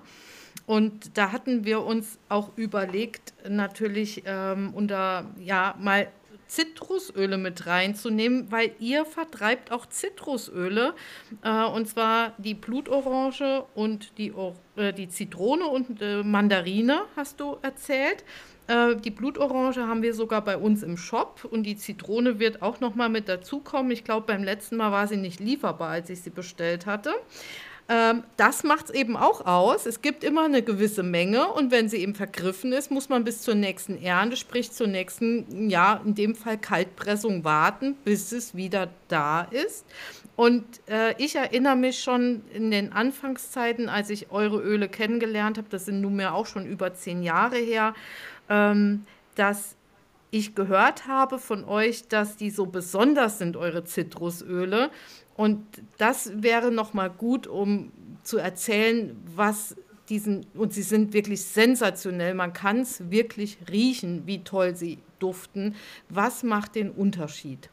Und 0.65 1.17
da 1.17 1.31
hatten 1.31 1.65
wir 1.65 1.81
uns 1.81 2.17
auch 2.29 2.49
überlegt, 2.57 3.33
natürlich 3.47 4.23
ähm, 4.25 4.73
unter, 4.73 5.25
ja, 5.39 5.75
mal 5.79 6.07
Zitrusöle 6.51 7.37
mit 7.37 7.65
reinzunehmen, 7.65 8.51
weil 8.51 8.71
ihr 8.77 9.05
vertreibt 9.05 9.71
auch 9.71 9.85
Zitrusöle. 9.85 10.93
Äh, 11.43 11.63
und 11.63 11.87
zwar 11.87 12.33
die 12.39 12.55
Blutorange 12.55 13.63
und 13.73 14.17
die, 14.17 14.33
äh, 14.75 14.91
die 14.91 15.07
Zitrone 15.07 15.65
und 15.65 16.01
äh, 16.01 16.23
Mandarine, 16.23 17.03
hast 17.15 17.39
du 17.39 17.55
erzählt. 17.61 18.25
Äh, 18.67 18.97
die 18.97 19.11
Blutorange 19.11 19.87
haben 19.87 20.01
wir 20.01 20.13
sogar 20.13 20.43
bei 20.43 20.57
uns 20.57 20.83
im 20.83 20.97
Shop 20.97 21.47
und 21.49 21.63
die 21.63 21.77
Zitrone 21.77 22.37
wird 22.37 22.61
auch 22.61 22.81
noch 22.81 22.95
mal 22.95 23.07
mit 23.07 23.29
dazukommen. 23.29 23.89
Ich 23.91 24.03
glaube, 24.03 24.27
beim 24.27 24.43
letzten 24.43 24.75
Mal 24.75 24.91
war 24.91 25.07
sie 25.07 25.17
nicht 25.17 25.39
lieferbar, 25.39 25.91
als 25.91 26.09
ich 26.09 26.21
sie 26.21 26.31
bestellt 26.31 26.85
hatte. 26.85 27.13
Ähm, 27.91 28.23
das 28.37 28.63
macht 28.63 28.85
es 28.85 28.91
eben 28.91 29.17
auch 29.17 29.45
aus. 29.45 29.85
Es 29.85 30.01
gibt 30.01 30.23
immer 30.23 30.45
eine 30.45 30.61
gewisse 30.61 31.03
Menge 31.03 31.51
und 31.51 31.71
wenn 31.71 31.89
sie 31.89 31.97
eben 31.97 32.15
vergriffen 32.15 32.71
ist, 32.71 32.89
muss 32.89 33.09
man 33.09 33.25
bis 33.25 33.41
zur 33.41 33.53
nächsten 33.53 34.01
Ernte, 34.01 34.37
sprich 34.37 34.71
zur 34.71 34.87
nächsten, 34.87 35.69
ja, 35.69 35.99
in 36.05 36.15
dem 36.15 36.33
Fall 36.33 36.57
Kaltpressung 36.57 37.43
warten, 37.43 37.95
bis 38.05 38.31
es 38.31 38.55
wieder 38.55 38.87
da 39.09 39.41
ist. 39.41 39.85
Und 40.37 40.63
äh, 40.87 41.15
ich 41.17 41.35
erinnere 41.35 41.75
mich 41.75 42.01
schon 42.01 42.43
in 42.53 42.71
den 42.71 42.93
Anfangszeiten, 42.93 43.89
als 43.89 44.09
ich 44.09 44.31
eure 44.31 44.61
Öle 44.61 44.87
kennengelernt 44.87 45.57
habe, 45.57 45.67
das 45.69 45.83
sind 45.83 45.99
nunmehr 45.99 46.33
auch 46.33 46.45
schon 46.45 46.65
über 46.65 46.93
zehn 46.93 47.23
Jahre 47.23 47.57
her, 47.57 47.93
ähm, 48.47 49.05
dass 49.35 49.75
ich 50.31 50.55
gehört 50.55 51.07
habe 51.07 51.39
von 51.39 51.65
euch, 51.65 52.07
dass 52.07 52.37
die 52.37 52.51
so 52.51 52.65
besonders 52.65 53.37
sind, 53.37 53.57
eure 53.57 53.83
Zitrusöle. 53.83 54.89
Und 55.35 55.63
das 55.97 56.31
wäre 56.35 56.71
nochmal 56.71 57.09
gut, 57.09 57.47
um 57.47 57.91
zu 58.23 58.37
erzählen, 58.37 59.15
was 59.35 59.75
diesen, 60.09 60.45
und 60.53 60.73
sie 60.73 60.81
sind 60.81 61.13
wirklich 61.13 61.41
sensationell, 61.41 62.33
man 62.33 62.53
kann 62.53 62.79
es 62.79 63.09
wirklich 63.09 63.57
riechen, 63.71 64.23
wie 64.25 64.43
toll 64.43 64.75
sie 64.75 64.99
duften. 65.19 65.75
Was 66.09 66.43
macht 66.43 66.75
den 66.75 66.91
Unterschied? 66.91 67.69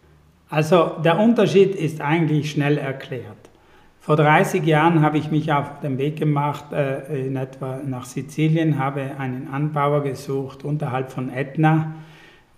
Also 0.49 0.97
der 1.05 1.19
Unterschied 1.19 1.75
ist 1.75 2.01
eigentlich 2.01 2.51
schnell 2.51 2.79
erklärt. 2.79 3.37
Vor 4.01 4.17
30 4.17 4.65
Jahren 4.65 5.03
habe 5.03 5.19
ich 5.19 5.31
mich 5.31 5.53
auf 5.53 5.81
den 5.81 5.99
Weg 5.99 6.17
gemacht, 6.17 6.73
äh, 6.73 7.27
in 7.27 7.37
etwa 7.37 7.81
nach 7.85 8.07
Sizilien, 8.07 8.79
habe 8.79 9.19
einen 9.19 9.49
Anbauer 9.49 10.03
gesucht 10.03 10.65
unterhalb 10.65 11.13
von 11.13 11.29
Etna, 11.29 11.95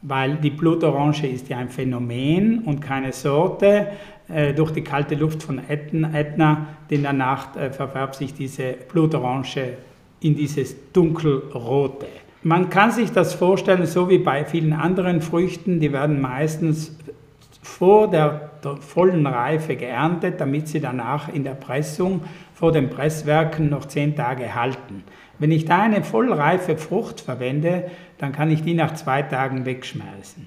weil 0.02 0.36
die 0.36 0.50
Blutorange 0.50 1.28
ist 1.28 1.48
ja 1.48 1.58
ein 1.58 1.68
Phänomen 1.68 2.60
und 2.60 2.80
keine 2.80 3.12
Sorte. 3.12 3.88
Äh, 4.28 4.54
durch 4.54 4.70
die 4.70 4.82
kalte 4.82 5.14
Luft 5.14 5.42
von 5.42 5.60
Ätna, 5.68 6.66
in 6.88 7.02
der 7.02 7.12
Nacht 7.12 7.56
äh, 7.56 7.70
verfärbt 7.70 8.14
sich 8.14 8.32
diese 8.32 8.74
Blutorange 8.90 9.74
in 10.20 10.36
dieses 10.36 10.92
dunkelrote. 10.92 12.06
Man 12.42 12.70
kann 12.70 12.90
sich 12.90 13.12
das 13.12 13.34
vorstellen, 13.34 13.84
so 13.86 14.08
wie 14.08 14.18
bei 14.18 14.44
vielen 14.44 14.72
anderen 14.72 15.20
Früchten, 15.20 15.78
die 15.80 15.92
werden 15.92 16.20
meistens 16.20 16.96
vor 17.62 18.10
der 18.10 18.50
vollen 18.80 19.26
Reife 19.26 19.76
geerntet, 19.76 20.40
damit 20.40 20.68
sie 20.68 20.80
danach 20.80 21.28
in 21.32 21.44
der 21.44 21.54
Pressung 21.54 22.22
vor 22.54 22.72
den 22.72 22.88
Presswerken 22.88 23.68
noch 23.68 23.86
zehn 23.86 24.16
Tage 24.16 24.54
halten. 24.54 25.04
Wenn 25.40 25.50
ich 25.50 25.64
da 25.64 25.82
eine 25.82 26.04
vollreife 26.04 26.76
Frucht 26.76 27.20
verwende, 27.20 27.90
dann 28.18 28.30
kann 28.30 28.50
ich 28.50 28.62
die 28.62 28.74
nach 28.74 28.94
zwei 28.94 29.22
Tagen 29.22 29.64
wegschmeißen. 29.64 30.46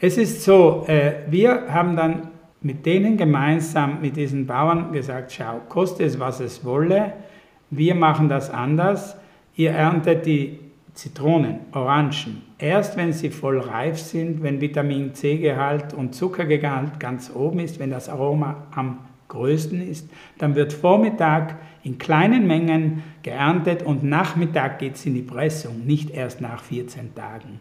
Es 0.00 0.16
ist 0.16 0.42
so, 0.42 0.84
äh, 0.86 1.12
wir 1.28 1.66
haben 1.68 1.96
dann 1.96 2.28
mit 2.62 2.86
denen 2.86 3.16
gemeinsam, 3.16 4.00
mit 4.00 4.16
diesen 4.16 4.46
Bauern 4.46 4.92
gesagt, 4.92 5.32
schau, 5.32 5.60
koste 5.68 6.04
es, 6.04 6.18
was 6.20 6.40
es 6.40 6.64
wolle, 6.64 7.12
wir 7.70 7.94
machen 7.94 8.28
das 8.28 8.50
anders. 8.50 9.16
Ihr 9.56 9.72
erntet 9.72 10.26
die 10.26 10.60
Zitronen, 10.94 11.60
Orangen, 11.72 12.42
erst 12.58 12.96
wenn 12.96 13.12
sie 13.12 13.30
voll 13.30 13.58
reif 13.58 13.98
sind, 13.98 14.42
wenn 14.42 14.60
Vitamin 14.60 15.14
C-Gehalt 15.14 15.94
und 15.94 16.14
Zuckergehalt 16.14 17.00
ganz 17.00 17.32
oben 17.34 17.60
ist, 17.60 17.80
wenn 17.80 17.90
das 17.90 18.08
Aroma 18.08 18.66
am 18.74 18.98
größten 19.28 19.88
ist, 19.88 20.08
dann 20.38 20.54
wird 20.54 20.72
Vormittag 20.72 21.56
in 21.82 21.98
kleinen 21.98 22.46
Mengen 22.46 23.02
geerntet 23.22 23.82
und 23.82 24.04
Nachmittag 24.04 24.78
geht 24.78 24.94
es 24.94 25.06
in 25.06 25.14
die 25.14 25.22
Pressung, 25.22 25.84
nicht 25.84 26.10
erst 26.10 26.40
nach 26.40 26.62
14 26.62 27.14
Tagen. 27.14 27.60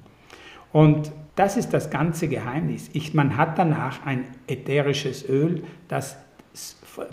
Und 0.72 1.12
das 1.36 1.58
ist 1.58 1.74
das 1.74 1.90
ganze 1.90 2.28
Geheimnis. 2.28 2.90
Ich, 2.94 3.14
man 3.14 3.38
hat 3.38 3.58
danach 3.58 4.06
ein 4.06 4.26
ätherisches 4.48 5.28
Öl, 5.28 5.64
das 5.88 6.18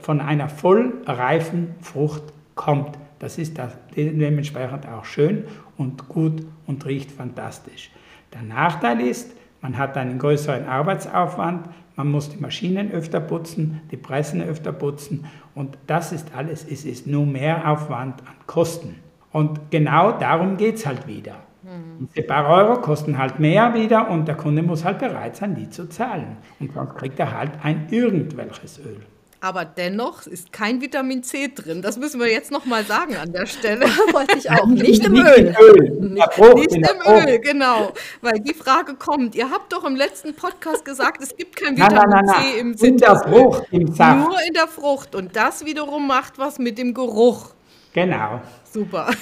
von 0.00 0.20
einer 0.20 0.48
vollreifen 0.48 1.74
Frucht 1.80 2.22
kommt. 2.54 2.98
Das 3.18 3.38
ist 3.38 3.58
das, 3.58 3.76
dementsprechend 3.96 4.86
auch 4.86 5.04
schön 5.04 5.44
und 5.76 6.08
gut 6.08 6.44
und 6.66 6.84
riecht 6.86 7.10
fantastisch. 7.10 7.90
Der 8.32 8.42
Nachteil 8.42 9.00
ist, 9.00 9.34
man 9.60 9.76
hat 9.78 9.96
einen 9.96 10.18
größeren 10.18 10.66
Arbeitsaufwand, 10.66 11.68
man 11.98 12.12
muss 12.12 12.30
die 12.30 12.38
Maschinen 12.38 12.92
öfter 12.92 13.18
putzen, 13.18 13.80
die 13.90 13.96
Pressen 13.96 14.40
öfter 14.40 14.72
putzen 14.72 15.24
und 15.56 15.76
das 15.88 16.12
ist 16.12 16.28
alles, 16.34 16.64
es 16.64 16.84
ist 16.84 17.08
nur 17.08 17.26
mehr 17.26 17.68
Aufwand 17.68 18.20
an 18.20 18.34
Kosten. 18.46 18.94
Und 19.32 19.72
genau 19.72 20.12
darum 20.12 20.56
geht 20.56 20.76
es 20.76 20.86
halt 20.86 21.08
wieder. 21.08 21.34
Mhm. 21.64 22.08
Diese 22.14 22.24
paar 22.24 22.46
Euro 22.48 22.80
kosten 22.80 23.18
halt 23.18 23.40
mehr 23.40 23.74
wieder 23.74 24.08
und 24.10 24.28
der 24.28 24.36
Kunde 24.36 24.62
muss 24.62 24.84
halt 24.84 25.00
bereit 25.00 25.34
sein, 25.34 25.56
die 25.56 25.68
zu 25.70 25.88
zahlen. 25.88 26.36
Und 26.60 26.72
sonst 26.72 26.94
kriegt 26.94 27.18
er 27.18 27.36
halt 27.36 27.50
ein 27.64 27.88
irgendwelches 27.90 28.78
Öl. 28.78 29.00
Aber 29.40 29.64
dennoch 29.64 30.26
ist 30.26 30.52
kein 30.52 30.80
Vitamin 30.80 31.22
C 31.22 31.48
drin. 31.54 31.80
Das 31.80 31.96
müssen 31.96 32.18
wir 32.18 32.28
jetzt 32.28 32.50
nochmal 32.50 32.84
sagen 32.84 33.16
an 33.16 33.32
der 33.32 33.46
Stelle. 33.46 33.86
Wollte 34.12 34.36
ich 34.36 34.50
auch. 34.50 34.66
Nicht 34.66 35.04
im 35.04 35.14
Öl. 35.14 35.54
Nicht, 36.00 36.38
nicht 36.38 36.74
im 36.74 37.12
Öl, 37.12 37.38
genau. 37.38 37.92
Weil 38.20 38.40
die 38.40 38.54
Frage 38.54 38.94
kommt. 38.94 39.36
Ihr 39.36 39.48
habt 39.48 39.72
doch 39.72 39.84
im 39.84 39.94
letzten 39.94 40.34
Podcast 40.34 40.84
gesagt, 40.84 41.22
es 41.22 41.36
gibt 41.36 41.54
kein 41.54 41.76
Vitamin 41.76 42.10
nein, 42.10 42.10
nein, 42.10 42.24
nein, 42.24 42.44
C 42.52 42.60
im. 42.60 42.72
In 42.72 42.96
der 42.96 43.16
Frucht, 43.16 43.62
im 43.70 43.94
Saft. 43.94 44.28
Nur 44.28 44.38
in 44.44 44.54
der 44.54 44.66
Frucht. 44.66 45.14
Und 45.14 45.36
das 45.36 45.64
wiederum 45.64 46.08
macht 46.08 46.36
was 46.38 46.58
mit 46.58 46.76
dem 46.76 46.92
Geruch. 46.92 47.54
Genau. 47.92 48.40
Super. 48.64 49.10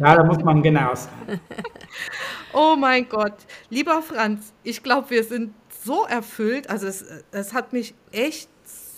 Ja, 0.00 0.16
da 0.16 0.24
muss 0.24 0.42
man 0.42 0.62
genau 0.62 0.94
sein. 0.94 1.40
Oh 2.52 2.74
mein 2.76 3.08
Gott. 3.08 3.34
Lieber 3.70 4.02
Franz, 4.02 4.52
ich 4.62 4.82
glaube, 4.82 5.10
wir 5.10 5.22
sind 5.24 5.54
so 5.84 6.04
erfüllt. 6.04 6.68
Also 6.68 6.86
es, 6.86 7.04
es 7.30 7.52
hat 7.52 7.72
mich 7.72 7.94
echt 8.12 8.48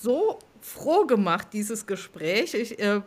so 0.03 0.39
froh 0.61 1.07
gemacht, 1.07 1.49
dieses 1.53 1.87
Gespräch. 1.87 2.55
Ich, 2.55 2.79
äh, 2.79 2.97
äh 2.97 3.03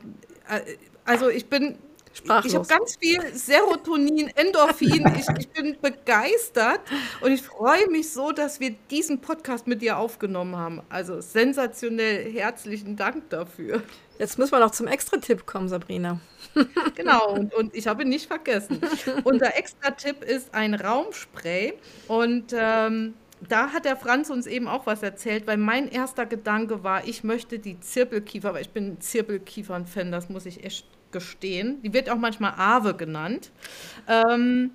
also 1.05 1.29
ich 1.29 1.47
bin 1.47 1.77
Sprachlos. 2.13 2.51
Ich 2.51 2.55
habe 2.57 2.67
ganz 2.67 2.97
viel 2.97 3.21
Serotonin, 3.33 4.27
Endorphin. 4.35 5.05
Ich, 5.17 5.27
ich, 5.39 5.49
bin 5.49 5.77
begeistert 5.81 6.81
und 7.21 7.31
ich 7.31 7.41
freue 7.41 7.89
mich 7.89 8.11
so, 8.11 8.31
dass 8.31 8.59
wir 8.59 8.71
diesen 8.89 9.21
Podcast 9.21 9.65
mit 9.65 9.81
dir 9.81 9.97
aufgenommen 9.97 10.57
haben. 10.57 10.81
Also 10.89 11.21
sensationell. 11.21 12.31
Herzlichen 12.33 12.97
Dank 12.97 13.29
dafür. 13.29 13.81
Jetzt 14.19 14.37
müssen 14.37 14.51
wir 14.51 14.59
noch 14.59 14.71
zum 14.71 14.87
Extra-Tipp 14.87 15.45
kommen, 15.45 15.67
Sabrina. 15.69 16.19
Genau, 16.95 17.33
und, 17.33 17.53
und 17.55 17.73
ich 17.73 17.87
habe 17.87 18.03
ihn 18.03 18.09
nicht 18.09 18.27
vergessen. 18.27 18.81
Unser 19.23 19.55
Extra-Tipp 19.55 20.23
ist 20.23 20.53
ein 20.53 20.73
Raumspray 20.73 21.73
und 22.07 22.53
ähm, 22.53 23.13
da 23.47 23.69
hat 23.73 23.85
der 23.85 23.95
Franz 23.95 24.29
uns 24.29 24.47
eben 24.47 24.67
auch 24.67 24.85
was 24.85 25.03
erzählt, 25.03 25.47
weil 25.47 25.57
mein 25.57 25.89
erster 25.89 26.25
Gedanke 26.25 26.83
war, 26.83 27.07
ich 27.07 27.23
möchte 27.23 27.59
die 27.59 27.79
Zirkelkiefer, 27.79 28.53
weil 28.53 28.61
ich 28.61 28.69
bin 28.69 28.93
ein 28.93 29.01
Zirkelkiefern-Fan, 29.01 30.11
das 30.11 30.29
muss 30.29 30.45
ich 30.45 30.63
echt 30.63 30.85
gestehen. 31.11 31.81
Die 31.81 31.93
wird 31.93 32.09
auch 32.09 32.17
manchmal 32.17 32.53
Ave 32.57 32.93
genannt. 32.93 33.51
Ähm, 34.07 34.71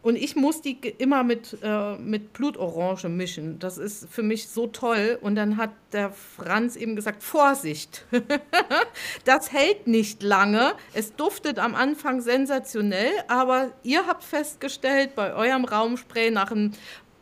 und 0.00 0.14
ich 0.16 0.36
muss 0.36 0.62
die 0.62 0.78
immer 0.98 1.24
mit, 1.24 1.58
äh, 1.62 1.96
mit 1.96 2.32
Blutorange 2.32 3.08
mischen. 3.08 3.58
Das 3.58 3.78
ist 3.78 4.08
für 4.08 4.22
mich 4.22 4.48
so 4.48 4.68
toll. 4.68 5.18
Und 5.20 5.34
dann 5.34 5.56
hat 5.56 5.70
der 5.92 6.12
Franz 6.12 6.76
eben 6.76 6.94
gesagt, 6.94 7.22
Vorsicht, 7.22 8.06
das 9.24 9.52
hält 9.52 9.88
nicht 9.88 10.22
lange. 10.22 10.72
Es 10.94 11.16
duftet 11.16 11.58
am 11.58 11.74
Anfang 11.74 12.20
sensationell, 12.20 13.10
aber 13.26 13.72
ihr 13.82 14.06
habt 14.06 14.22
festgestellt, 14.22 15.16
bei 15.16 15.34
eurem 15.34 15.64
Raumspray 15.64 16.30
nach 16.30 16.52
ein 16.52 16.74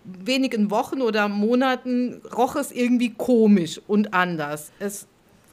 wenigen 0.06 0.70
Wochen 0.70 1.02
oder 1.02 1.28
Monaten 1.28 2.22
roch 2.36 2.56
es 2.56 2.72
irgendwie 2.72 3.12
komisch 3.14 3.80
und 3.86 4.14
anders. 4.14 4.70
Es 4.78 5.06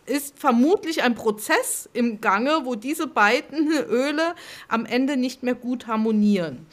ist 0.06 0.38
vermutlich 0.38 1.04
ein 1.04 1.16
Prozess 1.16 1.90
im 1.94 2.22
Gange, 2.22 2.62
wo 2.64 2.76
diese 2.76 3.08
beiden 3.08 3.72
Öle 3.90 4.36
am 4.68 4.86
Ende 4.86 5.18
nicht 5.18 5.44
mehr 5.44 5.56
gut 5.56 5.88
harmonieren. 5.88 6.66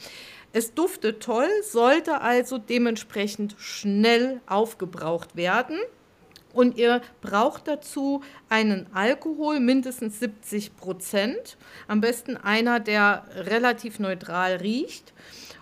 Es 0.53 0.73
duftet 0.73 1.23
toll, 1.23 1.47
sollte 1.63 2.21
also 2.21 2.57
dementsprechend 2.57 3.55
schnell 3.57 4.41
aufgebraucht 4.47 5.35
werden. 5.35 5.77
Und 6.53 6.77
ihr 6.77 7.01
braucht 7.21 7.69
dazu 7.69 8.21
einen 8.49 8.87
Alkohol, 8.93 9.61
mindestens 9.61 10.19
70 10.19 10.75
Prozent. 10.75 11.57
Am 11.87 12.01
besten 12.01 12.35
einer, 12.35 12.81
der 12.81 13.23
relativ 13.35 13.99
neutral 13.99 14.57
riecht. 14.57 15.13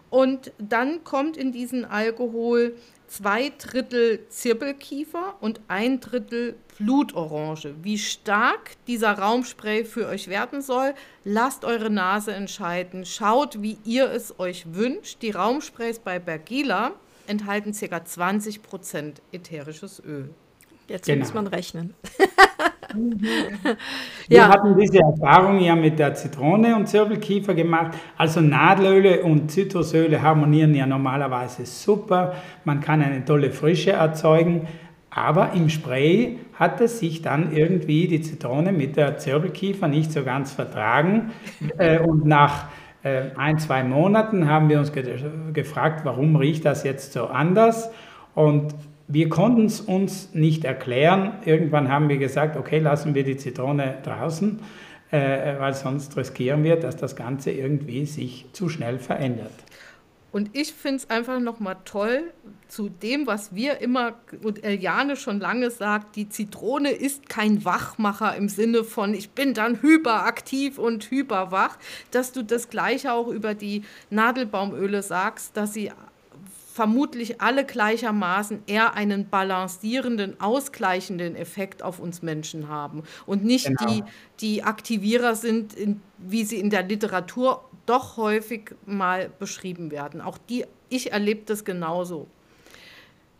Und 0.09 0.51
dann 0.57 1.03
kommt 1.03 1.37
in 1.37 1.51
diesen 1.51 1.85
Alkohol 1.85 2.75
zwei 3.07 3.51
Drittel 3.57 4.27
Zirbelkiefer 4.29 5.35
und 5.41 5.61
ein 5.67 5.99
Drittel 5.99 6.55
Blutorange. 6.77 7.75
Wie 7.81 7.97
stark 7.97 8.71
dieser 8.87 9.13
Raumspray 9.13 9.83
für 9.83 10.07
euch 10.07 10.27
werden 10.27 10.61
soll, 10.61 10.93
lasst 11.23 11.65
eure 11.65 11.89
Nase 11.89 12.33
entscheiden. 12.33 13.05
Schaut, 13.05 13.61
wie 13.61 13.77
ihr 13.83 14.09
es 14.11 14.39
euch 14.39 14.73
wünscht. 14.73 15.21
Die 15.21 15.31
Raumsprays 15.31 15.99
bei 15.99 16.19
Bergila 16.19 16.91
enthalten 17.27 17.73
ca. 17.73 17.97
20% 17.97 19.15
ätherisches 19.31 20.01
Öl. 20.03 20.29
Jetzt 20.87 21.05
genau. 21.05 21.25
muss 21.25 21.33
man 21.33 21.47
rechnen. 21.47 21.93
Wir 24.27 24.37
ja. 24.37 24.49
hatten 24.49 24.77
diese 24.77 24.99
Erfahrung 24.99 25.59
ja 25.59 25.75
mit 25.75 25.99
der 25.99 26.15
Zitrone 26.15 26.75
und 26.75 26.87
Zirbelkiefer 26.87 27.53
gemacht. 27.53 27.97
Also 28.17 28.41
Nadelöle 28.41 29.23
und 29.23 29.51
Zitrusöle 29.51 30.21
harmonieren 30.21 30.73
ja 30.75 30.85
normalerweise 30.85 31.65
super. 31.65 32.33
Man 32.63 32.79
kann 32.79 33.01
eine 33.01 33.23
tolle 33.25 33.51
Frische 33.51 33.91
erzeugen. 33.91 34.67
Aber 35.11 35.53
im 35.53 35.69
Spray 35.69 36.37
hat 36.53 36.81
es 36.81 36.99
sich 36.99 37.21
dann 37.21 37.51
irgendwie 37.51 38.07
die 38.07 38.21
Zitrone 38.21 38.71
mit 38.71 38.95
der 38.95 39.17
Zirbelkiefer 39.17 39.87
nicht 39.87 40.11
so 40.11 40.23
ganz 40.23 40.51
vertragen. 40.51 41.31
Äh, 41.77 41.99
und 41.99 42.25
nach 42.25 42.67
äh, 43.03 43.31
ein, 43.37 43.57
zwei 43.57 43.83
Monaten 43.83 44.49
haben 44.49 44.69
wir 44.69 44.79
uns 44.79 44.91
gefragt, 44.91 46.01
warum 46.03 46.35
riecht 46.35 46.65
das 46.65 46.83
jetzt 46.83 47.13
so 47.13 47.27
anders? 47.27 47.89
Und 48.35 48.73
wir 49.11 49.27
konnten 49.27 49.65
es 49.65 49.81
uns 49.81 50.35
nicht 50.35 50.63
erklären. 50.63 51.33
Irgendwann 51.43 51.89
haben 51.89 52.09
wir 52.09 52.17
gesagt, 52.17 52.55
okay, 52.55 52.77
lassen 52.77 53.15
wir 53.15 53.23
die 53.23 53.37
Zitrone 53.37 53.97
draußen, 54.03 54.59
äh, 55.09 55.59
weil 55.59 55.73
sonst 55.73 56.15
riskieren 56.15 56.63
wir, 56.63 56.75
dass 56.75 56.95
das 56.95 57.15
Ganze 57.15 57.49
irgendwie 57.49 58.05
sich 58.05 58.45
zu 58.53 58.69
schnell 58.69 58.99
verändert. 58.99 59.51
Und 60.31 60.55
ich 60.55 60.73
finde 60.73 60.97
es 60.97 61.09
einfach 61.09 61.39
nochmal 61.39 61.77
toll, 61.85 62.31
zu 62.67 62.87
dem, 62.87 63.25
was 63.25 63.55
wir 63.55 63.81
immer 63.81 64.13
und 64.43 64.63
Eliane 64.63 65.15
schon 65.15 65.39
lange 65.39 65.71
sagt, 65.71 66.15
die 66.15 66.29
Zitrone 66.29 66.91
ist 66.91 67.27
kein 67.29 67.65
Wachmacher 67.65 68.35
im 68.35 68.47
Sinne 68.47 68.83
von, 68.83 69.15
ich 69.15 69.31
bin 69.31 69.55
dann 69.55 69.81
hyperaktiv 69.81 70.77
und 70.77 71.09
hyperwach, 71.09 71.79
dass 72.11 72.31
du 72.31 72.43
das 72.43 72.69
gleiche 72.69 73.11
auch 73.11 73.29
über 73.29 73.55
die 73.55 73.81
Nadelbaumöle 74.11 75.01
sagst, 75.01 75.57
dass 75.57 75.73
sie 75.73 75.91
vermutlich 76.79 77.41
alle 77.41 77.65
gleichermaßen 77.65 78.63
eher 78.65 78.93
einen 78.93 79.29
balancierenden, 79.29 80.39
ausgleichenden 80.39 81.35
Effekt 81.35 81.83
auf 81.83 81.99
uns 81.99 82.21
Menschen 82.21 82.69
haben 82.69 83.03
und 83.25 83.43
nicht 83.43 83.65
genau. 83.65 83.85
die, 83.85 84.03
die 84.39 84.63
Aktivierer 84.63 85.35
sind, 85.35 85.73
in, 85.73 85.99
wie 86.17 86.45
sie 86.45 86.57
in 86.57 86.69
der 86.69 86.83
Literatur 86.83 87.65
doch 87.85 88.15
häufig 88.15 88.75
mal 88.85 89.29
beschrieben 89.39 89.91
werden. 89.91 90.21
Auch 90.21 90.37
die, 90.37 90.63
ich 90.87 91.11
erlebe 91.11 91.41
das 91.45 91.65
genauso. 91.65 92.27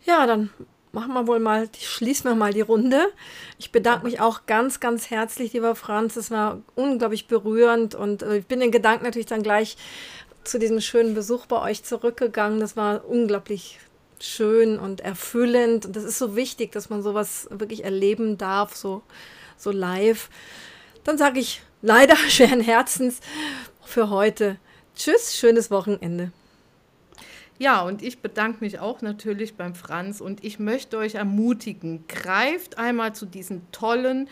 Ja, 0.04 0.26
dann 0.26 0.50
machen 0.92 1.14
wir 1.14 1.26
wohl 1.26 1.38
mal, 1.40 1.68
schließen 1.78 2.30
wir 2.30 2.34
mal 2.34 2.52
die 2.52 2.60
Runde. 2.60 3.06
Ich 3.58 3.72
bedanke 3.72 4.04
mich 4.04 4.20
auch 4.20 4.46
ganz, 4.46 4.80
ganz 4.80 5.10
herzlich, 5.10 5.52
lieber 5.52 5.74
Franz. 5.74 6.16
Es 6.16 6.30
war 6.30 6.60
unglaublich 6.74 7.26
berührend 7.26 7.94
und 7.94 8.22
äh, 8.22 8.38
ich 8.38 8.46
bin 8.46 8.60
in 8.60 8.70
Gedanken 8.70 9.04
natürlich 9.04 9.26
dann 9.26 9.42
gleich 9.42 9.76
zu 10.44 10.58
diesem 10.58 10.80
schönen 10.80 11.14
Besuch 11.14 11.46
bei 11.46 11.60
euch 11.60 11.84
zurückgegangen. 11.84 12.60
Das 12.60 12.76
war 12.76 13.04
unglaublich 13.08 13.78
schön 14.20 14.78
und 14.78 15.00
erfüllend. 15.00 15.86
Und 15.86 15.96
das 15.96 16.04
ist 16.04 16.18
so 16.18 16.36
wichtig, 16.36 16.72
dass 16.72 16.90
man 16.90 17.02
sowas 17.02 17.48
wirklich 17.50 17.84
erleben 17.84 18.38
darf, 18.38 18.76
so, 18.76 19.02
so 19.56 19.70
live. 19.70 20.28
Dann 21.04 21.18
sage 21.18 21.40
ich 21.40 21.62
leider 21.82 22.16
schweren 22.28 22.60
Herzens 22.60 23.20
für 23.82 24.10
heute. 24.10 24.56
Tschüss, 24.94 25.36
schönes 25.36 25.70
Wochenende. 25.70 26.32
Ja, 27.58 27.82
und 27.82 28.02
ich 28.02 28.20
bedanke 28.20 28.64
mich 28.64 28.78
auch 28.78 29.02
natürlich 29.02 29.54
beim 29.54 29.74
Franz 29.74 30.22
und 30.22 30.42
ich 30.44 30.58
möchte 30.58 30.96
euch 30.96 31.16
ermutigen, 31.16 32.06
greift 32.08 32.78
einmal 32.78 33.14
zu 33.14 33.26
diesen 33.26 33.70
tollen 33.70 34.30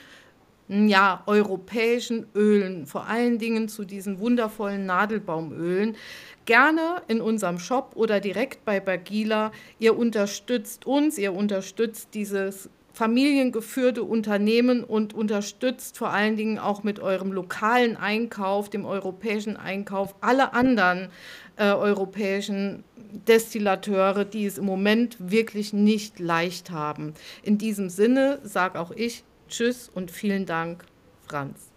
ja, 0.69 1.23
europäischen 1.27 2.27
Ölen, 2.35 2.87
vor 2.87 3.07
allen 3.07 3.39
Dingen 3.39 3.69
zu 3.69 3.85
diesen 3.85 4.19
wundervollen 4.19 4.87
Nadelbaumölen, 4.87 5.97
gerne 6.45 7.03
in 7.09 7.21
unserem 7.21 7.59
Shop 7.59 7.93
oder 7.95 8.21
direkt 8.21 8.65
bei 8.65 8.81
Bagila. 8.81 9.53
Ihr 9.79 9.97
unterstützt 9.97 10.87
uns, 10.87 11.19
ihr 11.19 11.35
unterstützt 11.35 12.11
dieses 12.15 12.71
familiengeführte 12.93 14.03
Unternehmen 14.03 14.83
und 14.83 15.15
unterstützt 15.15 15.97
vor 15.97 16.11
allen 16.11 16.37
Dingen 16.37 16.59
auch 16.59 16.83
mit 16.83 16.99
eurem 16.99 17.33
lokalen 17.33 17.97
Einkauf, 17.97 18.71
dem 18.71 18.85
europäischen 18.85 19.57
Einkauf, 19.57 20.17
alle 20.21 20.53
anderen 20.53 21.09
äh, 21.57 21.71
europäischen 21.71 22.83
Destillateure, 23.29 24.25
die 24.25 24.47
es 24.47 24.59
im 24.59 24.65
Moment 24.65 25.17
wirklich 25.19 25.73
nicht 25.73 26.19
leicht 26.19 26.73
haben. 26.73 27.15
In 27.43 27.57
diesem 27.57 27.89
Sinne 27.89 28.41
sage 28.43 28.81
auch 28.81 28.91
ich 28.91 29.23
Tschüss 29.49 29.89
und 29.89 30.11
vielen 30.11 30.47
Dank, 30.47 30.85
Franz. 31.27 31.73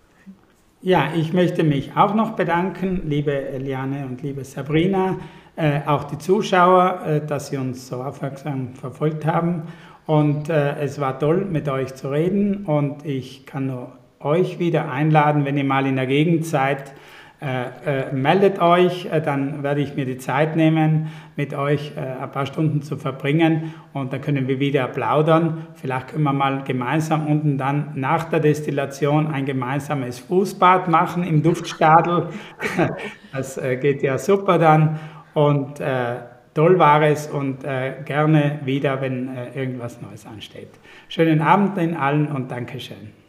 Ja, 0.82 1.10
ich 1.16 1.32
möchte 1.32 1.64
mich 1.64 1.96
auch 1.96 2.16
noch 2.16 2.32
bedanken, 2.32 3.04
liebe 3.06 3.34
Eliane 3.34 4.06
und 4.08 4.22
liebe 4.22 4.44
Sabrina, 4.44 5.20
äh, 5.56 5.82
auch 5.86 6.06
die 6.06 6.18
Zuschauer, 6.18 7.02
äh, 7.06 7.26
dass 7.26 7.48
sie 7.48 7.58
uns 7.58 7.88
so 7.88 8.02
aufmerksam 8.04 8.74
verfolgt 8.74 9.26
haben. 9.26 9.64
Und 10.08 10.50
äh, 10.50 10.78
es 10.80 11.00
war 11.00 11.20
toll, 11.20 11.46
mit 11.46 11.70
euch 11.70 11.94
zu 11.94 12.10
reden. 12.10 12.66
Und 12.66 13.06
ich 13.06 13.46
kann 13.46 13.68
nur 13.68 13.94
euch 14.20 14.60
wieder 14.60 14.92
einladen, 14.92 15.46
wenn 15.46 15.58
ihr 15.58 15.64
mal 15.64 15.86
in 15.86 15.96
der 15.96 16.08
Gegend 16.08 16.46
seid, 16.46 16.94
Äh, 17.44 18.10
äh, 18.10 18.14
meldet 18.14 18.62
euch, 18.62 19.08
äh, 19.12 19.20
dann 19.20 19.64
werde 19.64 19.82
ich 19.82 19.96
mir 19.96 20.06
die 20.06 20.20
Zeit 20.20 20.56
nehmen, 20.56 21.08
mit 21.36 21.56
euch 21.56 21.94
äh, 21.98 22.22
ein 22.22 22.32
paar 22.32 22.46
Stunden 22.46 22.84
zu 22.84 22.98
verbringen 22.98 23.74
und 23.94 24.14
dann 24.14 24.22
können 24.22 24.48
wir 24.48 24.60
wieder 24.60 24.88
plaudern. 24.88 25.66
Vielleicht 25.74 26.10
können 26.10 26.24
wir 26.24 26.34
mal 26.34 26.64
gemeinsam 26.64 27.26
unten 27.26 27.58
dann 27.58 27.94
nach 27.96 28.26
der 28.26 28.42
Destillation 28.42 29.26
ein 29.26 29.46
gemeinsames 29.46 30.20
Fußbad 30.20 30.88
machen 30.88 31.24
im 31.24 31.42
Duftstadel. 31.42 32.30
Das 33.34 33.58
äh, 33.58 33.78
geht 33.78 34.04
ja 34.04 34.18
super 34.18 34.60
dann 34.60 35.00
und 35.34 35.80
äh, 35.80 36.18
toll 36.54 36.78
war 36.78 37.02
es 37.02 37.28
und 37.28 37.64
gerne 37.64 38.60
wieder, 38.66 39.00
wenn 39.00 39.30
irgendwas 39.56 40.02
Neues 40.02 40.26
ansteht. 40.26 40.68
Schönen 41.08 41.40
Abend 41.40 41.78
in 41.78 41.96
allen 41.96 42.28
und 42.28 42.52
Dankeschön. 42.52 43.21